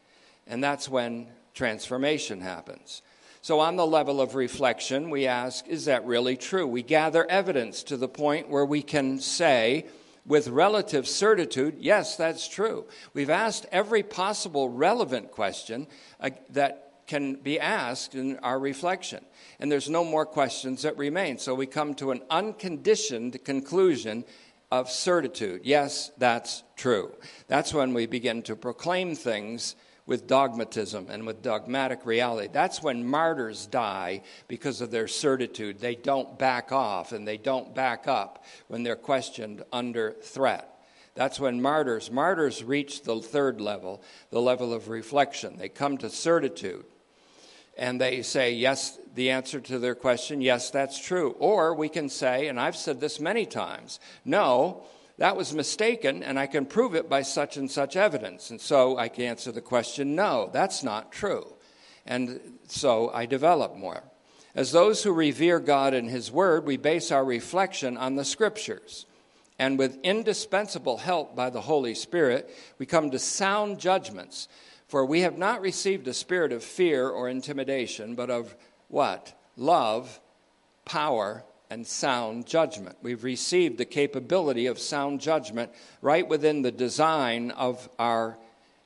And 0.49 0.64
that's 0.64 0.88
when 0.88 1.28
transformation 1.55 2.40
happens. 2.40 3.03
So, 3.40 3.59
on 3.59 3.76
the 3.76 3.86
level 3.86 4.20
of 4.20 4.36
reflection, 4.36 5.11
we 5.11 5.26
ask, 5.26 5.66
is 5.66 5.86
that 5.86 6.07
really 6.07 6.36
true? 6.36 6.66
We 6.66 6.82
gather 6.82 7.28
evidence 7.28 7.82
to 7.84 7.96
the 7.96 8.09
point 8.09 8.48
where 8.48 8.64
we 8.64 8.82
can 8.82 9.18
say, 9.18 9.86
with 10.24 10.46
relative 10.46 11.09
certitude, 11.09 11.76
yes, 11.80 12.16
that's 12.16 12.46
true. 12.46 12.86
We've 13.12 13.30
asked 13.30 13.66
every 13.72 14.05
possible 14.05 14.68
relevant 14.68 15.32
question 15.32 15.88
uh, 16.20 16.30
that 16.50 16.92
can 17.07 17.34
be 17.34 17.59
asked 17.59 18.14
in 18.14 18.38
our 18.38 18.59
reflection. 18.59 19.24
And 19.59 19.70
there's 19.70 19.90
no 19.90 20.05
more 20.05 20.24
questions 20.24 20.82
that 20.82 20.96
remain. 20.96 21.38
So 21.38 21.55
we 21.55 21.66
come 21.66 21.94
to 21.96 22.12
an 22.12 22.22
unconditioned 22.30 23.44
conclusion 23.44 24.24
of 24.70 24.88
certitude. 24.88 25.62
Yes, 25.64 26.12
that's 26.16 26.62
true. 26.76 27.12
That's 27.48 27.74
when 27.74 27.92
we 27.92 28.07
begin 28.07 28.42
to 28.44 28.57
proclaim 28.57 29.14
things 29.14 29.76
with 30.07 30.26
dogmatism 30.26 31.07
and 31.09 31.26
with 31.26 31.42
dogmatic 31.42 32.05
reality. 32.05 32.48
That's 32.53 32.82
when 32.82 33.07
martyrs 33.07 33.66
die 33.66 34.22
because 34.48 34.80
of 34.80 34.90
their 34.90 35.09
certitude. 35.09 35.78
They 35.78 35.94
don't 35.94 36.38
back 36.38 36.72
off 36.72 37.12
and 37.12 37.26
they 37.26 37.36
don't 37.36 37.74
back 37.74 38.09
up 38.09 38.44
when 38.68 38.82
they're 38.82 38.96
questioned 38.96 39.62
under 39.72 40.12
threat. 40.12 40.68
That's 41.14 41.38
when 41.38 41.61
martyrs 41.61 42.11
martyrs 42.11 42.64
reach 42.64 43.03
the 43.03 43.20
third 43.20 43.61
level, 43.61 44.03
the 44.30 44.40
level 44.40 44.72
of 44.72 44.88
reflection. 44.88 45.57
They 45.59 45.68
come 45.68 45.98
to 45.98 46.09
certitude 46.09 46.84
and 47.76 48.00
they 48.00 48.22
say 48.22 48.53
yes 48.53 48.98
the 49.14 49.30
answer 49.30 49.61
to 49.61 49.78
their 49.78 49.94
question 49.94 50.40
yes 50.40 50.70
that's 50.70 50.98
true 50.98 51.34
or 51.38 51.74
we 51.74 51.88
can 51.88 52.09
say 52.09 52.48
and 52.48 52.61
I've 52.61 52.76
said 52.76 53.00
this 53.00 53.18
many 53.18 53.46
times 53.46 53.98
no 54.24 54.84
that 55.22 55.36
was 55.36 55.54
mistaken, 55.54 56.24
and 56.24 56.36
I 56.36 56.48
can 56.48 56.66
prove 56.66 56.96
it 56.96 57.08
by 57.08 57.22
such 57.22 57.56
and 57.56 57.70
such 57.70 57.94
evidence. 57.94 58.50
And 58.50 58.60
so 58.60 58.98
I 58.98 59.06
can 59.06 59.22
answer 59.22 59.52
the 59.52 59.60
question, 59.60 60.16
no, 60.16 60.50
that's 60.52 60.82
not 60.82 61.12
true. 61.12 61.46
And 62.04 62.40
so 62.66 63.08
I 63.14 63.26
develop 63.26 63.76
more. 63.76 64.02
As 64.56 64.72
those 64.72 65.04
who 65.04 65.12
revere 65.12 65.60
God 65.60 65.94
and 65.94 66.10
His 66.10 66.32
Word, 66.32 66.66
we 66.66 66.76
base 66.76 67.12
our 67.12 67.24
reflection 67.24 67.96
on 67.96 68.16
the 68.16 68.24
Scriptures. 68.24 69.06
And 69.60 69.78
with 69.78 69.96
indispensable 70.02 70.96
help 70.96 71.36
by 71.36 71.50
the 71.50 71.60
Holy 71.60 71.94
Spirit, 71.94 72.50
we 72.80 72.84
come 72.84 73.12
to 73.12 73.20
sound 73.20 73.78
judgments. 73.78 74.48
For 74.88 75.06
we 75.06 75.20
have 75.20 75.38
not 75.38 75.60
received 75.60 76.08
a 76.08 76.14
spirit 76.14 76.50
of 76.50 76.64
fear 76.64 77.08
or 77.08 77.28
intimidation, 77.28 78.16
but 78.16 78.28
of 78.28 78.56
what? 78.88 79.40
Love, 79.56 80.20
power, 80.84 81.44
and 81.72 81.86
sound 81.86 82.46
judgment. 82.46 82.98
We've 83.00 83.24
received 83.24 83.78
the 83.78 83.86
capability 83.86 84.66
of 84.66 84.78
sound 84.78 85.22
judgment 85.22 85.70
right 86.02 86.28
within 86.28 86.60
the 86.60 86.70
design 86.70 87.50
of 87.50 87.88
our 87.98 88.36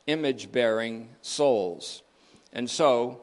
image 0.06 0.52
bearing 0.52 1.08
souls. 1.20 2.04
And 2.52 2.70
so 2.70 3.22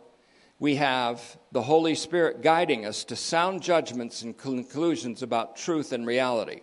we 0.59 0.75
have 0.75 1.37
the 1.53 1.61
Holy 1.61 1.95
Spirit 1.95 2.41
guiding 2.41 2.85
us 2.85 3.05
to 3.05 3.15
sound 3.15 3.63
judgments 3.63 4.21
and 4.21 4.37
conclusions 4.37 5.23
about 5.23 5.55
truth 5.55 5.93
and 5.93 6.05
reality. 6.05 6.59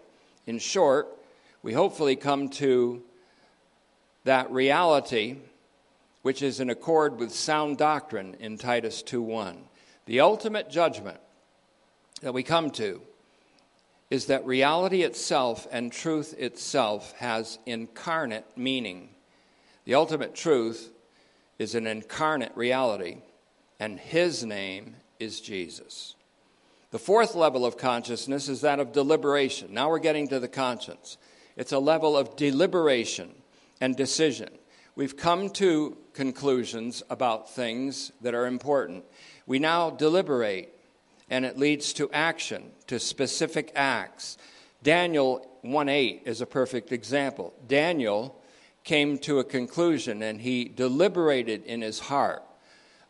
In 0.47 0.59
short, 0.59 1.09
we 1.63 1.73
hopefully 1.73 2.17
come 2.17 2.51
to 2.51 3.03
that 4.25 4.51
reality 4.51 5.39
which 6.21 6.43
is 6.43 6.61
in 6.61 6.69
accord 6.69 7.19
with 7.19 7.33
sound 7.33 7.79
doctrine 7.79 8.37
in 8.41 8.59
Titus 8.59 9.03
2:1. 9.03 9.71
The 10.05 10.21
ultimate 10.21 10.69
judgment 10.69 11.19
that 12.21 12.35
we 12.35 12.43
come 12.43 12.71
to 12.71 13.01
is 14.11 14.27
that 14.27 14.45
reality 14.45 15.03
itself 15.03 15.67
and 15.71 15.93
truth 15.93 16.35
itself 16.39 17.13
has 17.19 17.59
incarnate 17.65 18.45
meaning. 18.57 19.09
The 19.85 19.95
ultimate 19.95 20.35
truth 20.35 20.91
is 21.59 21.75
an 21.75 21.87
incarnate 21.87 22.53
reality, 22.57 23.19
and 23.79 24.01
his 24.01 24.45
name 24.45 24.97
is 25.21 25.41
Jesus. 25.41 26.17
The 26.91 26.99
fourth 26.99 27.37
level 27.37 27.65
of 27.65 27.77
consciousness 27.77 28.49
is 28.49 28.63
that 28.63 28.81
of 28.81 28.93
deliberation. 28.93 29.73
Now 29.73 29.91
we're 29.91 30.01
getting 30.01 30.27
to 30.29 30.41
the 30.41 30.49
conscience. 30.49 31.19
It's 31.57 31.73
a 31.73 31.79
level 31.79 32.17
of 32.17 32.35
deliberation 32.35 33.31
and 33.81 33.95
decision. 33.95 34.49
We've 34.97 35.17
come 35.17 35.51
to 35.51 35.97
conclusions 36.15 37.03
about 37.09 37.51
things 37.51 38.11
that 38.23 38.35
are 38.35 38.47
important. 38.47 39.05
We 39.47 39.61
now 39.61 39.91
deliberate, 39.91 40.75
and 41.31 41.47
it 41.47 41.57
leads 41.57 41.93
to 41.95 42.11
action, 42.13 42.73
to 42.89 42.99
specific 42.99 43.73
acts. 43.75 44.37
Daniel 44.83 45.47
1 45.63 45.89
8 45.89 46.23
is 46.27 46.41
a 46.41 46.47
perfect 46.47 46.93
example. 46.93 47.55
Daniel 47.67 48.37
came 48.85 49.19
to 49.19 49.39
a 49.39 49.45
conclusion 49.45 50.23
and 50.23 50.41
he 50.41 50.65
deliberated 50.65 51.65
in 51.65 51.81
his 51.81 52.01
heart 52.01 52.43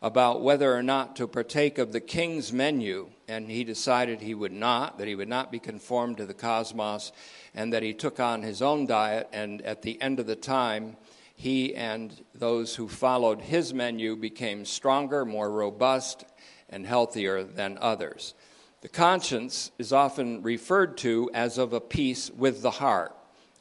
about 0.01 0.41
whether 0.41 0.75
or 0.75 0.81
not 0.81 1.15
to 1.15 1.27
partake 1.27 1.77
of 1.77 1.91
the 1.91 1.99
king's 1.99 2.51
menu, 2.51 3.07
and 3.27 3.49
he 3.49 3.63
decided 3.63 4.19
he 4.19 4.33
would 4.33 4.51
not, 4.51 4.97
that 4.97 5.07
he 5.07 5.13
would 5.13 5.27
not 5.27 5.51
be 5.51 5.59
conformed 5.59 6.17
to 6.17 6.25
the 6.25 6.33
cosmos, 6.33 7.11
and 7.53 7.71
that 7.71 7.83
he 7.83 7.93
took 7.93 8.19
on 8.19 8.41
his 8.41 8.63
own 8.63 8.87
diet, 8.87 9.29
and 9.31 9.61
at 9.61 9.83
the 9.83 10.01
end 10.01 10.19
of 10.19 10.25
the 10.25 10.35
time, 10.35 10.97
he 11.35 11.75
and 11.75 12.23
those 12.33 12.75
who 12.75 12.87
followed 12.87 13.41
his 13.41 13.73
menu 13.73 14.15
became 14.15 14.65
stronger, 14.65 15.23
more 15.23 15.51
robust, 15.51 16.25
and 16.71 16.85
healthier 16.85 17.43
than 17.43 17.77
others. 17.81 18.33
The 18.81 18.89
conscience 18.89 19.71
is 19.77 19.93
often 19.93 20.41
referred 20.41 20.97
to 20.99 21.29
as 21.33 21.57
of 21.57 21.73
a 21.73 21.79
piece 21.79 22.31
with 22.31 22.61
the 22.61 22.71
heart. 22.71 23.15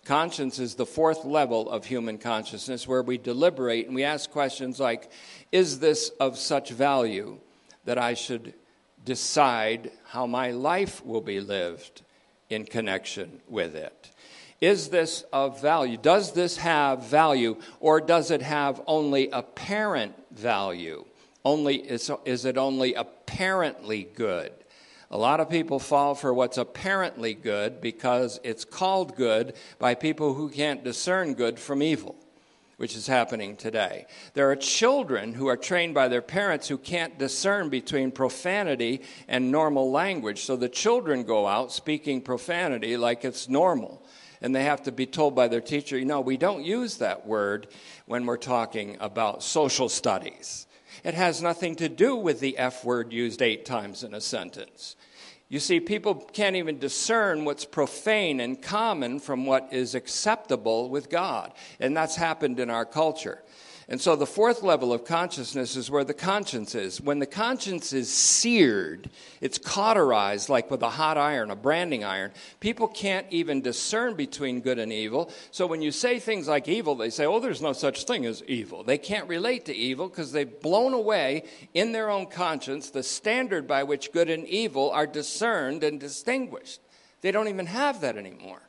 Conscience 0.04 0.58
is 0.58 0.74
the 0.74 0.86
fourth 0.86 1.24
level 1.24 1.70
of 1.70 1.84
human 1.84 2.16
consciousness 2.16 2.88
where 2.88 3.02
we 3.02 3.18
deliberate 3.18 3.86
and 3.86 3.94
we 3.94 4.02
ask 4.02 4.30
questions 4.30 4.80
like 4.80 5.10
Is 5.52 5.78
this 5.78 6.10
of 6.20 6.38
such 6.38 6.70
value 6.70 7.38
that 7.84 7.98
I 7.98 8.14
should 8.14 8.54
decide 9.04 9.90
how 10.06 10.26
my 10.26 10.52
life 10.52 11.04
will 11.04 11.20
be 11.20 11.40
lived 11.40 12.02
in 12.48 12.64
connection 12.64 13.42
with 13.46 13.74
it? 13.74 14.10
Is 14.60 14.88
this 14.88 15.22
of 15.32 15.60
value? 15.60 15.96
Does 15.96 16.32
this 16.32 16.56
have 16.58 17.04
value 17.04 17.56
or 17.78 18.00
does 18.00 18.30
it 18.30 18.42
have 18.42 18.80
only 18.86 19.30
apparent 19.30 20.14
value? 20.30 21.04
Only, 21.44 21.76
is, 21.76 22.10
is 22.24 22.44
it 22.44 22.58
only 22.58 22.94
apparently 22.94 24.04
good? 24.14 24.52
A 25.10 25.18
lot 25.18 25.40
of 25.40 25.50
people 25.50 25.80
fall 25.80 26.14
for 26.14 26.32
what's 26.32 26.58
apparently 26.58 27.34
good 27.34 27.80
because 27.80 28.38
it's 28.44 28.64
called 28.64 29.16
good 29.16 29.54
by 29.78 29.94
people 29.94 30.34
who 30.34 30.48
can't 30.48 30.84
discern 30.84 31.34
good 31.34 31.58
from 31.58 31.82
evil, 31.82 32.14
which 32.76 32.94
is 32.94 33.08
happening 33.08 33.56
today. 33.56 34.06
There 34.34 34.50
are 34.52 34.56
children 34.56 35.34
who 35.34 35.48
are 35.48 35.56
trained 35.56 35.94
by 35.94 36.06
their 36.06 36.22
parents 36.22 36.68
who 36.68 36.78
can't 36.78 37.18
discern 37.18 37.70
between 37.70 38.12
profanity 38.12 39.02
and 39.26 39.50
normal 39.50 39.90
language. 39.90 40.42
So 40.42 40.54
the 40.54 40.68
children 40.68 41.24
go 41.24 41.48
out 41.48 41.72
speaking 41.72 42.20
profanity 42.20 42.96
like 42.96 43.24
it's 43.24 43.48
normal. 43.48 44.06
And 44.40 44.54
they 44.54 44.62
have 44.62 44.84
to 44.84 44.92
be 44.92 45.06
told 45.06 45.34
by 45.34 45.48
their 45.48 45.60
teacher, 45.60 45.98
you 45.98 46.04
know, 46.04 46.20
we 46.20 46.36
don't 46.36 46.64
use 46.64 46.98
that 46.98 47.26
word 47.26 47.66
when 48.06 48.26
we're 48.26 48.36
talking 48.36 48.96
about 49.00 49.42
social 49.42 49.88
studies. 49.88 50.66
It 51.04 51.14
has 51.14 51.42
nothing 51.42 51.76
to 51.76 51.88
do 51.88 52.16
with 52.16 52.40
the 52.40 52.58
F 52.58 52.84
word 52.84 53.12
used 53.12 53.42
eight 53.42 53.64
times 53.64 54.04
in 54.04 54.14
a 54.14 54.20
sentence. 54.20 54.96
You 55.48 55.58
see, 55.58 55.80
people 55.80 56.14
can't 56.14 56.54
even 56.54 56.78
discern 56.78 57.44
what's 57.44 57.64
profane 57.64 58.38
and 58.38 58.62
common 58.62 59.18
from 59.18 59.46
what 59.46 59.72
is 59.72 59.96
acceptable 59.96 60.88
with 60.88 61.10
God. 61.10 61.52
And 61.80 61.96
that's 61.96 62.14
happened 62.14 62.60
in 62.60 62.70
our 62.70 62.84
culture. 62.84 63.42
And 63.90 64.00
so 64.00 64.14
the 64.14 64.24
fourth 64.24 64.62
level 64.62 64.92
of 64.92 65.04
consciousness 65.04 65.74
is 65.74 65.90
where 65.90 66.04
the 66.04 66.14
conscience 66.14 66.76
is. 66.76 67.00
When 67.00 67.18
the 67.18 67.26
conscience 67.26 67.92
is 67.92 68.08
seared, 68.08 69.10
it's 69.40 69.58
cauterized 69.58 70.48
like 70.48 70.70
with 70.70 70.80
a 70.82 70.90
hot 70.90 71.18
iron, 71.18 71.50
a 71.50 71.56
branding 71.56 72.04
iron. 72.04 72.30
People 72.60 72.86
can't 72.86 73.26
even 73.30 73.62
discern 73.62 74.14
between 74.14 74.60
good 74.60 74.78
and 74.78 74.92
evil. 74.92 75.32
So 75.50 75.66
when 75.66 75.82
you 75.82 75.90
say 75.90 76.20
things 76.20 76.46
like 76.46 76.68
evil, 76.68 76.94
they 76.94 77.10
say, 77.10 77.26
oh, 77.26 77.40
there's 77.40 77.60
no 77.60 77.72
such 77.72 78.04
thing 78.04 78.26
as 78.26 78.44
evil. 78.44 78.84
They 78.84 78.96
can't 78.96 79.28
relate 79.28 79.64
to 79.64 79.74
evil 79.74 80.08
because 80.08 80.30
they've 80.30 80.60
blown 80.60 80.94
away 80.94 81.42
in 81.74 81.90
their 81.90 82.10
own 82.10 82.26
conscience 82.26 82.90
the 82.90 83.02
standard 83.02 83.66
by 83.66 83.82
which 83.82 84.12
good 84.12 84.30
and 84.30 84.46
evil 84.46 84.92
are 84.92 85.06
discerned 85.06 85.82
and 85.82 85.98
distinguished. 85.98 86.80
They 87.22 87.32
don't 87.32 87.48
even 87.48 87.66
have 87.66 88.02
that 88.02 88.16
anymore. 88.16 88.62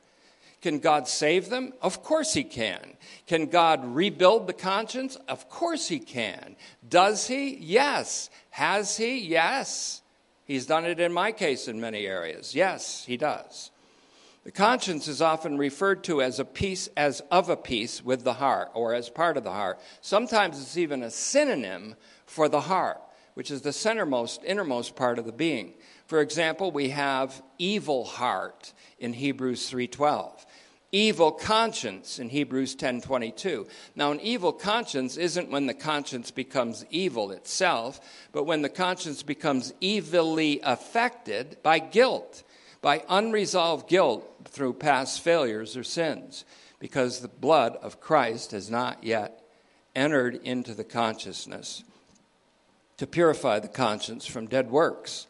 Can 0.61 0.79
God 0.79 1.07
save 1.07 1.49
them? 1.49 1.73
Of 1.81 2.03
course 2.03 2.33
He 2.33 2.43
can. 2.43 2.97
Can 3.25 3.47
God 3.47 3.83
rebuild 3.83 4.47
the 4.47 4.53
conscience? 4.53 5.17
Of 5.27 5.49
course 5.49 5.87
He 5.87 5.99
can. 5.99 6.55
Does 6.87 7.27
He? 7.27 7.57
Yes. 7.57 8.29
Has 8.51 8.97
He? 8.97 9.19
Yes. 9.19 10.01
He's 10.45 10.65
done 10.65 10.85
it 10.85 10.99
in 10.99 11.13
my 11.13 11.31
case 11.31 11.67
in 11.67 11.81
many 11.81 12.05
areas. 12.05 12.53
Yes, 12.53 13.05
He 13.05 13.17
does. 13.17 13.71
The 14.43 14.51
conscience 14.51 15.07
is 15.07 15.21
often 15.21 15.57
referred 15.57 16.03
to 16.05 16.21
as 16.21 16.39
a 16.39 16.45
piece, 16.45 16.89
as 16.97 17.21
of 17.31 17.49
a 17.49 17.57
piece 17.57 18.03
with 18.03 18.23
the 18.23 18.33
heart, 18.33 18.69
or 18.73 18.93
as 18.93 19.07
part 19.09 19.37
of 19.37 19.43
the 19.43 19.51
heart. 19.51 19.79
Sometimes 20.01 20.59
it's 20.59 20.77
even 20.77 21.03
a 21.03 21.11
synonym 21.11 21.95
for 22.25 22.49
the 22.49 22.61
heart, 22.61 22.99
which 23.35 23.51
is 23.51 23.61
the 23.61 23.69
centermost, 23.69 24.43
innermost 24.43 24.95
part 24.95 25.19
of 25.19 25.25
the 25.25 25.31
being. 25.31 25.73
For 26.07 26.21
example, 26.21 26.71
we 26.71 26.89
have 26.89 27.41
evil 27.59 28.03
heart 28.03 28.73
in 28.97 29.13
Hebrews 29.13 29.69
3:12 29.69 30.45
evil 30.91 31.31
conscience 31.31 32.19
in 32.19 32.29
Hebrews 32.29 32.75
10:22. 32.75 33.67
Now 33.95 34.11
an 34.11 34.19
evil 34.19 34.51
conscience 34.51 35.17
isn't 35.17 35.49
when 35.49 35.65
the 35.65 35.73
conscience 35.73 36.31
becomes 36.31 36.85
evil 36.89 37.31
itself, 37.31 38.01
but 38.31 38.43
when 38.43 38.61
the 38.61 38.69
conscience 38.69 39.23
becomes 39.23 39.73
evilly 39.81 40.59
affected 40.63 41.57
by 41.63 41.79
guilt, 41.79 42.43
by 42.81 43.03
unresolved 43.07 43.87
guilt 43.87 44.27
through 44.45 44.73
past 44.73 45.21
failures 45.21 45.77
or 45.77 45.83
sins, 45.83 46.43
because 46.79 47.19
the 47.19 47.27
blood 47.27 47.77
of 47.77 48.01
Christ 48.01 48.51
has 48.51 48.69
not 48.69 49.03
yet 49.03 49.41
entered 49.95 50.35
into 50.43 50.73
the 50.73 50.83
consciousness 50.83 51.83
to 52.97 53.07
purify 53.07 53.59
the 53.59 53.67
conscience 53.67 54.25
from 54.25 54.47
dead 54.47 54.69
works 54.69 55.27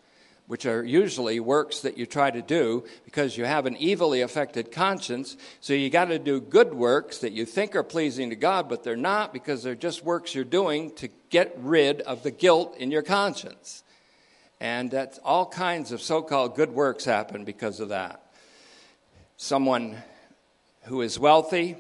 which 0.52 0.66
are 0.66 0.84
usually 0.84 1.40
works 1.40 1.80
that 1.80 1.98
you 1.98 2.06
try 2.06 2.30
to 2.30 2.42
do 2.42 2.84
because 3.06 3.38
you 3.38 3.46
have 3.46 3.66
an 3.66 3.78
evilly 3.80 4.20
affected 4.20 4.70
conscience. 4.70 5.38
So 5.62 5.72
you 5.72 5.90
got 5.90 6.10
to 6.10 6.20
do 6.20 6.42
good 6.42 6.74
works 6.74 7.20
that 7.20 7.32
you 7.32 7.46
think 7.46 7.74
are 7.74 7.84
pleasing 7.84 8.32
to 8.32 8.36
God, 8.36 8.68
but 8.68 8.84
they're 8.84 8.98
not 8.98 9.32
because 9.32 9.64
they're 9.64 9.76
just 9.76 10.04
works 10.04 10.36
you're 10.36 10.44
doing 10.44 10.92
to 10.96 11.08
get 11.30 11.58
rid 11.58 12.02
of 12.02 12.24
the 12.24 12.32
guilt 12.32 12.76
in 12.78 12.92
your 12.92 13.02
conscience. 13.02 13.86
And 14.60 14.92
that's 14.92 15.20
all 15.20 15.46
kinds 15.46 15.94
of 15.94 16.02
so 16.02 16.22
called 16.22 16.58
good 16.58 16.74
works 16.74 17.06
happen 17.06 17.46
because 17.46 17.80
of 17.80 17.88
that. 17.88 18.22
Someone 19.38 19.96
who 20.84 21.00
is 21.00 21.18
wealthy 21.18 21.78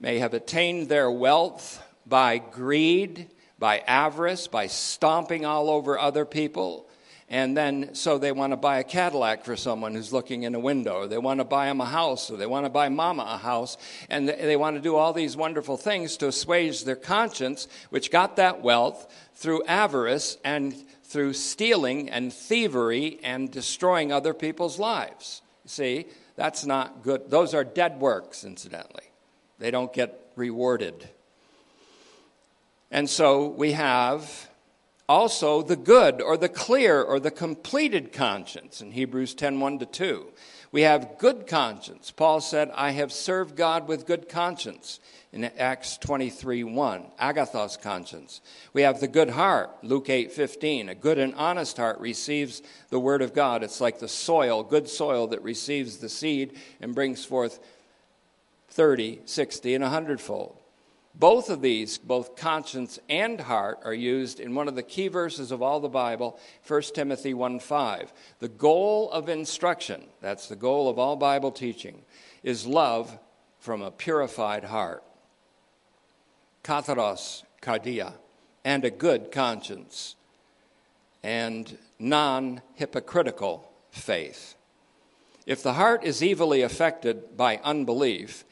may 0.00 0.18
have 0.18 0.34
attained 0.34 0.90
their 0.90 1.10
wealth 1.10 1.82
by 2.06 2.36
greed, 2.36 3.30
by 3.58 3.78
avarice, 3.86 4.48
by 4.48 4.66
stomping 4.66 5.46
all 5.46 5.70
over 5.70 5.98
other 5.98 6.26
people 6.26 6.85
and 7.28 7.56
then, 7.56 7.94
so 7.94 8.18
they 8.18 8.30
want 8.30 8.52
to 8.52 8.56
buy 8.56 8.78
a 8.78 8.84
Cadillac 8.84 9.44
for 9.44 9.56
someone 9.56 9.94
who's 9.94 10.12
looking 10.12 10.44
in 10.44 10.54
a 10.54 10.60
window, 10.60 11.08
they 11.08 11.18
want 11.18 11.40
to 11.40 11.44
buy 11.44 11.66
them 11.66 11.80
a 11.80 11.84
house, 11.84 12.30
or 12.30 12.36
they 12.36 12.46
want 12.46 12.66
to 12.66 12.70
buy 12.70 12.88
mama 12.88 13.26
a 13.28 13.36
house, 13.36 13.76
and 14.08 14.28
they 14.28 14.56
want 14.56 14.76
to 14.76 14.82
do 14.82 14.94
all 14.94 15.12
these 15.12 15.36
wonderful 15.36 15.76
things 15.76 16.16
to 16.18 16.28
assuage 16.28 16.84
their 16.84 16.94
conscience, 16.94 17.66
which 17.90 18.12
got 18.12 18.36
that 18.36 18.62
wealth 18.62 19.12
through 19.34 19.64
avarice 19.64 20.38
and 20.44 20.74
through 21.02 21.32
stealing 21.32 22.10
and 22.10 22.32
thievery 22.32 23.18
and 23.22 23.50
destroying 23.50 24.12
other 24.12 24.32
people's 24.32 24.78
lives. 24.78 25.42
See, 25.64 26.06
that's 26.36 26.64
not 26.64 27.02
good. 27.02 27.28
Those 27.28 27.54
are 27.54 27.64
dead 27.64 28.00
works, 28.00 28.44
incidentally. 28.44 29.04
They 29.58 29.70
don't 29.70 29.92
get 29.92 30.20
rewarded. 30.36 31.08
And 32.90 33.10
so 33.10 33.48
we 33.48 33.72
have 33.72 34.48
also 35.08 35.62
the 35.62 35.76
good 35.76 36.20
or 36.20 36.36
the 36.36 36.48
clear 36.48 37.02
or 37.02 37.20
the 37.20 37.30
completed 37.30 38.12
conscience 38.12 38.80
in 38.80 38.92
Hebrews 38.92 39.34
10 39.34 39.60
1 39.60 39.78
to 39.80 39.86
2. 39.86 40.26
We 40.72 40.82
have 40.82 41.18
good 41.18 41.46
conscience. 41.46 42.10
Paul 42.10 42.40
said, 42.40 42.70
I 42.74 42.90
have 42.90 43.12
served 43.12 43.56
God 43.56 43.88
with 43.88 44.06
good 44.06 44.28
conscience 44.28 45.00
in 45.32 45.44
Acts 45.44 45.96
23 45.98 46.64
1. 46.64 47.04
Agathos 47.20 47.80
conscience. 47.80 48.40
We 48.72 48.82
have 48.82 49.00
the 49.00 49.08
good 49.08 49.30
heart, 49.30 49.70
Luke 49.82 50.10
8 50.10 50.32
15. 50.32 50.88
A 50.88 50.94
good 50.94 51.18
and 51.18 51.34
honest 51.34 51.76
heart 51.76 52.00
receives 52.00 52.62
the 52.90 53.00
word 53.00 53.22
of 53.22 53.34
God. 53.34 53.62
It's 53.62 53.80
like 53.80 54.00
the 54.00 54.08
soil, 54.08 54.62
good 54.62 54.88
soil 54.88 55.28
that 55.28 55.42
receives 55.42 55.98
the 55.98 56.08
seed 56.08 56.58
and 56.80 56.94
brings 56.94 57.24
forth 57.24 57.60
30, 58.70 59.20
60, 59.24 59.74
and 59.74 59.84
a 59.84 59.88
hundredfold. 59.88 60.56
Both 61.18 61.48
of 61.48 61.62
these, 61.62 61.96
both 61.96 62.36
conscience 62.36 62.98
and 63.08 63.40
heart, 63.40 63.78
are 63.84 63.94
used 63.94 64.38
in 64.38 64.54
one 64.54 64.68
of 64.68 64.74
the 64.74 64.82
key 64.82 65.08
verses 65.08 65.50
of 65.50 65.62
all 65.62 65.80
the 65.80 65.88
Bible, 65.88 66.38
1 66.66 66.82
Timothy 66.94 67.32
1 67.32 67.58
5. 67.58 68.12
The 68.40 68.48
goal 68.48 69.10
of 69.10 69.30
instruction, 69.30 70.04
that's 70.20 70.48
the 70.48 70.56
goal 70.56 70.90
of 70.90 70.98
all 70.98 71.16
Bible 71.16 71.52
teaching, 71.52 72.02
is 72.42 72.66
love 72.66 73.18
from 73.58 73.80
a 73.80 73.90
purified 73.90 74.64
heart. 74.64 75.02
Katharos, 76.62 77.44
cardia, 77.62 78.12
and 78.62 78.84
a 78.84 78.90
good 78.90 79.32
conscience, 79.32 80.16
and 81.22 81.78
non 81.98 82.60
hypocritical 82.74 83.72
faith. 83.90 84.54
If 85.46 85.62
the 85.62 85.74
heart 85.74 86.04
is 86.04 86.22
evilly 86.22 86.60
affected 86.60 87.38
by 87.38 87.58
unbelief, 87.64 88.44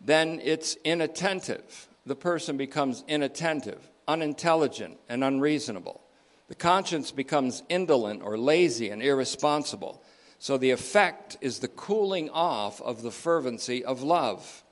then 0.00 0.40
it's 0.42 0.76
inattentive. 0.82 1.88
The 2.06 2.16
person 2.16 2.56
becomes 2.56 3.02
inattentive, 3.08 3.90
unintelligent, 4.06 4.98
and 5.08 5.24
unreasonable. 5.24 6.00
The 6.48 6.54
conscience 6.54 7.10
becomes 7.10 7.64
indolent 7.68 8.22
or 8.22 8.38
lazy 8.38 8.90
and 8.90 9.02
irresponsible. 9.02 10.00
So 10.38 10.56
the 10.56 10.70
effect 10.70 11.36
is 11.40 11.58
the 11.58 11.68
cooling 11.68 12.30
off 12.30 12.80
of 12.80 13.02
the 13.02 13.10
fervency 13.10 13.84
of 13.84 14.02
love. 14.02 14.62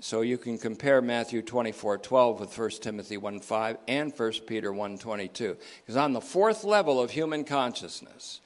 So 0.00 0.20
you 0.20 0.38
can 0.38 0.58
compare 0.58 1.02
Matthew 1.02 1.42
24 1.42 1.98
12 1.98 2.40
with 2.40 2.56
1 2.56 2.70
Timothy 2.80 3.16
1 3.16 3.40
5 3.40 3.78
and 3.88 4.16
1 4.16 4.32
Peter 4.46 4.72
1 4.72 4.98
22. 4.98 5.56
Because 5.80 5.96
on 5.96 6.12
the 6.12 6.20
fourth 6.20 6.62
level 6.62 7.00
of 7.00 7.10
human 7.10 7.42
consciousness, 7.42 8.40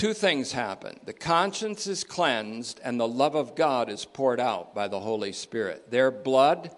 two 0.00 0.14
things 0.14 0.52
happen 0.52 0.98
the 1.04 1.12
conscience 1.12 1.86
is 1.86 2.04
cleansed, 2.04 2.80
and 2.82 2.98
the 2.98 3.06
love 3.06 3.34
of 3.34 3.54
God 3.54 3.90
is 3.90 4.06
poured 4.06 4.40
out 4.40 4.74
by 4.74 4.88
the 4.88 5.00
Holy 5.00 5.30
Spirit. 5.30 5.90
Their 5.90 6.10
blood 6.10 6.74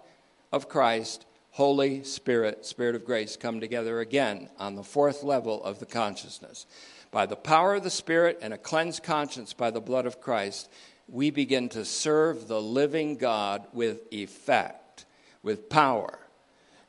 of 0.51 0.67
Christ, 0.67 1.25
Holy 1.51 2.03
Spirit, 2.03 2.65
Spirit 2.65 2.95
of 2.95 3.05
grace 3.05 3.37
come 3.37 3.61
together 3.61 4.01
again 4.01 4.49
on 4.59 4.75
the 4.75 4.83
fourth 4.83 5.23
level 5.23 5.63
of 5.63 5.79
the 5.79 5.85
consciousness. 5.85 6.65
By 7.11 7.25
the 7.25 7.37
power 7.37 7.75
of 7.75 7.83
the 7.83 7.89
Spirit 7.89 8.39
and 8.41 8.53
a 8.53 8.57
cleansed 8.57 9.03
conscience 9.03 9.53
by 9.53 9.71
the 9.71 9.79
blood 9.79 10.05
of 10.05 10.19
Christ, 10.19 10.69
we 11.07 11.29
begin 11.31 11.69
to 11.69 11.85
serve 11.85 12.49
the 12.49 12.61
living 12.61 13.15
God 13.15 13.67
with 13.71 14.01
effect, 14.11 15.05
with 15.41 15.69
power, 15.69 16.19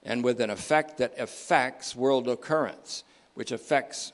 and 0.03 0.25
with 0.25 0.41
an 0.41 0.51
effect 0.51 0.99
that 0.99 1.17
affects 1.17 1.95
world 1.95 2.27
occurrence, 2.27 3.05
which 3.35 3.53
affects, 3.53 4.13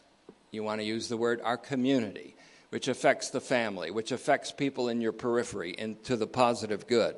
you 0.50 0.62
want 0.62 0.80
to 0.80 0.86
use 0.86 1.08
the 1.08 1.16
word, 1.16 1.40
our 1.42 1.56
community, 1.56 2.34
which 2.70 2.88
affects 2.88 3.30
the 3.30 3.40
family, 3.40 3.90
which 3.90 4.12
affects 4.12 4.52
people 4.52 4.88
in 4.88 5.00
your 5.00 5.12
periphery 5.12 5.74
into 5.76 6.16
the 6.16 6.26
positive 6.26 6.86
good. 6.86 7.16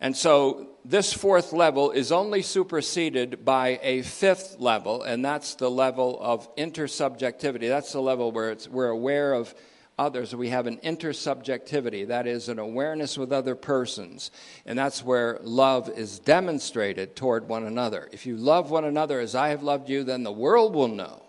And 0.00 0.16
so 0.16 0.70
this 0.84 1.12
fourth 1.12 1.52
level 1.52 1.92
is 1.92 2.10
only 2.10 2.42
superseded 2.42 3.44
by 3.44 3.78
a 3.82 4.02
fifth 4.02 4.56
level, 4.58 5.04
and 5.04 5.24
that's 5.24 5.54
the 5.54 5.70
level 5.70 6.18
of 6.20 6.54
intersubjectivity. 6.56 7.68
That's 7.68 7.92
the 7.92 8.02
level 8.02 8.32
where 8.32 8.56
we're 8.68 8.88
aware 8.88 9.32
of 9.32 9.54
others. 9.96 10.34
We 10.34 10.48
have 10.48 10.66
an 10.66 10.78
intersubjectivity, 10.78 12.08
that 12.08 12.26
is, 12.26 12.48
an 12.48 12.58
awareness 12.58 13.16
with 13.16 13.32
other 13.32 13.54
persons. 13.54 14.32
And 14.66 14.76
that's 14.76 15.04
where 15.04 15.38
love 15.42 15.88
is 15.88 16.18
demonstrated 16.18 17.14
toward 17.14 17.48
one 17.48 17.64
another. 17.64 18.08
If 18.10 18.26
you 18.26 18.36
love 18.36 18.72
one 18.72 18.84
another 18.84 19.20
as 19.20 19.36
I 19.36 19.50
have 19.50 19.62
loved 19.62 19.88
you, 19.88 20.02
then 20.02 20.24
the 20.24 20.32
world 20.32 20.74
will 20.74 20.88
know 20.88 21.21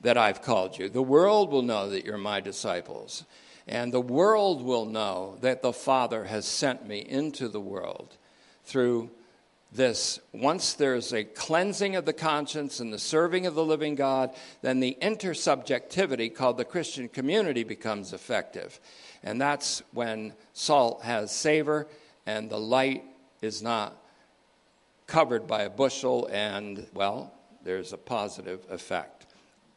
that 0.00 0.16
I've 0.16 0.42
called 0.42 0.78
you. 0.78 0.88
The 0.88 1.02
world 1.02 1.50
will 1.50 1.62
know 1.62 1.88
that 1.90 2.04
you're 2.04 2.18
my 2.18 2.40
disciples. 2.40 3.24
And 3.66 3.92
the 3.92 4.00
world 4.00 4.62
will 4.62 4.86
know 4.86 5.36
that 5.40 5.60
the 5.60 5.72
Father 5.72 6.24
has 6.24 6.46
sent 6.46 6.86
me 6.86 6.98
into 6.98 7.48
the 7.48 7.60
world 7.60 8.16
through 8.64 9.10
this 9.70 10.18
once 10.32 10.72
there's 10.72 11.12
a 11.12 11.24
cleansing 11.24 11.94
of 11.94 12.06
the 12.06 12.12
conscience 12.14 12.80
and 12.80 12.90
the 12.90 12.98
serving 12.98 13.44
of 13.44 13.54
the 13.54 13.64
living 13.64 13.94
God, 13.94 14.34
then 14.62 14.80
the 14.80 14.96
intersubjectivity 15.02 16.34
called 16.34 16.56
the 16.56 16.64
Christian 16.64 17.08
community 17.08 17.64
becomes 17.64 18.14
effective. 18.14 18.80
And 19.22 19.38
that's 19.38 19.82
when 19.92 20.32
salt 20.54 21.02
has 21.02 21.30
savor 21.30 21.86
and 22.24 22.48
the 22.48 22.58
light 22.58 23.04
is 23.42 23.62
not 23.62 23.94
covered 25.06 25.46
by 25.46 25.62
a 25.62 25.70
bushel, 25.70 26.28
and, 26.30 26.86
well, 26.92 27.32
there's 27.64 27.92
a 27.92 27.98
positive 27.98 28.60
effect. 28.70 29.17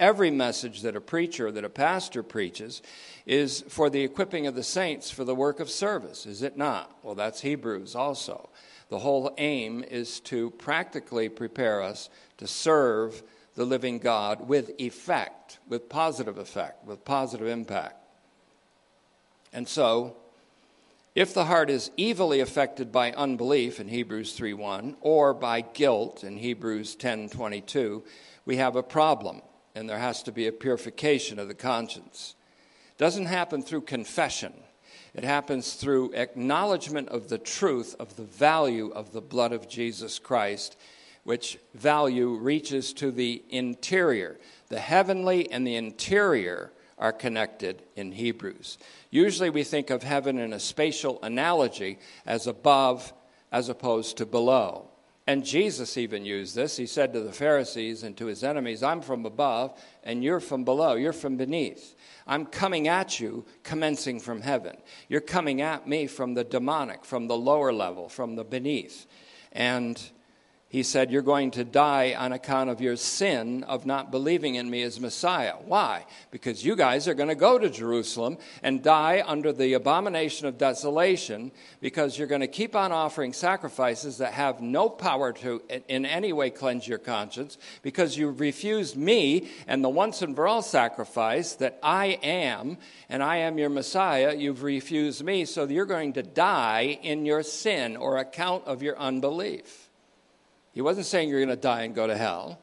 Every 0.02 0.32
message 0.32 0.82
that 0.82 0.96
a 0.96 1.00
preacher, 1.00 1.52
that 1.52 1.64
a 1.64 1.70
pastor 1.70 2.24
preaches, 2.24 2.82
is 3.28 3.64
for 3.70 3.88
the 3.88 4.02
equipping 4.02 4.48
of 4.48 4.56
the 4.56 4.64
saints 4.64 5.12
for 5.12 5.24
the 5.24 5.36
work 5.36 5.60
of 5.60 5.70
service, 5.70 6.26
is 6.26 6.42
it 6.42 6.58
not? 6.58 6.98
Well, 7.04 7.14
that's 7.14 7.42
Hebrews 7.42 7.94
also. 7.94 8.50
The 8.90 8.98
whole 8.98 9.32
aim 9.38 9.84
is 9.88 10.20
to 10.22 10.50
practically 10.50 11.30
prepare 11.30 11.84
us 11.84 12.10
to 12.38 12.48
serve 12.48 13.22
the 13.54 13.64
living 13.64 14.00
God 14.00 14.50
with 14.50 14.72
effect, 14.80 15.60
with 15.70 15.88
positive 15.88 16.40
effect, 16.40 16.84
with 16.84 17.06
positive 17.06 17.48
impact. 17.48 18.04
And 19.54 19.68
so, 19.68 20.16
if 21.14 21.32
the 21.32 21.46
heart 21.46 21.70
is 21.70 21.92
evilly 22.00 22.40
affected 22.40 22.92
by 22.92 23.12
unbelief 23.12 23.80
in 23.80 23.88
Hebrews 23.88 24.34
3:1 24.34 24.96
or 25.00 25.36
by 25.36 25.62
guilt 25.62 26.24
in 26.24 26.38
Hebrews 26.38 26.96
10:22, 26.96 28.04
we 28.46 28.56
have 28.56 28.76
a 28.76 28.82
problem 28.82 29.44
and 29.76 29.90
there 29.90 30.00
has 30.00 30.24
to 30.24 30.32
be 30.32 30.48
a 30.48 30.52
purification 30.52 31.40
of 31.40 31.48
the 31.48 31.54
conscience. 31.54 32.36
It 32.92 32.98
doesn't 32.98 33.26
happen 33.26 33.64
through 33.64 33.82
confession. 33.82 34.54
It 35.14 35.24
happens 35.24 35.74
through 35.74 36.14
acknowledgement 36.14 37.10
of 37.10 37.28
the 37.28 37.38
truth 37.38 37.96
of 38.00 38.16
the 38.16 38.24
value 38.24 38.92
of 38.92 39.12
the 39.12 39.22
blood 39.22 39.52
of 39.52 39.68
Jesus 39.68 40.20
Christ, 40.20 40.78
which 41.24 41.58
value 41.74 42.36
reaches 42.36 42.94
to 42.94 43.12
the 43.12 43.44
interior. 43.50 44.40
The 44.70 44.80
heavenly 44.80 45.52
and 45.52 45.68
the 45.68 45.76
interior 45.76 46.72
are 46.98 47.12
connected 47.12 47.82
in 47.96 48.12
Hebrews. 48.12 48.78
Usually 49.10 49.50
we 49.50 49.64
think 49.64 49.90
of 49.90 50.04
heaven 50.04 50.38
in 50.38 50.54
a 50.54 50.60
spatial 50.60 51.20
analogy 51.24 52.00
as 52.26 52.48
above 52.48 53.12
as 53.52 53.68
opposed 53.68 54.18
to 54.18 54.26
below. 54.26 54.91
And 55.28 55.46
Jesus 55.46 55.98
even 55.98 56.26
used 56.26 56.56
this. 56.56 56.78
He 56.78 56.88
said 56.88 57.14
to 57.14 57.20
the 57.22 57.32
Pharisees 57.32 58.04
and 58.04 58.18
to 58.18 58.26
his 58.26 58.44
enemies, 58.44 58.82
I'm 58.82 59.02
from 59.02 59.26
above, 59.26 59.80
and 60.04 60.24
you're 60.24 60.40
from 60.40 60.64
below. 60.64 60.96
You're 60.96 61.14
from 61.14 61.38
beneath. 61.38 61.96
I'm 62.26 62.46
coming 62.46 62.88
at 62.88 63.20
you, 63.20 63.46
commencing 63.64 64.20
from 64.20 64.42
heaven. 64.42 64.78
You're 65.10 65.22
coming 65.22 65.62
at 65.62 65.88
me 65.88 66.08
from 66.08 66.34
the 66.34 66.44
demonic, 66.44 67.06
from 67.06 67.28
the 67.28 67.38
lower 67.38 67.72
level, 67.72 68.10
from 68.10 68.36
the 68.36 68.44
beneath. 68.44 69.06
And 69.52 70.02
he 70.72 70.84
said, 70.84 71.12
You're 71.12 71.22
going 71.22 71.52
to 71.52 71.66
die 71.66 72.16
on 72.18 72.32
account 72.32 72.70
of 72.70 72.80
your 72.80 72.96
sin 72.96 73.66
of 73.66 73.86
not 73.86 74.10
believing 74.10 74.56
in 74.56 74.70
me 74.70 74.84
as 74.84 75.02
Messiah. 75.02 75.56
Why? 75.66 76.06
Because 76.32 76.64
you 76.64 76.78
guys 76.78 77.10
are 77.10 77.14
going 77.14 77.28
to 77.28 77.36
go 77.36 77.60
to 77.60 77.70
Jerusalem 77.70 78.38
and 78.64 78.82
die 78.82 79.22
under 79.28 79.52
the 79.52 79.74
abomination 79.74 80.48
of 80.48 80.58
desolation 80.58 81.52
because 81.82 82.18
you're 82.18 82.30
going 82.30 82.40
to 82.40 82.48
keep 82.48 82.74
on 82.74 82.94
offering 82.94 83.34
sacrifices 83.34 84.20
that 84.20 84.32
have 84.32 84.62
no 84.62 84.88
power 84.88 85.34
to 85.34 85.62
in 85.90 86.06
any 86.06 86.32
way 86.32 86.50
cleanse 86.50 86.88
your 86.88 87.00
conscience 87.00 87.58
because 87.82 88.16
you 88.16 88.30
refused 88.32 88.96
me 88.96 89.50
and 89.68 89.84
the 89.84 89.90
once 89.90 90.22
and 90.22 90.38
for 90.38 90.48
all 90.48 90.62
sacrifice 90.62 91.56
that 91.56 91.80
I 91.84 92.18
am 92.24 92.78
and 93.10 93.22
I 93.22 93.40
am 93.40 93.58
your 93.58 93.70
Messiah. 93.70 94.34
You've 94.34 94.64
refused 94.64 95.22
me, 95.22 95.44
so 95.44 95.66
you're 95.66 95.86
going 95.86 96.14
to 96.14 96.24
die 96.24 96.98
in 97.04 97.26
your 97.26 97.44
sin 97.44 97.98
or 97.98 98.20
account 98.20 98.66
of 98.68 98.82
your 98.82 98.98
unbelief. 98.98 99.81
He 100.74 100.82
wasn't 100.82 101.06
saying 101.06 101.30
you're 101.30 101.40
going 101.40 101.50
to 101.50 101.56
die 101.56 101.84
and 101.84 101.96
go 101.96 102.08
to 102.08 102.18
hell. 102.18 102.60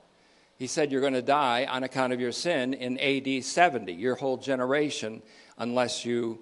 He 0.56 0.66
said 0.66 0.90
you're 0.90 1.00
going 1.00 1.12
to 1.12 1.22
die 1.22 1.66
on 1.66 1.84
account 1.84 2.12
of 2.12 2.20
your 2.20 2.32
sin 2.32 2.74
in 2.74 2.98
AD 2.98 3.44
70, 3.44 3.92
your 3.92 4.16
whole 4.16 4.36
generation, 4.36 5.22
unless 5.56 6.04
you, 6.04 6.40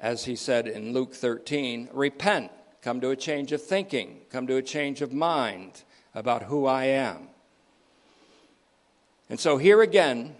as 0.00 0.24
he 0.24 0.36
said 0.36 0.68
in 0.68 0.92
Luke 0.92 1.14
13, 1.14 1.88
repent, 1.92 2.52
come 2.82 3.00
to 3.00 3.10
a 3.10 3.16
change 3.16 3.50
of 3.52 3.62
thinking, 3.62 4.20
come 4.30 4.46
to 4.46 4.56
a 4.56 4.62
change 4.62 5.02
of 5.02 5.12
mind 5.12 5.82
about 6.14 6.44
who 6.44 6.66
I 6.66 6.84
am. 6.84 7.28
And 9.28 9.40
so 9.40 9.56
here 9.56 9.82
again, 9.82 10.36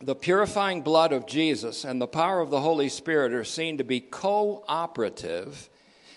the 0.00 0.14
purifying 0.14 0.80
blood 0.80 1.12
of 1.12 1.26
Jesus 1.26 1.84
and 1.84 2.00
the 2.00 2.06
power 2.06 2.40
of 2.40 2.50
the 2.50 2.60
Holy 2.60 2.88
Spirit 2.88 3.34
are 3.34 3.44
seen 3.44 3.78
to 3.78 3.84
be 3.84 4.00
cooperative 4.00 5.68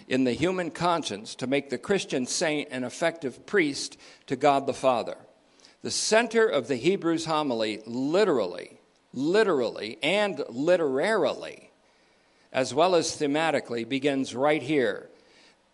in 0.07 0.23
the 0.23 0.33
human 0.33 0.71
conscience 0.71 1.35
to 1.35 1.47
make 1.47 1.69
the 1.69 1.77
Christian 1.77 2.25
saint 2.25 2.69
an 2.71 2.83
effective 2.83 3.45
priest 3.45 3.97
to 4.27 4.35
God 4.35 4.67
the 4.67 4.73
Father. 4.73 5.17
The 5.81 5.91
center 5.91 6.47
of 6.47 6.67
the 6.67 6.75
Hebrews 6.75 7.25
homily, 7.25 7.81
literally, 7.85 8.79
literally, 9.13 9.97
and 10.03 10.43
literarily, 10.49 11.71
as 12.51 12.73
well 12.73 12.95
as 12.95 13.17
thematically, 13.17 13.87
begins 13.87 14.35
right 14.35 14.61
here. 14.61 15.09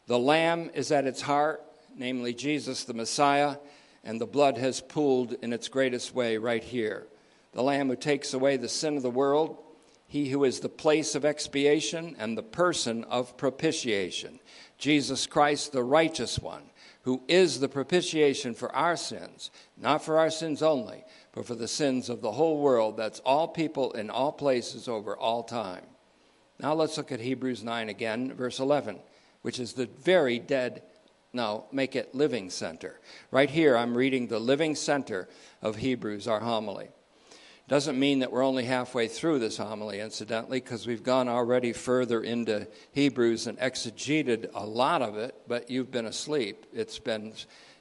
The 0.08 0.20
Lamb 0.20 0.72
is 0.74 0.92
at 0.92 1.08
its 1.08 1.22
heart, 1.22 1.64
namely 1.96 2.34
Jesus 2.34 2.84
the 2.84 2.94
Messiah, 2.94 3.58
and 4.04 4.20
the 4.20 4.26
blood 4.26 4.58
has 4.58 4.82
pooled 4.82 5.34
in 5.42 5.54
its 5.54 5.68
greatest 5.68 6.14
way 6.14 6.38
right 6.38 6.64
here. 6.64 7.08
The 7.54 7.64
Lamb 7.64 7.90
who 7.90 7.96
takes 7.96 8.34
away 8.34 8.58
the 8.58 8.70
sin 8.70 8.98
of 8.98 9.04
the 9.04 9.12
world 9.12 9.58
he 10.12 10.28
who 10.28 10.44
is 10.44 10.60
the 10.60 10.68
place 10.68 11.16
of 11.16 11.24
expiation 11.24 12.18
and 12.20 12.38
the 12.38 12.44
person 12.44 13.06
of 13.06 13.38
propitiation. 13.38 14.42
Jesus 14.78 15.26
Christ, 15.26 15.72
the 15.72 15.86
righteous 15.86 16.38
one, 16.38 16.64
who 17.04 17.24
is 17.30 17.62
the 17.62 17.70
propitiation 17.70 18.54
for 18.54 18.76
our 18.76 18.98
sins, 18.98 19.52
not 19.78 20.04
for 20.04 20.20
our 20.20 20.30
sins 20.30 20.62
only, 20.62 21.06
but 21.32 21.46
for 21.46 21.56
the 21.56 21.66
sins 21.66 22.10
of 22.10 22.20
the 22.20 22.34
whole 22.34 22.60
world. 22.60 22.98
That's 22.98 23.22
all 23.22 23.48
people 23.48 23.94
in 23.94 24.10
all 24.10 24.34
places 24.34 24.90
over 24.90 25.16
all 25.16 25.44
time. 25.44 25.86
Now 26.60 26.74
let's 26.74 26.98
look 26.98 27.14
at 27.14 27.22
Hebrews 27.22 27.64
9 27.64 27.88
again, 27.88 28.34
verse 28.34 28.60
11, 28.60 29.00
which 29.44 29.62
is 29.62 29.72
the 29.72 29.86
very 29.86 30.40
dead, 30.40 30.84
no, 31.32 31.68
make 31.72 31.96
it 31.96 32.14
living 32.14 32.50
center. 32.50 33.00
Right 33.32 33.50
here, 33.50 33.78
I'm 33.78 33.96
reading 33.96 34.28
the 34.28 34.40
living 34.40 34.76
center 34.76 35.30
of 35.62 35.78
Hebrews, 35.78 36.28
our 36.28 36.42
homily. 36.42 36.90
Doesn't 37.72 37.98
mean 37.98 38.20
that 38.20 38.34
we're 38.34 38.44
only 38.44 38.66
halfway 38.66 39.08
through 39.08 39.40
this 39.40 39.56
homily, 39.56 40.02
incidentally, 40.02 40.60
because 40.60 40.86
we've 40.86 41.04
gone 41.04 41.30
already 41.30 41.72
further 41.72 42.22
into 42.22 42.68
Hebrews 42.92 43.48
and 43.48 43.58
exegeted 43.60 44.50
a 44.54 44.66
lot 44.66 45.02
of 45.02 45.16
it, 45.16 45.34
but 45.48 45.70
you've 45.70 45.90
been 45.90 46.06
asleep. 46.06 46.66
It's 46.74 47.00
been, 47.00 47.32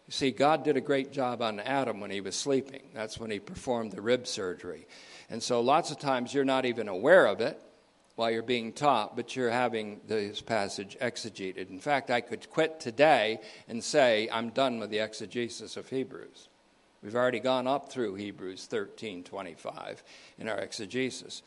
see, 0.09 0.31
God 0.31 0.63
did 0.63 0.77
a 0.77 0.81
great 0.81 1.11
job 1.11 1.43
on 1.43 1.59
Adam 1.59 1.99
when 1.99 2.13
he 2.13 2.21
was 2.21 2.37
sleeping. 2.37 2.83
That's 2.95 3.19
when 3.19 3.33
he 3.33 3.41
performed 3.41 3.91
the 3.91 4.01
rib 4.01 4.29
surgery. 4.29 4.87
And 5.29 5.43
so 5.43 5.61
lots 5.61 5.91
of 5.91 5.99
times 5.99 6.33
you're 6.33 6.45
not 6.45 6.67
even 6.67 6.87
aware 6.87 7.27
of 7.27 7.41
it 7.41 7.61
while 8.15 8.31
you're 8.31 8.45
being 8.45 8.73
taught, 8.73 9.17
but 9.17 9.35
you're 9.35 9.51
having 9.51 10.03
this 10.07 10.41
passage 10.41 10.97
exegeted. 11.01 11.69
In 11.69 11.81
fact, 11.81 12.13
I 12.13 12.21
could 12.21 12.49
quit 12.49 12.79
today 12.79 13.41
and 13.67 13.83
say, 13.83 14.29
I'm 14.31 14.51
done 14.51 14.79
with 14.79 14.91
the 14.91 15.01
exegesis 15.01 15.77
of 15.77 15.89
Hebrews. 15.89 16.50
We've 17.03 17.17
already 17.17 17.41
gone 17.41 17.67
up 17.67 17.91
through 17.91 18.17
Hebrews 18.17 18.67
13 18.67 19.25
25 19.25 20.03
in 20.39 20.49
our 20.49 20.59
exegesis. 20.59 21.43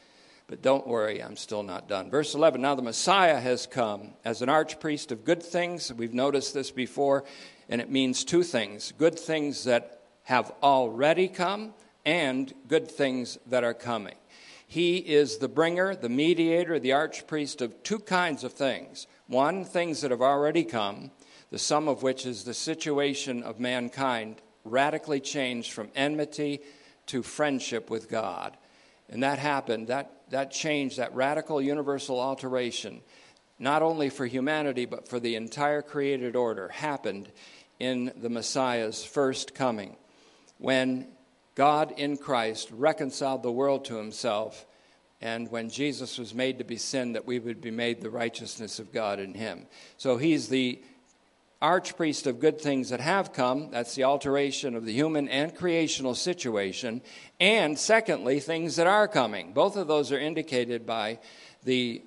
But 0.47 0.61
don't 0.61 0.87
worry, 0.87 1.21
I'm 1.21 1.37
still 1.37 1.63
not 1.63 1.87
done. 1.87 2.09
Verse 2.09 2.33
11 2.33 2.61
Now 2.61 2.75
the 2.75 2.81
Messiah 2.81 3.39
has 3.39 3.67
come 3.67 4.13
as 4.25 4.41
an 4.41 4.49
archpriest 4.49 5.11
of 5.11 5.23
good 5.23 5.43
things. 5.43 5.93
We've 5.93 6.13
noticed 6.13 6.53
this 6.53 6.71
before, 6.71 7.23
and 7.69 7.79
it 7.79 7.91
means 7.91 8.23
two 8.23 8.43
things 8.43 8.93
good 8.97 9.17
things 9.17 9.65
that 9.65 10.01
have 10.23 10.51
already 10.63 11.27
come, 11.27 11.73
and 12.05 12.53
good 12.67 12.89
things 12.89 13.37
that 13.47 13.63
are 13.63 13.73
coming. 13.73 14.15
He 14.65 14.97
is 14.97 15.37
the 15.37 15.47
bringer, 15.47 15.95
the 15.95 16.09
mediator, 16.09 16.79
the 16.79 16.91
archpriest 16.91 17.61
of 17.61 17.83
two 17.83 17.99
kinds 17.99 18.43
of 18.43 18.53
things. 18.53 19.05
One, 19.27 19.65
things 19.65 20.01
that 20.01 20.09
have 20.09 20.21
already 20.21 20.63
come, 20.63 21.11
the 21.51 21.59
sum 21.59 21.87
of 21.87 22.01
which 22.01 22.25
is 22.25 22.43
the 22.43 22.55
situation 22.55 23.43
of 23.43 23.59
mankind 23.59 24.41
radically 24.63 25.19
changed 25.19 25.71
from 25.71 25.89
enmity 25.95 26.61
to 27.07 27.23
friendship 27.23 27.89
with 27.89 28.09
God. 28.09 28.55
And 29.09 29.23
that 29.23 29.39
happened, 29.39 29.87
that, 29.87 30.11
that 30.29 30.51
change, 30.51 30.97
that 30.97 31.13
radical 31.13 31.61
universal 31.61 32.19
alteration, 32.19 33.01
not 33.59 33.81
only 33.81 34.09
for 34.09 34.25
humanity, 34.25 34.85
but 34.85 35.07
for 35.07 35.19
the 35.19 35.35
entire 35.35 35.81
created 35.81 36.35
order, 36.35 36.69
happened 36.69 37.31
in 37.79 38.11
the 38.15 38.29
Messiah's 38.29 39.03
first 39.03 39.53
coming 39.53 39.97
when 40.57 41.07
God 41.55 41.93
in 41.97 42.17
Christ 42.17 42.69
reconciled 42.71 43.43
the 43.43 43.51
world 43.51 43.85
to 43.85 43.97
himself, 43.97 44.65
and 45.21 45.51
when 45.51 45.69
Jesus 45.69 46.17
was 46.17 46.33
made 46.33 46.57
to 46.57 46.63
be 46.63 46.77
sin, 46.77 47.13
that 47.13 47.25
we 47.25 47.39
would 47.39 47.61
be 47.61 47.71
made 47.71 48.01
the 48.01 48.09
righteousness 48.09 48.79
of 48.79 48.91
God 48.91 49.19
in 49.19 49.33
him. 49.33 49.67
So 49.97 50.17
he's 50.17 50.47
the 50.47 50.81
archpriest 51.63 52.27
of 52.27 52.41
good 52.41 52.59
things 52.59 52.89
that 52.89 52.99
have 52.99 53.31
come. 53.31 53.71
That's 53.71 53.95
the 53.95 54.03
alteration 54.03 54.75
of 54.75 54.85
the 54.85 54.91
human 54.91 55.29
and 55.29 55.55
creational 55.55 56.13
situation. 56.13 57.01
And 57.39 57.79
secondly, 57.79 58.41
things 58.41 58.75
that 58.75 58.85
are 58.85 59.07
coming. 59.07 59.53
Both 59.53 59.77
of 59.77 59.87
those 59.87 60.11
are 60.11 60.19
indicated 60.19 60.85
by 60.85 61.19
the 61.63 62.03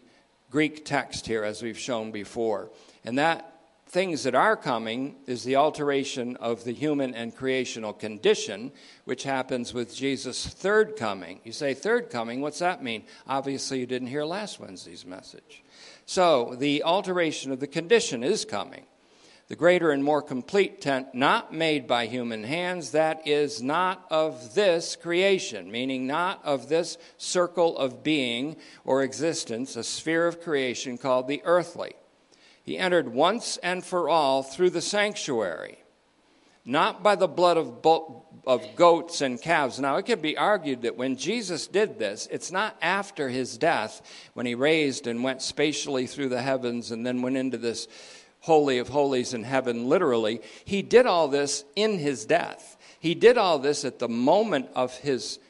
Greek 0.50 0.84
text 0.84 1.26
here, 1.26 1.42
as 1.42 1.62
we've 1.62 1.78
shown 1.78 2.10
before. 2.10 2.70
And 3.02 3.18
that 3.18 3.54
things 3.88 4.24
that 4.24 4.34
are 4.34 4.56
coming 4.56 5.16
is 5.26 5.42
the 5.42 5.56
alteration 5.56 6.36
of 6.36 6.64
the 6.64 6.72
human 6.74 7.14
and 7.14 7.34
creational 7.34 7.94
condition, 7.94 8.72
which 9.06 9.22
happens 9.22 9.72
with 9.72 9.96
Jesus' 9.96 10.46
third 10.46 10.96
coming. 10.96 11.40
You 11.44 11.52
say, 11.52 11.72
third 11.72 12.10
coming, 12.10 12.42
what's 12.42 12.58
that 12.58 12.82
mean? 12.82 13.04
Obviously, 13.26 13.80
you 13.80 13.86
didn't 13.86 14.08
hear 14.08 14.24
last 14.24 14.60
Wednesday's 14.60 15.06
message. 15.06 15.64
So, 16.04 16.54
the 16.58 16.82
alteration 16.82 17.52
of 17.52 17.60
the 17.60 17.66
condition 17.66 18.22
is 18.22 18.44
coming 18.44 18.84
the 19.48 19.56
greater 19.56 19.92
and 19.92 20.02
more 20.02 20.22
complete 20.22 20.80
tent, 20.80 21.14
not 21.14 21.54
made 21.54 21.86
by 21.86 22.06
human 22.06 22.42
hands, 22.42 22.90
that 22.90 23.26
is 23.28 23.62
not 23.62 24.04
of 24.10 24.54
this 24.54 24.96
creation, 24.96 25.70
meaning 25.70 26.06
not 26.06 26.44
of 26.44 26.68
this 26.68 26.98
circle 27.16 27.78
of 27.78 28.02
being 28.02 28.56
or 28.84 29.04
existence, 29.04 29.76
a 29.76 29.84
sphere 29.84 30.26
of 30.26 30.40
creation 30.40 30.98
called 30.98 31.28
the 31.28 31.42
earthly. 31.44 31.94
He 32.64 32.76
entered 32.76 33.08
once 33.08 33.56
and 33.58 33.84
for 33.84 34.08
all 34.08 34.42
through 34.42 34.70
the 34.70 34.80
sanctuary, 34.80 35.78
not 36.64 37.04
by 37.04 37.14
the 37.14 37.28
blood 37.28 37.56
of, 37.56 37.80
bo- 37.80 38.24
of 38.44 38.74
goats 38.74 39.20
and 39.20 39.40
calves. 39.40 39.78
Now, 39.78 39.94
it 39.94 40.06
can 40.06 40.20
be 40.20 40.36
argued 40.36 40.82
that 40.82 40.96
when 40.96 41.16
Jesus 41.16 41.68
did 41.68 42.00
this, 42.00 42.26
it's 42.32 42.50
not 42.50 42.76
after 42.82 43.28
his 43.28 43.56
death, 43.56 44.02
when 44.34 44.46
he 44.46 44.56
raised 44.56 45.06
and 45.06 45.22
went 45.22 45.42
spatially 45.42 46.08
through 46.08 46.30
the 46.30 46.42
heavens 46.42 46.90
and 46.90 47.06
then 47.06 47.22
went 47.22 47.36
into 47.36 47.58
this 47.58 47.86
Holy 48.46 48.78
of 48.78 48.90
Holies 48.90 49.34
in 49.34 49.42
heaven, 49.42 49.88
literally. 49.88 50.40
He 50.64 50.80
did 50.80 51.04
all 51.04 51.26
this 51.26 51.64
in 51.74 51.98
his 51.98 52.24
death. 52.24 52.76
He 53.00 53.12
did 53.16 53.36
all 53.36 53.58
this 53.58 53.84
at 53.84 53.98
the 53.98 54.08
moment 54.08 54.68
of 54.76 54.96
his 54.98 55.40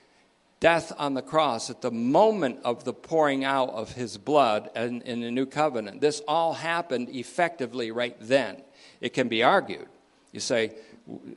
death 0.60 0.94
on 0.96 1.12
the 1.12 1.20
cross, 1.20 1.68
at 1.68 1.82
the 1.82 1.90
moment 1.90 2.60
of 2.64 2.84
the 2.84 2.94
pouring 2.94 3.44
out 3.44 3.68
of 3.68 3.92
his 3.92 4.16
blood 4.16 4.70
in, 4.74 5.02
in 5.02 5.20
the 5.20 5.30
new 5.30 5.44
covenant. 5.44 6.00
This 6.00 6.22
all 6.26 6.54
happened 6.54 7.10
effectively 7.10 7.90
right 7.90 8.16
then. 8.18 8.62
It 9.02 9.10
can 9.10 9.28
be 9.28 9.42
argued. 9.42 9.88
You 10.32 10.40
say, 10.40 10.72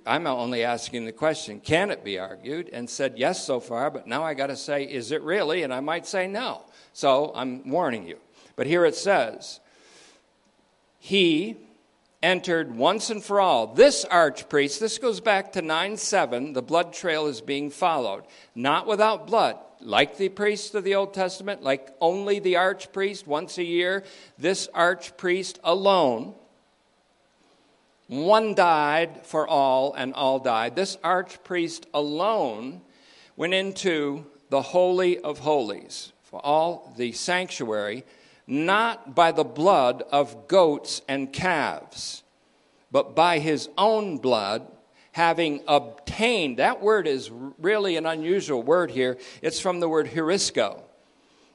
I'm 0.05 0.28
only 0.28 0.64
asking 0.64 1.03
the 1.03 1.12
question, 1.12 1.60
can 1.60 1.91
it 1.91 2.05
be 2.05 2.18
argued? 2.18 2.70
And 2.72 2.89
said 2.89 3.16
yes 3.18 3.45
so 3.45 3.60
far, 3.60 3.91
but 3.91 4.07
now 4.07 4.24
I 4.24 4.34
got 4.34 4.47
to 4.47 4.55
say, 4.55 4.86
is 4.86 5.12
it 5.12 5.22
really? 5.24 5.64
And 5.64 5.74
I 5.74 5.82
might 5.82 6.07
say 6.07 6.26
no. 6.26 6.64
So 6.93 7.34
I'm 7.36 7.70
warning 7.70 8.07
you. 8.07 8.18
But 8.55 8.66
here 8.66 8.86
it 8.86 8.95
says, 8.95 9.60
he 11.00 11.58
entered 12.22 12.76
once 12.76 13.10
and 13.10 13.24
for 13.24 13.39
all. 13.39 13.68
This 13.68 14.06
archpriest, 14.06 14.80
this 14.80 14.97
goes 14.97 15.20
back 15.20 15.54
to 15.54 15.62
9 15.62 15.97
7, 15.97 16.54
the 16.54 16.62
blood 16.62 16.93
trail 16.93 17.28
is 17.28 17.41
being 17.41 17.70
followed. 17.70 18.24
Not 18.54 18.86
without 18.86 19.28
blood. 19.28 19.58
Like 19.82 20.18
the 20.18 20.28
priests 20.28 20.76
of 20.76 20.84
the 20.84 20.95
Old 20.95 21.14
Testament, 21.14 21.64
like 21.64 21.88
only 22.02 22.39
the 22.39 22.56
archpriest 22.56 23.26
once 23.26 23.58
a 23.58 23.64
year, 23.64 24.04
this 24.38 24.68
archpriest 24.76 25.58
alone, 25.64 26.34
one 28.08 28.56
died 28.56 29.26
for 29.26 29.47
all 29.47 29.93
and 29.93 30.14
all 30.14 30.39
died. 30.39 30.76
This 30.76 30.97
archpriest 30.97 31.86
alone 31.93 32.82
went 33.38 33.54
into 33.54 34.26
the 34.50 34.62
Holy 34.62 35.20
of 35.20 35.39
Holies, 35.39 36.12
for 36.24 36.43
all 36.43 36.93
the 36.97 37.14
sanctuary 37.14 38.04
not 38.50 39.14
by 39.14 39.32
the 39.32 39.43
blood 39.43 40.04
of 40.12 40.47
goats 40.47 41.04
and 41.08 41.32
calves, 41.32 42.24
but 42.91 43.16
by 43.16 43.38
his 43.38 43.70
own 43.78 44.18
blood, 44.18 44.68
having 45.12 45.62
obtained. 45.68 46.58
That 46.58 46.82
word 46.82 47.08
is 47.08 47.30
really 47.60 47.95
an 47.95 48.08
unusual 48.08 48.64
word 48.64 48.89
here. 48.89 49.18
It's 49.43 49.60
from 49.60 49.80
the 49.80 49.88
word 49.88 50.08
heurisco. 50.08 50.82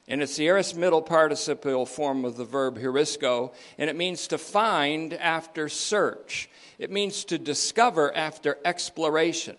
And 0.07 0.21
it's 0.21 0.37
the 0.37 0.47
aorist 0.47 0.77
middle 0.77 1.01
participial 1.01 1.85
form 1.85 2.23
of 2.23 2.37
the 2.37 2.45
verb 2.45 2.77
heurisco, 2.77 3.53
and 3.77 3.89
it 3.89 3.95
means 3.95 4.27
to 4.27 4.37
find 4.37 5.13
after 5.15 5.67
search. 5.67 6.47
It 6.79 6.91
means 6.91 7.25
to 7.25 7.37
discover 7.37 8.15
after 8.15 8.57
exploration. 8.63 9.57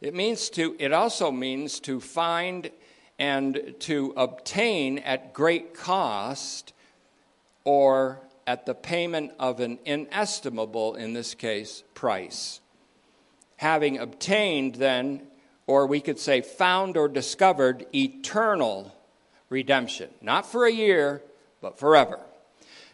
It 0.00 0.14
means 0.14 0.48
to, 0.50 0.74
it 0.78 0.92
also 0.92 1.30
means 1.30 1.80
to 1.80 2.00
find 2.00 2.70
and 3.18 3.74
to 3.80 4.14
obtain 4.16 4.98
at 5.00 5.34
great 5.34 5.74
cost 5.74 6.72
or 7.68 8.18
at 8.46 8.64
the 8.64 8.74
payment 8.74 9.30
of 9.38 9.60
an 9.60 9.78
inestimable, 9.84 10.94
in 10.94 11.12
this 11.12 11.34
case, 11.34 11.82
price. 11.92 12.62
Having 13.56 13.98
obtained, 13.98 14.76
then, 14.76 15.20
or 15.66 15.86
we 15.86 16.00
could 16.00 16.18
say 16.18 16.40
found 16.40 16.96
or 16.96 17.08
discovered 17.08 17.84
eternal 17.94 18.96
redemption. 19.50 20.08
Not 20.22 20.50
for 20.50 20.64
a 20.64 20.72
year, 20.72 21.20
but 21.60 21.78
forever. 21.78 22.18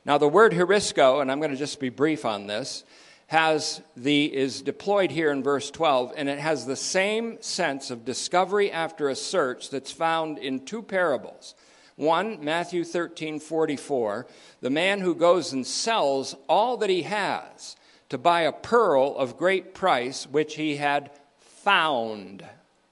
Now, 0.05 0.19
the 0.19 0.27
word 0.27 0.53
heurisco, 0.53 1.23
and 1.23 1.31
I'm 1.31 1.39
going 1.39 1.53
to 1.53 1.57
just 1.57 1.79
be 1.79 1.89
brief 1.89 2.25
on 2.25 2.49
this, 2.49 2.83
has 3.29 3.81
the 3.97 4.25
is 4.25 4.61
deployed 4.61 5.13
here 5.13 5.31
in 5.31 5.45
verse 5.45 5.71
12 5.71 6.15
and 6.17 6.29
it 6.29 6.41
has 6.41 6.67
the 6.67 6.77
same 6.77 7.41
sense 7.41 7.93
of 7.93 8.05
discovery 8.05 8.73
after 8.73 9.09
a 9.09 9.15
search 9.15 9.71
that's 9.71 9.93
found 9.93 10.37
in 10.37 10.65
two 10.65 10.83
parables 10.83 11.55
one, 11.97 12.45
Matthew 12.45 12.85
13 12.85 13.39
44, 13.39 14.27
the 14.61 14.71
man 14.71 15.01
who 15.01 15.15
goes 15.15 15.53
and 15.53 15.67
sells 15.67 16.35
all 16.49 16.77
that 16.79 16.91
he 16.91 17.03
has 17.03 17.77
to 18.09 18.19
buy 18.19 18.43
a 18.43 18.53
pearl 18.53 19.17
of 19.17 19.39
great 19.39 19.75
price 19.75 20.27
which 20.27 20.57
he 20.57 20.77
had 20.77 21.11
found. 21.39 22.45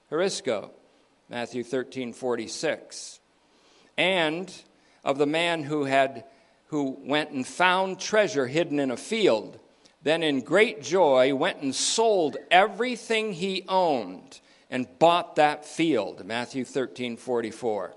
Heurisco, 0.09 0.69
Matthew 1.29 1.63
13 1.63 2.13
46. 2.13 3.19
And 3.97 4.53
of 5.03 5.17
the 5.17 5.25
man 5.25 5.63
who 5.63 5.83
had 5.83 6.23
who 6.67 6.97
went 7.03 7.29
and 7.29 7.45
found 7.45 7.99
treasure 7.99 8.47
hidden 8.47 8.79
in 8.79 8.89
a 8.89 8.97
field, 8.97 9.59
then 10.01 10.23
in 10.23 10.41
great 10.41 10.81
joy 10.81 11.35
went 11.35 11.61
and 11.61 11.75
sold 11.75 12.35
everything 12.49 13.33
he 13.33 13.63
owned 13.67 14.39
and 14.71 14.87
bought 14.97 15.35
that 15.35 15.65
field. 15.65 16.25
Matthew 16.25 16.65
13 16.65 17.17
44. 17.17 17.93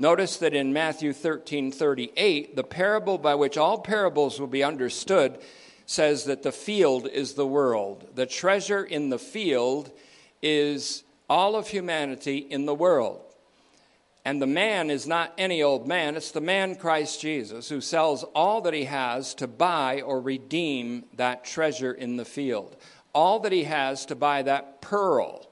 Notice 0.00 0.38
that 0.38 0.54
in 0.54 0.72
Matthew 0.72 1.12
13 1.12 1.70
38, 1.72 2.56
the 2.56 2.64
parable 2.64 3.18
by 3.18 3.34
which 3.34 3.58
all 3.58 3.78
parables 3.78 4.40
will 4.40 4.46
be 4.46 4.64
understood 4.64 5.38
says 5.84 6.24
that 6.24 6.42
the 6.42 6.52
field 6.52 7.06
is 7.06 7.34
the 7.34 7.46
world. 7.46 8.08
The 8.14 8.24
treasure 8.24 8.82
in 8.82 9.10
the 9.10 9.18
field 9.18 9.92
is 10.40 11.04
all 11.28 11.54
of 11.54 11.68
humanity 11.68 12.38
in 12.38 12.64
the 12.64 12.74
world. 12.74 13.20
And 14.24 14.40
the 14.40 14.46
man 14.46 14.88
is 14.88 15.06
not 15.06 15.34
any 15.36 15.62
old 15.62 15.86
man, 15.86 16.16
it's 16.16 16.30
the 16.30 16.40
man 16.40 16.76
Christ 16.76 17.20
Jesus 17.20 17.68
who 17.68 17.82
sells 17.82 18.24
all 18.34 18.62
that 18.62 18.72
he 18.72 18.84
has 18.84 19.34
to 19.34 19.46
buy 19.46 20.00
or 20.00 20.18
redeem 20.18 21.04
that 21.16 21.44
treasure 21.44 21.92
in 21.92 22.16
the 22.16 22.24
field. 22.24 22.74
All 23.12 23.38
that 23.40 23.52
he 23.52 23.64
has 23.64 24.06
to 24.06 24.14
buy 24.14 24.40
that 24.42 24.80
pearl. 24.80 25.49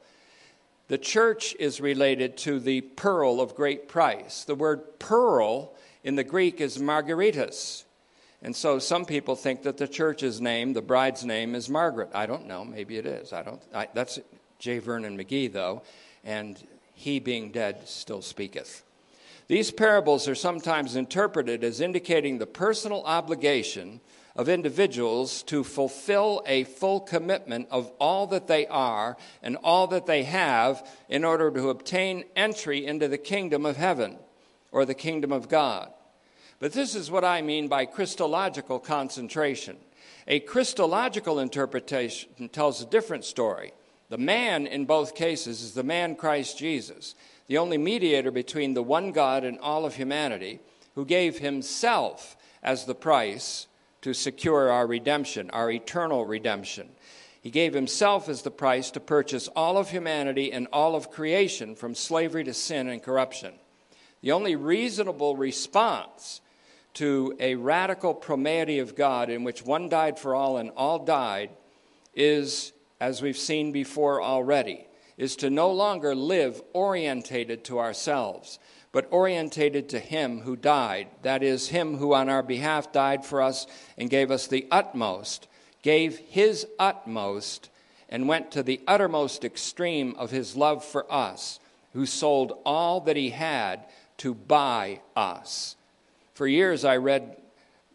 The 0.89 0.99
church 0.99 1.55
is 1.59 1.80
related 1.80 2.36
to 2.39 2.59
the 2.59 2.80
pearl 2.80 3.41
of 3.41 3.55
great 3.55 3.89
price. 3.89 4.45
The 4.45 4.55
word 4.55 4.99
pearl 4.99 5.74
in 6.03 6.16
the 6.16 6.24
Greek 6.24 6.61
is 6.61 6.78
margaritas. 6.78 7.84
And 8.41 8.57
so 8.57 8.78
some 8.78 9.05
people 9.05 9.36
think 9.36 9.62
that 9.64 9.76
the 9.76 9.89
church's 9.89 10.41
name, 10.41 10.72
the 10.72 10.80
bride's 10.80 11.24
name, 11.24 11.55
is 11.55 11.68
Margaret. 11.68 12.11
I 12.14 12.26
don't 12.26 12.47
know. 12.47 12.64
Maybe 12.64 12.97
it 12.97 13.05
is. 13.05 13.32
I 13.32 13.43
don't. 13.43 13.61
I, 13.74 13.89
that's 13.93 14.18
J. 14.59 14.78
Vernon 14.78 15.18
McGee, 15.18 15.53
though, 15.53 15.82
and 16.24 16.57
he 16.95 17.18
being 17.18 17.51
dead 17.51 17.86
still 17.86 18.22
speaketh. 18.22 18.82
These 19.49 19.70
parables 19.70 20.28
are 20.28 20.34
sometimes 20.34 20.97
interpreted 20.97 21.64
as 21.64 21.80
indicating 21.80 22.39
the 22.39 22.47
personal 22.47 23.03
obligation 23.05 24.01
of 24.36 24.48
individuals 24.48 25.42
to 25.44 25.64
fulfill 25.64 26.42
a 26.46 26.64
full 26.64 27.00
commitment 27.00 27.68
of 27.70 27.90
all 27.98 28.26
that 28.28 28.46
they 28.46 28.66
are 28.66 29.16
and 29.42 29.56
all 29.64 29.86
that 29.88 30.06
they 30.06 30.22
have 30.22 30.86
in 31.08 31.24
order 31.24 31.50
to 31.50 31.70
obtain 31.70 32.24
entry 32.36 32.86
into 32.86 33.08
the 33.08 33.18
kingdom 33.18 33.66
of 33.66 33.76
heaven 33.76 34.16
or 34.70 34.84
the 34.84 34.94
kingdom 34.94 35.32
of 35.32 35.48
God. 35.48 35.90
But 36.60 36.72
this 36.72 36.94
is 36.94 37.10
what 37.10 37.24
I 37.24 37.42
mean 37.42 37.68
by 37.68 37.86
Christological 37.86 38.78
concentration. 38.78 39.76
A 40.26 40.40
Christological 40.40 41.38
interpretation 41.38 42.48
tells 42.48 42.82
a 42.82 42.86
different 42.86 43.24
story. 43.24 43.72
The 44.08 44.18
man 44.18 44.66
in 44.66 44.84
both 44.84 45.14
cases 45.14 45.62
is 45.62 45.74
the 45.74 45.82
man 45.82 46.16
Christ 46.16 46.58
Jesus, 46.58 47.14
the 47.46 47.58
only 47.58 47.78
mediator 47.78 48.30
between 48.30 48.74
the 48.74 48.82
one 48.82 49.12
God 49.12 49.44
and 49.44 49.58
all 49.58 49.84
of 49.84 49.94
humanity, 49.94 50.60
who 50.94 51.04
gave 51.04 51.38
himself 51.38 52.36
as 52.62 52.84
the 52.84 52.94
price 52.94 53.66
to 54.03 54.14
secure 54.14 54.70
our 54.70 54.86
redemption, 54.86 55.51
our 55.51 55.70
eternal 55.70 56.24
redemption. 56.26 56.88
He 57.40 57.51
gave 57.51 57.72
himself 57.74 58.28
as 58.28 58.42
the 58.42 58.51
price 58.51 58.90
to 58.92 59.01
purchase 59.01 59.49
all 59.49 59.78
of 59.78 59.90
humanity 59.90 60.53
and 60.53 60.66
all 60.72 60.94
of 60.94 61.11
creation 61.11 61.74
from 61.74 61.94
slavery 61.94 62.44
to 62.44 62.55
sin 62.55 62.88
and 62.88 63.03
corruption. 63.03 63.55
The 64.20 64.32
only 64.32 64.57
reasonable 64.57 65.36
response 65.36 66.40
to 66.94 67.36
a 67.38 67.55
radical 67.55 68.14
promeity 68.14 68.80
of 68.80 68.96
God 68.96 69.30
in 69.30 69.44
which 69.44 69.62
one 69.62 69.88
died 69.88 70.18
for 70.18 70.34
all 70.34 70.57
and 70.57 70.70
all 70.70 71.05
died 71.05 71.51
is, 72.14 72.72
as 73.01 73.22
we've 73.22 73.38
seen 73.38 73.70
before 73.70 74.20
already, 74.20 74.88
is 75.16 75.36
to 75.36 75.51
no 75.51 75.70
longer 75.70 76.14
live 76.14 76.61
orientated 76.72 77.64
to 77.64 77.78
ourselves, 77.78 78.59
but 78.93 79.07
orientated 79.11 79.89
to 79.89 79.99
Him 79.99 80.41
who 80.41 80.57
died. 80.57 81.09
That 81.22 81.43
is, 81.43 81.68
Him 81.68 81.97
who 81.97 82.14
on 82.14 82.28
our 82.28 82.43
behalf 82.43 82.93
died 82.93 83.24
for 83.24 83.43
us 83.43 83.66
and 83.97 84.11
gave 84.11 84.30
us 84.30 84.47
the 84.47 84.66
utmost, 84.70 85.49
gave 85.82 86.18
His 86.18 86.66
utmost, 86.78 87.70
and 88.09 88.28
went 88.28 88.51
to 88.53 88.62
the 88.62 88.80
uttermost 88.86 89.45
extreme 89.45 90.14
of 90.16 90.30
His 90.30 90.57
love 90.57 90.84
for 90.84 91.11
us, 91.12 91.61
who 91.93 92.07
sold 92.07 92.59
all 92.64 93.01
that 93.03 93.16
He 93.16 93.30
had 93.30 93.84
to 94.18 94.34
buy 94.34 95.01
us. 95.14 95.76
For 96.34 96.47
years, 96.47 96.84
I 96.84 96.97
read 96.97 97.36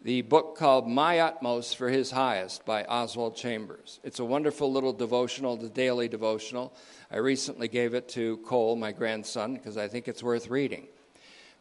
the 0.03 0.21
book 0.21 0.57
called 0.57 0.85
My 0.85 1.19
Utmost 1.19 1.77
for 1.77 1.87
His 1.87 2.11
Highest 2.11 2.65
by 2.65 2.83
Oswald 2.83 3.37
Chambers. 3.37 4.01
It's 4.03 4.19
a 4.19 4.25
wonderful 4.25 4.69
little 4.69 4.91
devotional, 4.91 5.55
the 5.55 5.69
daily 5.69 6.09
devotional. 6.09 6.73
I 7.09 7.17
recently 7.17 7.69
gave 7.69 7.93
it 7.93 8.09
to 8.09 8.37
Cole, 8.37 8.75
my 8.75 8.91
grandson, 8.91 9.53
because 9.53 9.77
I 9.77 9.87
think 9.87 10.09
it's 10.09 10.21
worth 10.21 10.49
reading. 10.49 10.87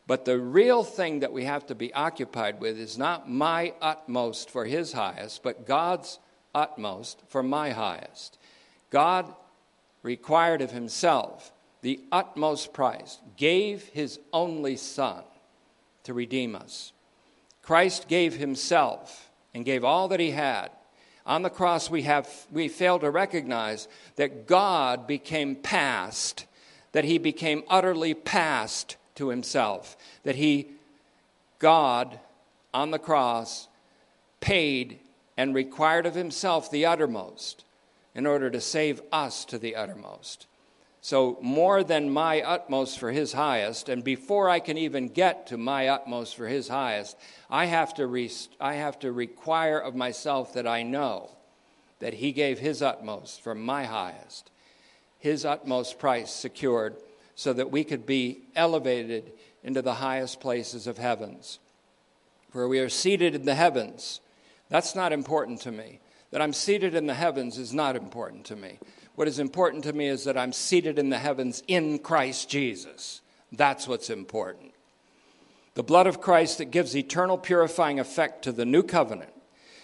But 0.08 0.24
the 0.24 0.40
real 0.40 0.82
thing 0.82 1.20
that 1.20 1.32
we 1.32 1.44
have 1.44 1.66
to 1.66 1.76
be 1.76 1.94
occupied 1.94 2.60
with 2.60 2.80
is 2.80 2.98
not 2.98 3.30
my 3.30 3.74
utmost 3.80 4.50
for 4.50 4.64
His 4.64 4.92
highest, 4.92 5.44
but 5.44 5.64
God's 5.64 6.18
utmost 6.52 7.22
for 7.28 7.44
my 7.44 7.70
highest. 7.70 8.38
God 8.90 9.32
required 10.02 10.62
of 10.62 10.72
Himself 10.72 11.52
the 11.82 12.00
utmost 12.10 12.72
price, 12.72 13.18
gave 13.36 13.84
His 13.84 14.18
only 14.32 14.76
Son 14.76 15.22
to 16.02 16.12
redeem 16.12 16.56
us. 16.56 16.92
Christ 17.62 18.08
gave 18.08 18.36
himself 18.36 19.30
and 19.54 19.64
gave 19.64 19.84
all 19.84 20.08
that 20.08 20.20
he 20.20 20.32
had. 20.32 20.70
On 21.24 21.42
the 21.42 21.50
cross, 21.50 21.88
we, 21.88 22.02
have, 22.02 22.28
we 22.50 22.68
fail 22.68 22.98
to 22.98 23.10
recognize 23.10 23.86
that 24.16 24.46
God 24.46 25.06
became 25.06 25.54
past, 25.54 26.46
that 26.90 27.04
he 27.04 27.18
became 27.18 27.62
utterly 27.68 28.12
past 28.12 28.96
to 29.14 29.28
himself, 29.28 29.96
that 30.24 30.34
he, 30.34 30.68
God, 31.60 32.18
on 32.74 32.90
the 32.90 32.98
cross, 32.98 33.68
paid 34.40 34.98
and 35.36 35.54
required 35.54 36.06
of 36.06 36.14
himself 36.14 36.70
the 36.70 36.84
uttermost 36.84 37.64
in 38.14 38.26
order 38.26 38.50
to 38.50 38.60
save 38.60 39.00
us 39.12 39.44
to 39.44 39.58
the 39.58 39.76
uttermost. 39.76 40.46
So, 41.04 41.36
more 41.42 41.82
than 41.82 42.10
my 42.10 42.42
utmost 42.42 43.00
for 43.00 43.10
his 43.10 43.32
highest, 43.32 43.88
and 43.88 44.04
before 44.04 44.48
I 44.48 44.60
can 44.60 44.78
even 44.78 45.08
get 45.08 45.48
to 45.48 45.56
my 45.56 45.88
utmost 45.88 46.36
for 46.36 46.46
his 46.46 46.68
highest, 46.68 47.16
I 47.50 47.64
have 47.64 47.92
to, 47.94 48.06
re- 48.06 48.30
I 48.60 48.74
have 48.74 49.00
to 49.00 49.10
require 49.10 49.80
of 49.80 49.96
myself 49.96 50.54
that 50.54 50.64
I 50.64 50.84
know 50.84 51.30
that 51.98 52.14
he 52.14 52.30
gave 52.30 52.60
his 52.60 52.82
utmost 52.82 53.40
for 53.40 53.52
my 53.52 53.82
highest, 53.82 54.52
his 55.18 55.44
utmost 55.44 55.98
price 55.98 56.30
secured, 56.30 56.94
so 57.34 57.52
that 57.52 57.72
we 57.72 57.82
could 57.82 58.06
be 58.06 58.42
elevated 58.54 59.32
into 59.64 59.82
the 59.82 59.94
highest 59.94 60.40
places 60.40 60.86
of 60.86 60.98
heavens. 60.98 61.58
Where 62.52 62.68
we 62.68 62.78
are 62.78 62.88
seated 62.88 63.34
in 63.34 63.44
the 63.44 63.56
heavens, 63.56 64.20
that's 64.68 64.94
not 64.94 65.12
important 65.12 65.62
to 65.62 65.72
me. 65.72 65.98
That 66.30 66.40
I'm 66.40 66.52
seated 66.52 66.94
in 66.94 67.06
the 67.06 67.14
heavens 67.14 67.58
is 67.58 67.74
not 67.74 67.96
important 67.96 68.44
to 68.46 68.56
me. 68.56 68.78
What 69.22 69.28
is 69.28 69.38
important 69.38 69.84
to 69.84 69.92
me 69.92 70.08
is 70.08 70.24
that 70.24 70.36
I'm 70.36 70.52
seated 70.52 70.98
in 70.98 71.08
the 71.08 71.18
heavens 71.20 71.62
in 71.68 72.00
Christ 72.00 72.50
Jesus. 72.50 73.20
That's 73.52 73.86
what's 73.86 74.10
important. 74.10 74.72
The 75.74 75.84
blood 75.84 76.08
of 76.08 76.20
Christ 76.20 76.58
that 76.58 76.72
gives 76.72 76.96
eternal 76.96 77.38
purifying 77.38 78.00
effect 78.00 78.42
to 78.42 78.50
the 78.50 78.64
new 78.64 78.82
covenant 78.82 79.32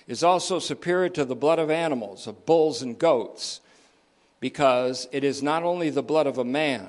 is 0.09 0.24
also 0.24 0.59
superior 0.59 1.09
to 1.11 1.24
the 1.24 1.36
blood 1.36 1.61
of 1.61 1.70
animals, 1.70 2.26
of 2.26 2.47
bulls 2.47 2.82
and 2.82 2.99
goats, 2.99 3.61
because 4.41 5.07
it 5.12 5.22
is 5.22 5.41
not 5.41 5.62
only 5.62 5.89
the 5.89 6.03
blood 6.03 6.26
of 6.26 6.39
a 6.39 6.45
man, 6.45 6.89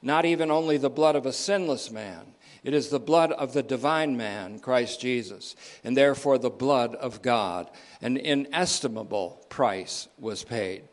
not 0.00 0.24
even 0.24 0.50
only 0.50 0.78
the 0.78 0.88
blood 0.88 1.14
of 1.14 1.26
a 1.26 1.30
sinless 1.30 1.90
man, 1.90 2.24
it 2.64 2.72
is 2.72 2.88
the 2.88 3.00
blood 3.00 3.32
of 3.32 3.52
the 3.52 3.62
divine 3.62 4.16
man, 4.16 4.60
Christ 4.60 4.98
Jesus, 4.98 5.56
and 5.84 5.94
therefore 5.94 6.38
the 6.38 6.48
blood 6.48 6.94
of 6.94 7.20
God. 7.20 7.68
An 8.00 8.16
inestimable 8.16 9.44
price 9.50 10.08
was 10.18 10.42
paid. 10.42 10.84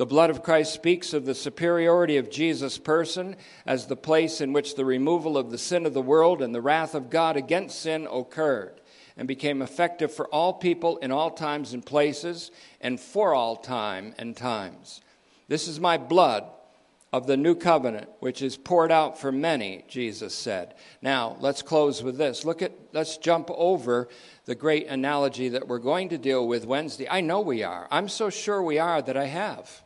The 0.00 0.06
blood 0.06 0.30
of 0.30 0.42
Christ 0.42 0.72
speaks 0.72 1.12
of 1.12 1.26
the 1.26 1.34
superiority 1.34 2.16
of 2.16 2.30
Jesus' 2.30 2.78
person 2.78 3.36
as 3.66 3.86
the 3.86 3.96
place 3.96 4.40
in 4.40 4.54
which 4.54 4.74
the 4.74 4.86
removal 4.86 5.36
of 5.36 5.50
the 5.50 5.58
sin 5.58 5.84
of 5.84 5.92
the 5.92 6.00
world 6.00 6.40
and 6.40 6.54
the 6.54 6.62
wrath 6.62 6.94
of 6.94 7.10
God 7.10 7.36
against 7.36 7.80
sin 7.80 8.08
occurred 8.10 8.80
and 9.18 9.28
became 9.28 9.60
effective 9.60 10.10
for 10.10 10.26
all 10.28 10.54
people 10.54 10.96
in 10.96 11.12
all 11.12 11.30
times 11.30 11.74
and 11.74 11.84
places 11.84 12.50
and 12.80 12.98
for 12.98 13.34
all 13.34 13.56
time 13.56 14.14
and 14.16 14.34
times. 14.34 15.02
This 15.48 15.68
is 15.68 15.78
my 15.78 15.98
blood 15.98 16.44
of 17.12 17.26
the 17.26 17.36
new 17.36 17.54
covenant 17.54 18.08
which 18.20 18.40
is 18.40 18.56
poured 18.56 18.90
out 18.90 19.20
for 19.20 19.30
many 19.30 19.84
jesus 19.86 20.34
said. 20.34 20.76
Now 21.02 21.36
let's 21.40 21.60
close 21.60 22.02
with 22.02 22.16
this. 22.16 22.46
Look 22.46 22.62
at 22.62 22.72
let's 22.94 23.18
jump 23.18 23.50
over 23.50 24.08
the 24.46 24.54
great 24.54 24.86
analogy 24.86 25.50
that 25.50 25.68
we're 25.68 25.78
going 25.78 26.08
to 26.08 26.16
deal 26.16 26.48
with 26.48 26.64
wednesday. 26.64 27.06
I 27.06 27.20
know 27.20 27.42
we 27.42 27.62
are. 27.62 27.86
I'm 27.90 28.08
so 28.08 28.30
sure 28.30 28.62
we 28.62 28.78
are 28.78 29.02
that 29.02 29.18
i 29.18 29.26
have 29.26 29.82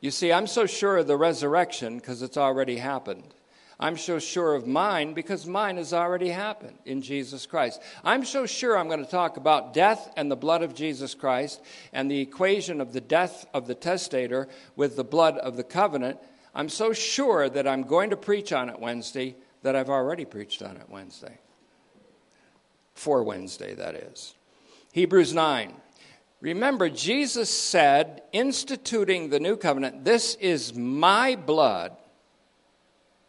you 0.00 0.10
see, 0.10 0.32
I'm 0.32 0.46
so 0.46 0.66
sure 0.66 0.98
of 0.98 1.06
the 1.06 1.16
resurrection 1.16 1.98
because 1.98 2.22
it's 2.22 2.36
already 2.36 2.76
happened. 2.76 3.34
I'm 3.80 3.96
so 3.96 4.18
sure 4.18 4.54
of 4.54 4.66
mine 4.66 5.14
because 5.14 5.46
mine 5.46 5.76
has 5.76 5.92
already 5.92 6.30
happened 6.30 6.78
in 6.84 7.00
Jesus 7.00 7.46
Christ. 7.46 7.80
I'm 8.02 8.24
so 8.24 8.44
sure 8.44 8.76
I'm 8.76 8.88
going 8.88 9.04
to 9.04 9.10
talk 9.10 9.36
about 9.36 9.72
death 9.72 10.12
and 10.16 10.28
the 10.28 10.36
blood 10.36 10.62
of 10.62 10.74
Jesus 10.74 11.14
Christ 11.14 11.60
and 11.92 12.10
the 12.10 12.20
equation 12.20 12.80
of 12.80 12.92
the 12.92 13.00
death 13.00 13.46
of 13.54 13.68
the 13.68 13.76
testator 13.76 14.48
with 14.74 14.96
the 14.96 15.04
blood 15.04 15.38
of 15.38 15.56
the 15.56 15.62
covenant. 15.62 16.18
I'm 16.56 16.68
so 16.68 16.92
sure 16.92 17.48
that 17.48 17.68
I'm 17.68 17.82
going 17.82 18.10
to 18.10 18.16
preach 18.16 18.52
on 18.52 18.68
it 18.68 18.80
Wednesday 18.80 19.36
that 19.62 19.76
I've 19.76 19.90
already 19.90 20.24
preached 20.24 20.62
on 20.62 20.76
it 20.76 20.88
Wednesday. 20.88 21.38
For 22.94 23.22
Wednesday, 23.22 23.74
that 23.74 23.94
is. 23.94 24.34
Hebrews 24.92 25.32
9. 25.34 25.74
Remember, 26.40 26.88
Jesus 26.88 27.50
said, 27.50 28.22
instituting 28.32 29.30
the 29.30 29.40
new 29.40 29.56
covenant, 29.56 30.04
this 30.04 30.36
is 30.36 30.74
my 30.74 31.34
blood 31.34 31.96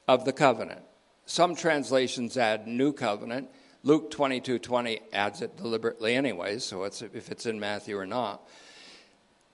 of 0.07 0.25
the 0.25 0.33
covenant. 0.33 0.81
Some 1.25 1.55
translations 1.55 2.37
add 2.37 2.67
new 2.67 2.93
covenant. 2.93 3.49
Luke 3.83 4.11
22 4.11 4.59
20 4.59 4.99
adds 5.13 5.41
it 5.41 5.57
deliberately 5.57 6.15
anyway, 6.15 6.59
so 6.59 6.83
it's, 6.83 7.01
if 7.01 7.31
it's 7.31 7.45
in 7.45 7.59
Matthew 7.59 7.97
or 7.97 8.05
not. 8.05 8.47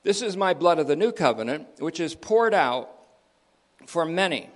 This 0.04 0.22
is 0.22 0.38
my 0.38 0.54
blood 0.54 0.80
of 0.80 0.88
the 0.88 0.96
new 0.96 1.12
covenant, 1.12 1.68
which 1.80 2.00
is 2.00 2.14
poured 2.16 2.54
out 2.54 2.90
for 3.86 4.06
many. 4.06 4.50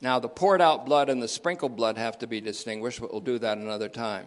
Now, 0.00 0.18
the 0.18 0.28
poured 0.28 0.60
out 0.60 0.86
blood 0.86 1.08
and 1.08 1.22
the 1.22 1.28
sprinkled 1.28 1.76
blood 1.76 1.96
have 1.96 2.18
to 2.18 2.26
be 2.26 2.40
distinguished, 2.40 3.00
but 3.00 3.10
we'll 3.10 3.20
do 3.20 3.38
that 3.38 3.58
another 3.58 3.88
time. 3.88 4.26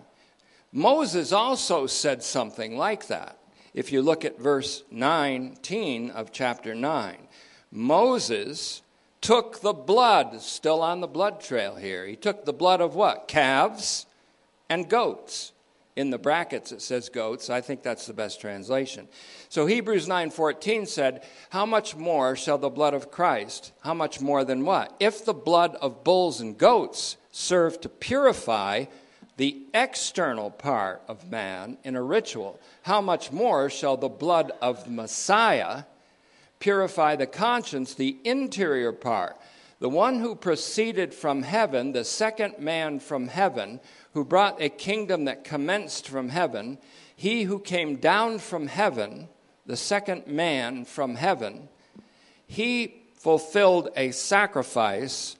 Moses 0.71 1.31
also 1.31 1.87
said 1.87 2.23
something 2.23 2.77
like 2.77 3.07
that. 3.07 3.36
If 3.77 3.91
you 3.91 4.01
look 4.01 4.25
at 4.25 4.39
verse 4.39 4.81
19 4.89 6.09
of 6.09 6.31
chapter 6.31 6.73
9, 6.73 7.15
Moses 7.69 8.81
took 9.21 9.61
the 9.61 9.71
blood, 9.71 10.41
still 10.41 10.81
on 10.81 10.99
the 10.99 11.05
blood 11.05 11.39
trail 11.39 11.75
here. 11.75 12.07
He 12.07 12.15
took 12.15 12.43
the 12.43 12.53
blood 12.53 12.81
of 12.81 12.95
what? 12.95 13.27
Calves 13.27 14.07
and 14.67 14.89
goats. 14.89 15.51
In 15.95 16.09
the 16.09 16.17
brackets 16.17 16.71
it 16.71 16.81
says 16.81 17.09
goats. 17.09 17.51
I 17.51 17.61
think 17.61 17.83
that's 17.83 18.07
the 18.07 18.13
best 18.13 18.41
translation. 18.41 19.07
So 19.47 19.67
Hebrews 19.67 20.07
9:14 20.07 20.87
said, 20.87 21.23
"How 21.51 21.67
much 21.67 21.95
more 21.95 22.35
shall 22.35 22.57
the 22.57 22.71
blood 22.71 22.95
of 22.95 23.11
Christ, 23.11 23.73
how 23.81 23.93
much 23.93 24.19
more 24.19 24.43
than 24.43 24.65
what? 24.65 24.95
If 24.99 25.23
the 25.23 25.35
blood 25.35 25.75
of 25.75 26.03
bulls 26.03 26.41
and 26.41 26.57
goats 26.57 27.17
serve 27.31 27.79
to 27.81 27.89
purify 27.89 28.85
the 29.37 29.61
external 29.73 30.49
part 30.49 31.01
of 31.07 31.31
man 31.31 31.77
in 31.83 31.95
a 31.95 32.01
ritual, 32.01 32.59
how 32.83 33.01
much 33.01 33.31
more 33.31 33.69
shall 33.69 33.95
the 33.95 34.09
blood 34.09 34.51
of 34.61 34.83
the 34.83 34.91
Messiah 34.91 35.83
purify 36.59 37.15
the 37.15 37.27
conscience, 37.27 37.93
the 37.93 38.17
interior 38.23 38.91
part. 38.91 39.37
The 39.79 39.89
one 39.89 40.19
who 40.19 40.33
proceeded 40.33 41.13
from 41.13 41.43
heaven, 41.43 41.91
the 41.91 42.03
second 42.03 42.57
man 42.57 42.99
from 42.99 43.27
heaven, 43.27 43.79
who 44.13 44.25
brought 44.25 44.59
a 44.59 44.69
kingdom 44.69 45.25
that 45.25 45.43
commenced 45.43 46.07
from 46.07 46.29
heaven, 46.29 46.79
he 47.15 47.43
who 47.43 47.59
came 47.59 47.97
down 47.97 48.39
from 48.39 48.65
heaven, 48.67 49.29
the 49.67 49.77
second 49.77 50.25
man 50.25 50.83
from 50.83 51.13
heaven, 51.15 51.69
he 52.47 53.03
fulfilled 53.13 53.89
a 53.95 54.11
sacrifice 54.11 55.36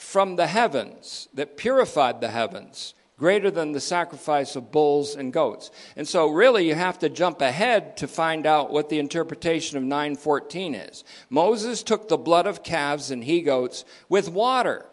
from 0.00 0.36
the 0.36 0.46
heavens 0.46 1.28
that 1.34 1.58
purified 1.58 2.20
the 2.20 2.30
heavens 2.30 2.94
greater 3.18 3.50
than 3.50 3.72
the 3.72 3.80
sacrifice 3.80 4.56
of 4.56 4.72
bulls 4.72 5.14
and 5.14 5.30
goats. 5.30 5.70
And 5.94 6.08
so 6.08 6.28
really 6.28 6.66
you 6.66 6.74
have 6.74 6.98
to 7.00 7.10
jump 7.10 7.42
ahead 7.42 7.98
to 7.98 8.08
find 8.08 8.46
out 8.46 8.72
what 8.72 8.88
the 8.88 8.98
interpretation 8.98 9.76
of 9.76 9.84
914 9.84 10.74
is. 10.74 11.04
Moses 11.28 11.82
took 11.82 12.08
the 12.08 12.16
blood 12.16 12.46
of 12.46 12.62
calves 12.62 13.10
and 13.10 13.22
he 13.22 13.42
goats 13.42 13.84
with 14.08 14.30
water. 14.30 14.86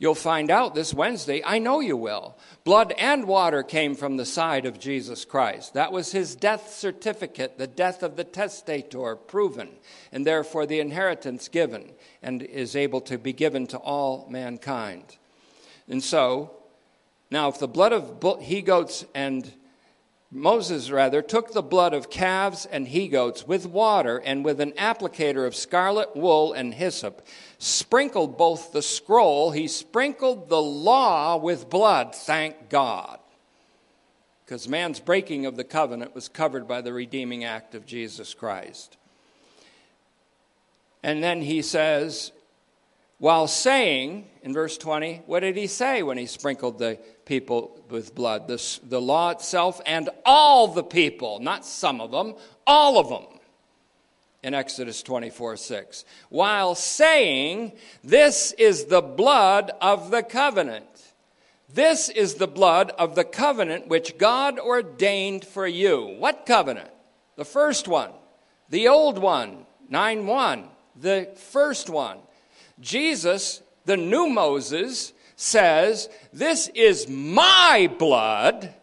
You'll 0.00 0.14
find 0.14 0.48
out 0.48 0.76
this 0.76 0.94
Wednesday, 0.94 1.42
I 1.44 1.58
know 1.58 1.80
you 1.80 1.96
will. 1.96 2.38
Blood 2.62 2.94
and 2.96 3.26
water 3.26 3.64
came 3.64 3.96
from 3.96 4.16
the 4.16 4.24
side 4.24 4.64
of 4.64 4.78
Jesus 4.78 5.24
Christ. 5.24 5.74
That 5.74 5.90
was 5.90 6.12
his 6.12 6.36
death 6.36 6.72
certificate, 6.72 7.58
the 7.58 7.66
death 7.66 8.04
of 8.04 8.14
the 8.14 8.22
testator 8.22 9.16
proven, 9.16 9.70
and 10.12 10.24
therefore 10.24 10.66
the 10.66 10.78
inheritance 10.78 11.48
given, 11.48 11.90
and 12.22 12.42
is 12.42 12.76
able 12.76 13.00
to 13.02 13.18
be 13.18 13.32
given 13.32 13.66
to 13.68 13.78
all 13.78 14.28
mankind. 14.30 15.16
And 15.88 16.02
so, 16.02 16.52
now, 17.30 17.48
if 17.48 17.58
the 17.58 17.66
blood 17.66 17.92
of 17.92 18.40
he 18.40 18.62
goats 18.62 19.04
and 19.16 19.52
Moses, 20.30 20.90
rather, 20.90 21.22
took 21.22 21.52
the 21.52 21.62
blood 21.62 21.94
of 21.94 22.10
calves 22.10 22.66
and 22.66 22.88
he 22.88 23.08
goats 23.08 23.46
with 23.46 23.64
water 23.64 24.18
and 24.18 24.44
with 24.44 24.60
an 24.60 24.72
applicator 24.72 25.46
of 25.46 25.56
scarlet 25.56 26.14
wool 26.14 26.52
and 26.52 26.74
hyssop, 26.74 27.26
sprinkled 27.56 28.36
both 28.36 28.72
the 28.72 28.82
scroll, 28.82 29.52
he 29.52 29.66
sprinkled 29.66 30.50
the 30.50 30.60
law 30.60 31.36
with 31.38 31.70
blood, 31.70 32.14
thank 32.14 32.68
God. 32.68 33.18
Because 34.44 34.68
man's 34.68 35.00
breaking 35.00 35.46
of 35.46 35.56
the 35.56 35.64
covenant 35.64 36.14
was 36.14 36.28
covered 36.28 36.68
by 36.68 36.82
the 36.82 36.92
redeeming 36.92 37.44
act 37.44 37.74
of 37.74 37.86
Jesus 37.86 38.34
Christ. 38.34 38.98
And 41.02 41.22
then 41.22 41.40
he 41.42 41.62
says, 41.62 42.32
while 43.18 43.48
saying, 43.48 44.26
in 44.42 44.52
verse 44.52 44.78
20, 44.78 45.22
what 45.26 45.40
did 45.40 45.56
he 45.56 45.66
say 45.66 46.04
when 46.04 46.16
he 46.16 46.26
sprinkled 46.26 46.78
the 46.78 46.98
people 47.24 47.80
with 47.90 48.14
blood? 48.14 48.46
The, 48.46 48.78
the 48.84 49.00
law 49.00 49.30
itself 49.30 49.80
and 49.86 50.08
all 50.24 50.68
the 50.68 50.84
people, 50.84 51.40
not 51.40 51.66
some 51.66 52.00
of 52.00 52.12
them, 52.12 52.34
all 52.66 52.98
of 52.98 53.08
them. 53.08 53.40
In 54.44 54.54
Exodus 54.54 55.02
24 55.02 55.56
6. 55.56 56.04
While 56.28 56.76
saying, 56.76 57.72
This 58.04 58.52
is 58.52 58.84
the 58.84 59.02
blood 59.02 59.72
of 59.80 60.12
the 60.12 60.22
covenant. 60.22 60.86
This 61.74 62.08
is 62.08 62.34
the 62.34 62.46
blood 62.46 62.92
of 62.92 63.16
the 63.16 63.24
covenant 63.24 63.88
which 63.88 64.16
God 64.16 64.60
ordained 64.60 65.44
for 65.44 65.66
you. 65.66 66.14
What 66.18 66.46
covenant? 66.46 66.90
The 67.34 67.44
first 67.44 67.88
one. 67.88 68.12
The 68.70 68.86
old 68.86 69.18
one, 69.18 69.66
9 69.88 70.26
1. 70.26 70.68
The 71.00 71.28
first 71.34 71.90
one. 71.90 72.18
Jesus, 72.80 73.62
the 73.84 73.96
new 73.96 74.28
Moses, 74.28 75.12
says, 75.36 76.08
This 76.32 76.68
is 76.74 77.08
my 77.08 77.90
blood 77.98 78.74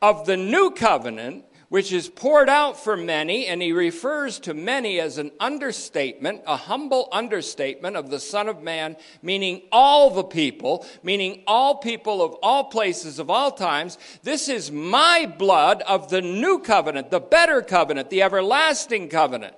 of 0.00 0.26
the 0.26 0.36
new 0.36 0.70
covenant, 0.70 1.44
which 1.68 1.92
is 1.92 2.08
poured 2.08 2.48
out 2.48 2.78
for 2.78 2.96
many, 2.96 3.46
and 3.46 3.60
he 3.60 3.72
refers 3.72 4.38
to 4.38 4.54
many 4.54 5.00
as 5.00 5.18
an 5.18 5.32
understatement, 5.40 6.40
a 6.46 6.56
humble 6.56 7.08
understatement 7.10 7.96
of 7.96 8.08
the 8.08 8.20
Son 8.20 8.48
of 8.48 8.62
Man, 8.62 8.96
meaning 9.20 9.62
all 9.72 10.10
the 10.10 10.22
people, 10.22 10.86
meaning 11.02 11.42
all 11.46 11.76
people 11.76 12.22
of 12.22 12.34
all 12.34 12.64
places, 12.64 13.18
of 13.18 13.30
all 13.30 13.50
times. 13.50 13.98
This 14.22 14.48
is 14.48 14.70
my 14.70 15.26
blood 15.38 15.82
of 15.82 16.08
the 16.08 16.22
new 16.22 16.60
covenant, 16.60 17.10
the 17.10 17.20
better 17.20 17.62
covenant, 17.62 18.10
the 18.10 18.22
everlasting 18.22 19.08
covenant, 19.08 19.56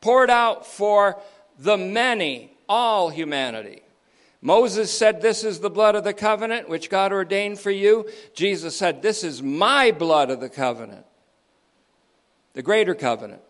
poured 0.00 0.30
out 0.30 0.64
for 0.64 1.20
the 1.58 1.76
many 1.76 2.55
all 2.68 3.10
humanity. 3.10 3.82
Moses 4.40 4.96
said, 4.96 5.20
This 5.20 5.44
is 5.44 5.60
the 5.60 5.70
blood 5.70 5.96
of 5.96 6.04
the 6.04 6.12
covenant 6.12 6.68
which 6.68 6.90
God 6.90 7.12
ordained 7.12 7.58
for 7.58 7.70
you. 7.70 8.08
Jesus 8.34 8.76
said, 8.76 9.02
This 9.02 9.24
is 9.24 9.42
my 9.42 9.90
blood 9.90 10.30
of 10.30 10.40
the 10.40 10.48
covenant, 10.48 11.06
the 12.52 12.62
greater 12.62 12.94
covenant. 12.94 13.42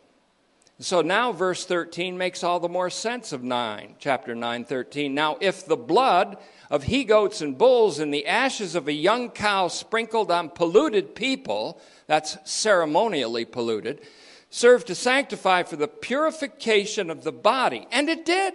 So 0.78 1.00
now 1.00 1.32
verse 1.32 1.64
13 1.64 2.18
makes 2.18 2.44
all 2.44 2.60
the 2.60 2.68
more 2.68 2.90
sense 2.90 3.32
of 3.32 3.42
9, 3.42 3.94
chapter 3.98 4.34
9, 4.34 4.64
13. 4.64 5.14
Now, 5.14 5.38
if 5.40 5.64
the 5.64 5.76
blood 5.76 6.36
of 6.70 6.82
he 6.82 7.04
goats 7.04 7.40
and 7.40 7.56
bulls 7.56 7.98
and 7.98 8.12
the 8.12 8.26
ashes 8.26 8.74
of 8.74 8.86
a 8.86 8.92
young 8.92 9.30
cow 9.30 9.68
sprinkled 9.68 10.30
on 10.30 10.50
polluted 10.50 11.14
people, 11.14 11.80
that's 12.06 12.36
ceremonially 12.44 13.46
polluted, 13.46 14.02
served 14.50 14.86
to 14.88 14.94
sanctify 14.94 15.62
for 15.62 15.76
the 15.76 15.88
purification 15.88 17.08
of 17.08 17.24
the 17.24 17.32
body, 17.32 17.88
and 17.90 18.10
it 18.10 18.26
did. 18.26 18.52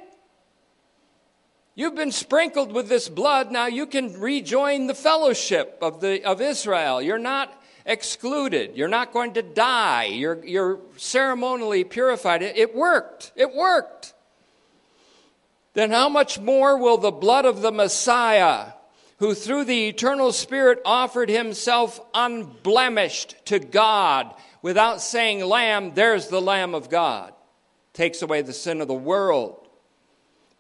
You've 1.74 1.96
been 1.96 2.12
sprinkled 2.12 2.74
with 2.74 2.90
this 2.90 3.08
blood. 3.08 3.52
Now 3.52 3.68
you 3.68 3.86
can 3.86 4.20
rejoin 4.20 4.88
the 4.88 4.96
fellowship 4.96 5.78
of, 5.82 6.02
the, 6.02 6.24
of 6.24 6.42
Israel. 6.42 7.02
You're 7.02 7.18
not 7.18 7.58
excluded. 7.86 8.76
You're 8.76 8.88
not 8.88 9.14
going 9.14 9.34
to 9.34 9.42
die. 9.42 10.06
You're, 10.06 10.44
you're 10.46 10.80
ceremonially 10.98 11.84
purified. 11.84 12.42
It, 12.42 12.58
it 12.58 12.76
worked. 12.76 13.32
It 13.36 13.54
worked. 13.54 14.14
Then 15.74 15.92
how 15.92 16.10
much 16.10 16.40
more 16.40 16.78
will 16.78 16.98
the 16.98 17.12
blood 17.12 17.46
of 17.46 17.62
the 17.62 17.72
Messiah, 17.72 18.74
who 19.20 19.34
through 19.34 19.64
the 19.64 19.88
eternal 19.88 20.34
Spirit 20.34 20.82
offered 20.84 21.30
himself 21.30 22.02
unblemished 22.14 23.36
to 23.46 23.60
God 23.60 24.34
without 24.62 25.02
saying, 25.02 25.46
Lamb, 25.46 25.94
there's 25.94 26.28
the 26.28 26.42
Lamb 26.42 26.76
of 26.76 26.90
God, 26.90 27.34
takes 27.94 28.22
away 28.22 28.42
the 28.42 28.52
sin 28.52 28.82
of 28.82 28.90
the 28.90 28.94
world. 28.94 29.61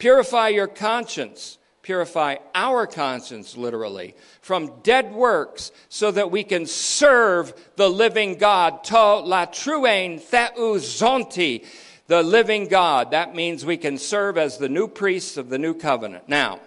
Purify 0.02 0.48
your 0.48 0.66
conscience. 0.66 1.60
Purify 1.84 2.38
our 2.56 2.88
conscience, 2.88 3.56
literally, 3.56 4.16
from 4.42 4.82
dead 4.82 5.14
works 5.14 5.72
so 5.90 6.10
that 6.10 6.32
we 6.32 6.44
can 6.44 6.66
serve 6.66 7.54
the 7.76 7.88
living 7.88 8.40
God. 8.40 8.84
To 8.86 8.96
latruein 8.96 10.20
theuzonti, 10.20 11.68
the 12.08 12.24
living 12.24 12.68
God. 12.68 13.12
That 13.12 13.36
means 13.36 13.64
we 13.64 13.78
can 13.78 14.00
serve 14.00 14.40
as 14.40 14.58
the 14.58 14.70
new 14.70 14.88
priests 14.88 15.38
of 15.38 15.50
the 15.50 15.60
new 15.60 15.76
covenant. 15.76 16.28
Now, 16.28 16.62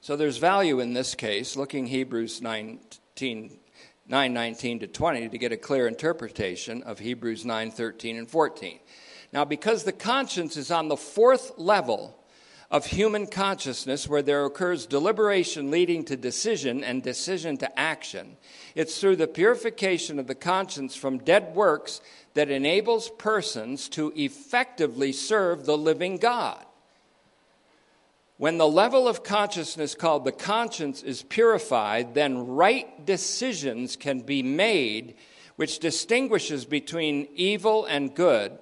so 0.00 0.14
there's 0.14 0.38
value 0.38 0.78
in 0.78 0.92
this 0.92 1.16
case, 1.16 1.56
looking 1.56 1.88
Hebrews 1.88 2.40
19, 2.40 3.58
9, 4.06 4.32
19 4.32 4.78
to 4.78 4.86
20 4.86 5.28
to 5.30 5.38
get 5.38 5.50
a 5.50 5.56
clear 5.56 5.88
interpretation 5.88 6.84
of 6.84 7.00
Hebrews 7.00 7.44
9, 7.44 7.72
13 7.72 8.16
and 8.16 8.30
14. 8.30 8.78
Now, 9.36 9.44
because 9.44 9.84
the 9.84 9.92
conscience 9.92 10.56
is 10.56 10.70
on 10.70 10.88
the 10.88 10.96
fourth 10.96 11.58
level 11.58 12.18
of 12.70 12.86
human 12.86 13.26
consciousness 13.26 14.08
where 14.08 14.22
there 14.22 14.46
occurs 14.46 14.86
deliberation 14.86 15.70
leading 15.70 16.06
to 16.06 16.16
decision 16.16 16.82
and 16.82 17.02
decision 17.02 17.58
to 17.58 17.78
action, 17.78 18.38
it's 18.74 18.98
through 18.98 19.16
the 19.16 19.26
purification 19.26 20.18
of 20.18 20.26
the 20.26 20.34
conscience 20.34 20.96
from 20.96 21.18
dead 21.18 21.54
works 21.54 22.00
that 22.32 22.50
enables 22.50 23.10
persons 23.18 23.90
to 23.90 24.10
effectively 24.16 25.12
serve 25.12 25.66
the 25.66 25.76
living 25.76 26.16
God. 26.16 26.64
When 28.38 28.56
the 28.56 28.66
level 28.66 29.06
of 29.06 29.22
consciousness 29.22 29.94
called 29.94 30.24
the 30.24 30.32
conscience 30.32 31.02
is 31.02 31.22
purified, 31.24 32.14
then 32.14 32.46
right 32.46 33.04
decisions 33.04 33.96
can 33.96 34.20
be 34.20 34.42
made, 34.42 35.14
which 35.56 35.78
distinguishes 35.78 36.64
between 36.64 37.28
evil 37.34 37.84
and 37.84 38.14
good 38.14 38.58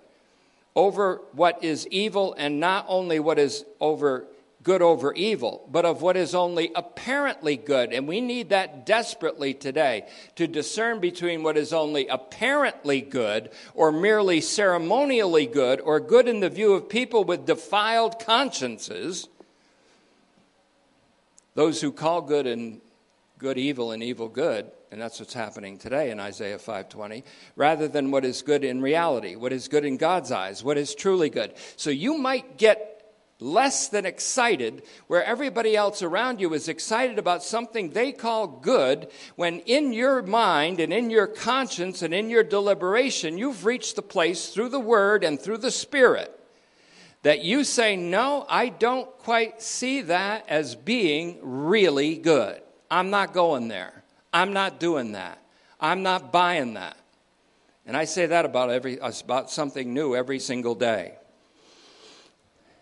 over 0.76 1.22
what 1.32 1.62
is 1.62 1.86
evil 1.88 2.34
and 2.36 2.60
not 2.60 2.84
only 2.88 3.20
what 3.20 3.38
is 3.38 3.64
over 3.80 4.26
good 4.64 4.80
over 4.80 5.12
evil, 5.12 5.68
but 5.70 5.84
of 5.84 6.00
what 6.00 6.16
is 6.16 6.34
only 6.34 6.72
apparently 6.74 7.56
good. 7.56 7.92
And 7.92 8.08
we 8.08 8.22
need 8.22 8.48
that 8.48 8.86
desperately 8.86 9.52
today 9.52 10.08
to 10.36 10.46
discern 10.46 11.00
between 11.00 11.42
what 11.42 11.58
is 11.58 11.72
only 11.72 12.08
apparently 12.08 13.02
good 13.02 13.50
or 13.74 13.92
merely 13.92 14.40
ceremonially 14.40 15.46
good 15.46 15.80
or 15.82 16.00
good 16.00 16.26
in 16.26 16.40
the 16.40 16.48
view 16.48 16.72
of 16.72 16.88
people 16.88 17.24
with 17.24 17.44
defiled 17.44 18.18
consciences. 18.18 19.28
Those 21.54 21.82
who 21.82 21.92
call 21.92 22.22
good 22.22 22.46
and 22.46 22.80
good 23.38 23.58
evil 23.58 23.92
and 23.92 24.02
evil 24.02 24.28
good, 24.28 24.72
and 24.94 25.02
that's 25.02 25.18
what's 25.18 25.34
happening 25.34 25.76
today 25.76 26.12
in 26.12 26.20
Isaiah 26.20 26.56
5:20, 26.56 27.24
rather 27.56 27.88
than 27.88 28.12
what 28.12 28.24
is 28.24 28.42
good 28.42 28.62
in 28.62 28.80
reality, 28.80 29.34
what 29.34 29.52
is 29.52 29.66
good 29.66 29.84
in 29.84 29.96
God's 29.96 30.30
eyes, 30.30 30.62
what 30.62 30.78
is 30.78 30.94
truly 30.94 31.28
good. 31.28 31.52
So 31.74 31.90
you 31.90 32.16
might 32.16 32.58
get 32.58 33.12
less 33.40 33.88
than 33.88 34.06
excited, 34.06 34.84
where 35.08 35.24
everybody 35.24 35.74
else 35.74 36.00
around 36.00 36.40
you 36.40 36.54
is 36.54 36.68
excited 36.68 37.18
about 37.18 37.42
something 37.42 37.90
they 37.90 38.12
call 38.12 38.46
good, 38.46 39.10
when 39.34 39.58
in 39.66 39.92
your 39.92 40.22
mind 40.22 40.78
and 40.78 40.92
in 40.92 41.10
your 41.10 41.26
conscience 41.26 42.00
and 42.00 42.14
in 42.14 42.30
your 42.30 42.44
deliberation, 42.44 43.36
you've 43.36 43.66
reached 43.66 43.96
the 43.96 44.02
place 44.02 44.50
through 44.50 44.68
the 44.68 44.78
Word 44.78 45.24
and 45.24 45.40
through 45.40 45.58
the 45.58 45.72
Spirit 45.72 46.38
that 47.22 47.42
you 47.42 47.64
say, 47.64 47.96
No, 47.96 48.46
I 48.48 48.68
don't 48.68 49.10
quite 49.18 49.60
see 49.60 50.02
that 50.02 50.44
as 50.48 50.76
being 50.76 51.40
really 51.42 52.14
good. 52.14 52.62
I'm 52.88 53.10
not 53.10 53.32
going 53.32 53.66
there. 53.66 54.03
I'm 54.34 54.52
not 54.52 54.80
doing 54.80 55.12
that. 55.12 55.38
I'm 55.80 56.02
not 56.02 56.32
buying 56.32 56.74
that. 56.74 56.96
And 57.86 57.96
I 57.96 58.04
say 58.04 58.26
that 58.26 58.44
about 58.44 58.70
every 58.70 58.98
about 58.98 59.50
something 59.50 59.94
new 59.94 60.16
every 60.16 60.40
single 60.40 60.74
day. 60.74 61.14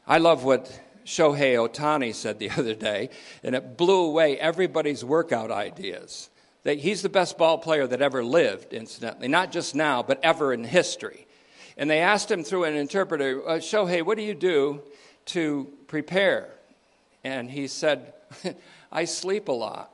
I 0.07 0.18
love 0.18 0.44
what 0.44 0.80
Shohei 1.05 1.57
Ohtani 1.57 2.14
said 2.14 2.38
the 2.38 2.50
other 2.57 2.74
day, 2.74 3.11
and 3.42 3.55
it 3.55 3.76
blew 3.76 4.07
away 4.07 4.38
everybody's 4.38 5.05
workout 5.05 5.50
ideas. 5.50 6.30
That 6.64 6.78
he's 6.78 7.03
the 7.03 7.09
best 7.09 7.36
ball 7.36 7.59
player 7.59 7.86
that 7.86 8.00
ever 8.00 8.24
lived, 8.24 8.72
incidentally, 8.72 9.28
not 9.28 9.53
just 9.53 9.74
now, 9.74 10.03
but 10.03 10.20
ever 10.22 10.53
in 10.55 10.64
history. 10.64 11.26
And 11.76 11.90
they 11.90 11.98
asked 11.98 12.30
him 12.30 12.44
through 12.44 12.64
an 12.64 12.76
interpreter, 12.76 13.42
uh, 13.46 13.53
Shohei, 13.55 14.03
what 14.03 14.16
do 14.16 14.22
you 14.22 14.34
do 14.34 14.80
to 15.26 15.68
prepare? 15.88 16.50
And 17.24 17.50
he 17.50 17.66
said, 17.66 18.14
I 18.92 19.07
sleep 19.07 19.48
a 19.48 19.53
lot. 19.53 19.92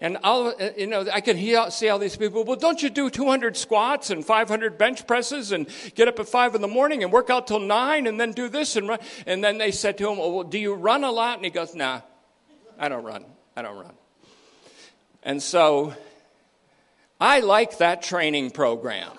And 0.00 0.16
all, 0.24 0.48
uh, 0.48 0.70
you 0.78 0.86
know, 0.86 1.06
I 1.12 1.20
can 1.20 1.36
hear, 1.36 1.70
see 1.70 1.88
all 1.90 1.98
these 1.98 2.16
people. 2.16 2.42
Well, 2.44 2.56
don't 2.56 2.82
you 2.82 2.88
do 2.88 3.10
200 3.10 3.54
squats 3.56 4.08
and 4.08 4.24
500 4.24 4.78
bench 4.78 5.06
presses 5.06 5.52
and 5.52 5.68
get 5.94 6.08
up 6.08 6.18
at 6.18 6.28
five 6.28 6.54
in 6.54 6.62
the 6.62 6.68
morning 6.68 7.02
and 7.02 7.12
work 7.12 7.28
out 7.28 7.46
till 7.46 7.60
nine 7.60 8.06
and 8.06 8.18
then 8.18 8.32
do 8.32 8.48
this 8.48 8.76
and 8.76 8.88
run? 8.88 8.98
And 9.26 9.44
then 9.44 9.58
they 9.58 9.70
said 9.70 9.98
to 9.98 10.10
him, 10.10 10.16
well, 10.16 10.42
do 10.42 10.58
you 10.58 10.72
run 10.72 11.04
a 11.04 11.10
lot? 11.10 11.36
And 11.36 11.44
he 11.44 11.50
goes, 11.50 11.74
Nah, 11.74 12.00
I 12.78 12.88
don't 12.88 13.04
run. 13.04 13.26
I 13.54 13.62
don't 13.62 13.76
run. 13.76 13.92
And 15.22 15.42
so 15.42 15.92
I 17.20 17.40
like 17.40 17.78
that 17.78 18.00
training 18.00 18.52
program. 18.52 19.12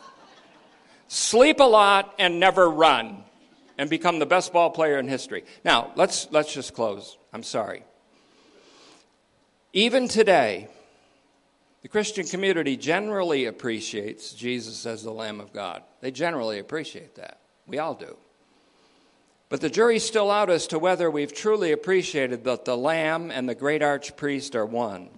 Sleep 1.07 1.59
a 1.59 1.65
lot 1.65 2.15
and 2.17 2.39
never 2.39 2.67
run 2.67 3.23
and 3.77 3.87
become 3.87 4.17
the 4.17 4.25
best 4.25 4.51
ball 4.51 4.71
player 4.71 4.97
in 4.97 5.07
history. 5.07 5.43
Now, 5.63 5.91
let's, 5.95 6.27
let's 6.31 6.51
just 6.51 6.73
close. 6.73 7.17
I'm 7.31 7.43
sorry. 7.43 7.83
Even 9.73 10.09
today, 10.09 10.67
the 11.81 11.87
Christian 11.87 12.27
community 12.27 12.75
generally 12.75 13.45
appreciates 13.45 14.33
Jesus 14.33 14.85
as 14.85 15.03
the 15.03 15.11
Lamb 15.11 15.39
of 15.39 15.53
God. 15.53 15.81
They 16.01 16.11
generally 16.11 16.59
appreciate 16.59 17.15
that. 17.15 17.39
We 17.67 17.79
all 17.79 17.95
do. 17.95 18.17
But 19.47 19.61
the 19.61 19.69
jury's 19.69 20.03
still 20.03 20.29
out 20.29 20.49
as 20.49 20.67
to 20.67 20.79
whether 20.79 21.09
we've 21.09 21.33
truly 21.33 21.71
appreciated 21.71 22.43
that 22.43 22.65
the 22.65 22.77
Lamb 22.77 23.31
and 23.31 23.47
the 23.47 23.55
great 23.55 23.81
archpriest 23.81 24.55
are 24.55 24.65
one, 24.65 25.09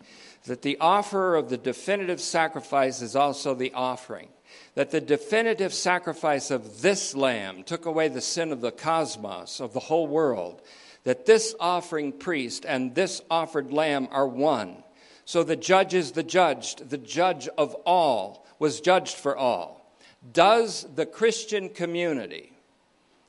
that 0.45 0.61
the 0.61 0.77
offer 0.79 1.35
of 1.35 1.49
the 1.49 1.57
definitive 1.57 2.21
sacrifice 2.21 3.01
is 3.01 3.15
also 3.15 3.55
the 3.55 3.73
offering, 3.73 4.29
that 4.75 4.91
the 4.91 5.01
definitive 5.01 5.73
sacrifice 5.73 6.51
of 6.51 6.81
this 6.81 7.15
Lamb 7.15 7.63
took 7.63 7.85
away 7.85 8.07
the 8.07 8.21
sin 8.21 8.51
of 8.51 8.61
the 8.61 8.71
cosmos, 8.71 9.59
of 9.59 9.73
the 9.73 9.79
whole 9.79 10.07
world, 10.07 10.61
that 11.03 11.25
this 11.25 11.53
offering 11.59 12.11
priest 12.11 12.65
and 12.65 12.95
this 12.95 13.21
offered 13.29 13.71
lamb 13.71 14.07
are 14.11 14.27
one. 14.27 14.83
So 15.25 15.43
the 15.43 15.55
judge 15.55 15.93
is 15.93 16.11
the 16.11 16.23
judged, 16.23 16.89
the 16.89 16.97
judge 16.97 17.47
of 17.57 17.73
all 17.85 18.45
was 18.59 18.81
judged 18.81 19.15
for 19.15 19.35
all. 19.35 19.95
Does 20.31 20.85
the 20.95 21.05
Christian 21.05 21.69
community 21.69 22.53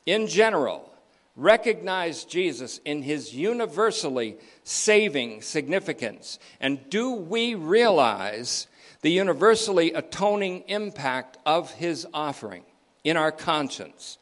in 0.07 0.27
general 0.27 0.91
recognize 1.37 2.25
Jesus 2.25 2.79
in 2.85 3.03
his 3.03 3.35
universally 3.35 4.37
saving 4.63 5.43
significance? 5.43 6.39
And 6.61 6.89
do 6.91 7.13
we 7.13 7.55
realize 7.55 8.69
the 9.03 9.11
universally 9.11 9.93
atoning 9.93 10.65
impact 10.69 11.39
of 11.45 11.73
his 11.73 12.07
offering 12.15 12.63
in 13.03 13.17
our 13.17 13.33
conscience? 13.33 14.19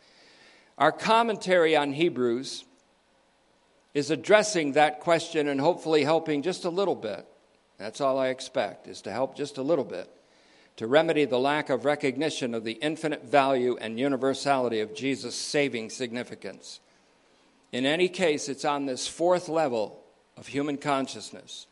Our 0.79 0.93
commentary 0.93 1.77
on 1.77 1.93
Hebrews 1.93 2.65
is 3.95 4.11
addressing 4.11 4.73
that 4.73 5.01
question 5.01 5.49
and 5.49 5.61
hopefully 5.61 6.05
helping 6.05 6.43
just 6.43 6.65
a 6.65 6.71
little 6.71 6.95
bit. 6.95 7.27
That's 7.79 8.01
all 8.01 8.19
I 8.19 8.29
expect, 8.29 8.87
is 8.87 9.03
to 9.03 9.13
help 9.13 9.37
just 9.37 9.59
a 9.59 9.63
little 9.63 9.85
bit 9.85 10.09
to 10.77 10.87
remedy 10.87 11.25
the 11.25 11.39
lack 11.39 11.69
of 11.69 11.85
recognition 11.85 12.55
of 12.55 12.65
the 12.65 12.73
infinite 12.73 13.25
value 13.25 13.77
and 13.81 14.01
universality 14.01 14.81
of 14.81 14.95
Jesus' 14.95 15.35
saving 15.35 15.91
significance. 15.91 16.81
In 17.73 17.85
any 17.87 18.09
case, 18.09 18.49
it's 18.49 18.65
on 18.65 18.87
this 18.87 19.07
fourth 19.07 19.49
level 19.49 20.03
of 20.37 20.47
human 20.47 20.79
consciousness, 20.79 21.67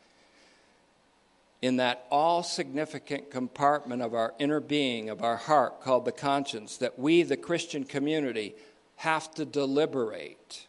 in 1.61 1.77
that 1.77 2.05
all 2.11 2.43
significant 2.43 3.31
compartment 3.31 4.01
of 4.01 4.13
our 4.13 4.33
inner 4.39 4.59
being, 4.59 5.09
of 5.09 5.23
our 5.23 5.37
heart, 5.37 5.81
called 5.81 6.05
the 6.05 6.11
conscience, 6.11 6.77
that 6.77 6.97
we, 6.97 7.23
the 7.23 7.37
Christian 7.37 7.83
community, 7.83 8.55
have 8.97 9.33
to 9.35 9.45
deliberate 9.45 10.67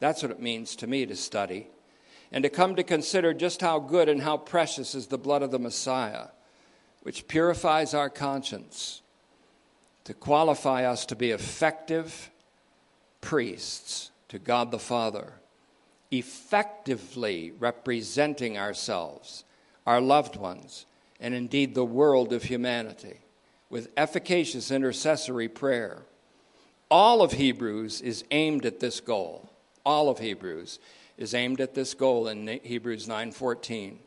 that's 0.00 0.22
what 0.22 0.30
it 0.30 0.40
means 0.40 0.76
to 0.76 0.86
me 0.86 1.06
to 1.06 1.16
study. 1.16 1.68
And 2.30 2.42
to 2.44 2.50
come 2.50 2.76
to 2.76 2.82
consider 2.82 3.32
just 3.32 3.60
how 3.60 3.78
good 3.78 4.08
and 4.08 4.22
how 4.22 4.36
precious 4.36 4.94
is 4.94 5.06
the 5.06 5.18
blood 5.18 5.42
of 5.42 5.50
the 5.50 5.58
Messiah, 5.58 6.26
which 7.02 7.26
purifies 7.26 7.94
our 7.94 8.10
conscience 8.10 9.02
to 10.04 10.14
qualify 10.14 10.84
us 10.84 11.06
to 11.06 11.16
be 11.16 11.30
effective 11.30 12.30
priests 13.20 14.10
to 14.28 14.38
God 14.38 14.70
the 14.70 14.78
Father, 14.78 15.32
effectively 16.10 17.52
representing 17.58 18.58
ourselves, 18.58 19.44
our 19.86 20.00
loved 20.00 20.36
ones, 20.36 20.86
and 21.18 21.34
indeed 21.34 21.74
the 21.74 21.84
world 21.84 22.32
of 22.32 22.44
humanity 22.44 23.20
with 23.70 23.90
efficacious 23.96 24.70
intercessory 24.70 25.48
prayer. 25.48 26.02
All 26.90 27.22
of 27.22 27.32
Hebrews 27.32 28.00
is 28.00 28.24
aimed 28.30 28.64
at 28.64 28.80
this 28.80 29.00
goal 29.00 29.47
all 29.84 30.08
of 30.08 30.18
Hebrews 30.18 30.78
is 31.16 31.34
aimed 31.34 31.60
at 31.60 31.74
this 31.74 31.94
goal 31.94 32.28
in 32.28 32.60
Hebrews 32.62 33.06
9:14 33.06 33.98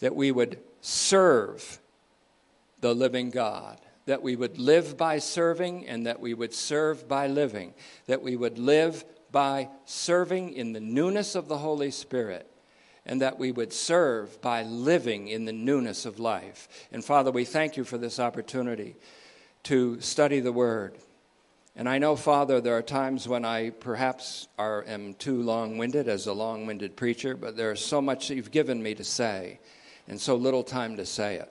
that 0.00 0.14
we 0.14 0.32
would 0.32 0.58
serve 0.80 1.80
the 2.80 2.94
living 2.94 3.30
God 3.30 3.80
that 4.06 4.22
we 4.22 4.34
would 4.34 4.58
live 4.58 4.96
by 4.96 5.18
serving 5.18 5.86
and 5.86 6.06
that 6.06 6.18
we 6.18 6.34
would 6.34 6.54
serve 6.54 7.06
by 7.06 7.26
living 7.26 7.74
that 8.06 8.22
we 8.22 8.36
would 8.36 8.58
live 8.58 9.04
by 9.30 9.68
serving 9.84 10.52
in 10.52 10.72
the 10.72 10.80
newness 10.80 11.34
of 11.34 11.48
the 11.48 11.58
Holy 11.58 11.90
Spirit 11.90 12.50
and 13.06 13.20
that 13.20 13.38
we 13.38 13.52
would 13.52 13.72
serve 13.72 14.40
by 14.40 14.62
living 14.62 15.28
in 15.28 15.44
the 15.44 15.52
newness 15.52 16.04
of 16.04 16.18
life. 16.18 16.68
And 16.92 17.04
Father, 17.04 17.30
we 17.30 17.44
thank 17.44 17.76
you 17.76 17.84
for 17.84 17.98
this 17.98 18.20
opportunity 18.20 18.96
to 19.64 20.00
study 20.00 20.40
the 20.40 20.52
Word. 20.52 20.96
And 21.76 21.88
I 21.88 21.98
know, 21.98 22.16
Father, 22.16 22.60
there 22.60 22.76
are 22.76 22.82
times 22.82 23.28
when 23.28 23.44
I 23.44 23.70
perhaps 23.70 24.48
are, 24.58 24.84
am 24.86 25.14
too 25.14 25.42
long 25.42 25.78
winded 25.78 26.08
as 26.08 26.26
a 26.26 26.32
long 26.32 26.66
winded 26.66 26.96
preacher, 26.96 27.36
but 27.36 27.56
there's 27.56 27.84
so 27.84 28.02
much 28.02 28.28
that 28.28 28.34
you've 28.34 28.50
given 28.50 28.82
me 28.82 28.94
to 28.94 29.04
say 29.04 29.60
and 30.08 30.20
so 30.20 30.34
little 30.34 30.64
time 30.64 30.96
to 30.96 31.06
say 31.06 31.36
it. 31.36 31.48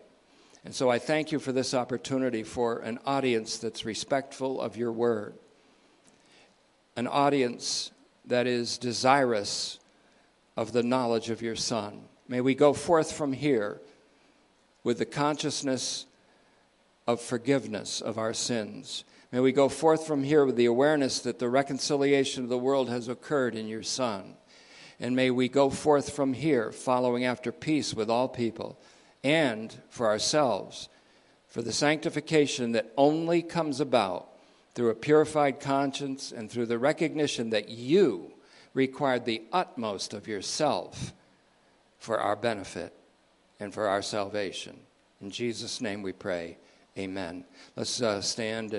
And 0.65 0.75
so 0.75 0.89
I 0.89 0.99
thank 0.99 1.31
you 1.31 1.39
for 1.39 1.53
this 1.53 1.73
opportunity 1.73 2.43
for 2.43 2.79
an 2.79 2.99
audience 3.05 3.57
that's 3.57 3.85
respectful 3.85 4.59
of 4.59 4.75
your 4.75 4.91
word, 4.91 5.35
an 6.97 7.07
audience 7.07 7.91
that 8.25 8.45
is 8.45 8.77
desirous 8.77 9.79
of 10.57 10.73
the 10.73 10.83
knowledge 10.83 11.29
of 11.29 11.41
your 11.41 11.55
Son. 11.55 12.01
May 12.27 12.41
we 12.41 12.55
go 12.55 12.73
forth 12.73 13.13
from 13.13 13.31
here 13.31 13.79
with 14.83 14.97
the 14.97 15.05
consciousness 15.05 16.05
of 17.07 17.21
forgiveness 17.21 18.01
of 18.01 18.17
our 18.17 18.33
sins 18.33 19.05
May 19.31 19.39
we 19.41 19.51
go 19.51 19.69
forth 19.69 20.07
from 20.07 20.23
here 20.23 20.43
with 20.43 20.55
the 20.55 20.65
awareness 20.65 21.19
that 21.19 21.37
the 21.37 21.49
reconciliation 21.49 22.43
of 22.43 22.49
the 22.49 22.57
world 22.57 22.89
has 22.89 23.07
occurred 23.07 23.55
in 23.55 23.67
your 23.67 23.83
Son. 23.83 24.35
And 24.99 25.15
may 25.15 25.29
we 25.29 25.47
go 25.47 25.69
forth 25.69 26.11
from 26.11 26.33
here 26.33 26.71
following 26.71 27.25
after 27.25 27.51
peace 27.51 27.93
with 27.93 28.09
all 28.09 28.27
people 28.27 28.79
and 29.23 29.75
for 29.89 30.07
ourselves, 30.07 30.89
for 31.47 31.61
the 31.61 31.71
sanctification 31.71 32.71
that 32.71 32.91
only 32.97 33.41
comes 33.41 33.79
about 33.79 34.29
through 34.73 34.89
a 34.89 34.95
purified 34.95 35.59
conscience 35.59 36.31
and 36.31 36.49
through 36.49 36.65
the 36.65 36.79
recognition 36.79 37.51
that 37.51 37.69
you 37.69 38.31
required 38.73 39.25
the 39.25 39.43
utmost 39.51 40.13
of 40.13 40.27
yourself 40.27 41.13
for 41.99 42.19
our 42.19 42.35
benefit 42.35 42.93
and 43.59 43.73
for 43.73 43.87
our 43.87 44.01
salvation. 44.01 44.79
In 45.21 45.29
Jesus' 45.29 45.81
name 45.81 46.01
we 46.01 46.13
pray. 46.13 46.57
Amen. 46.97 47.45
Let's 47.75 48.01
uh, 48.01 48.21
stand 48.21 48.73
and 48.73 48.77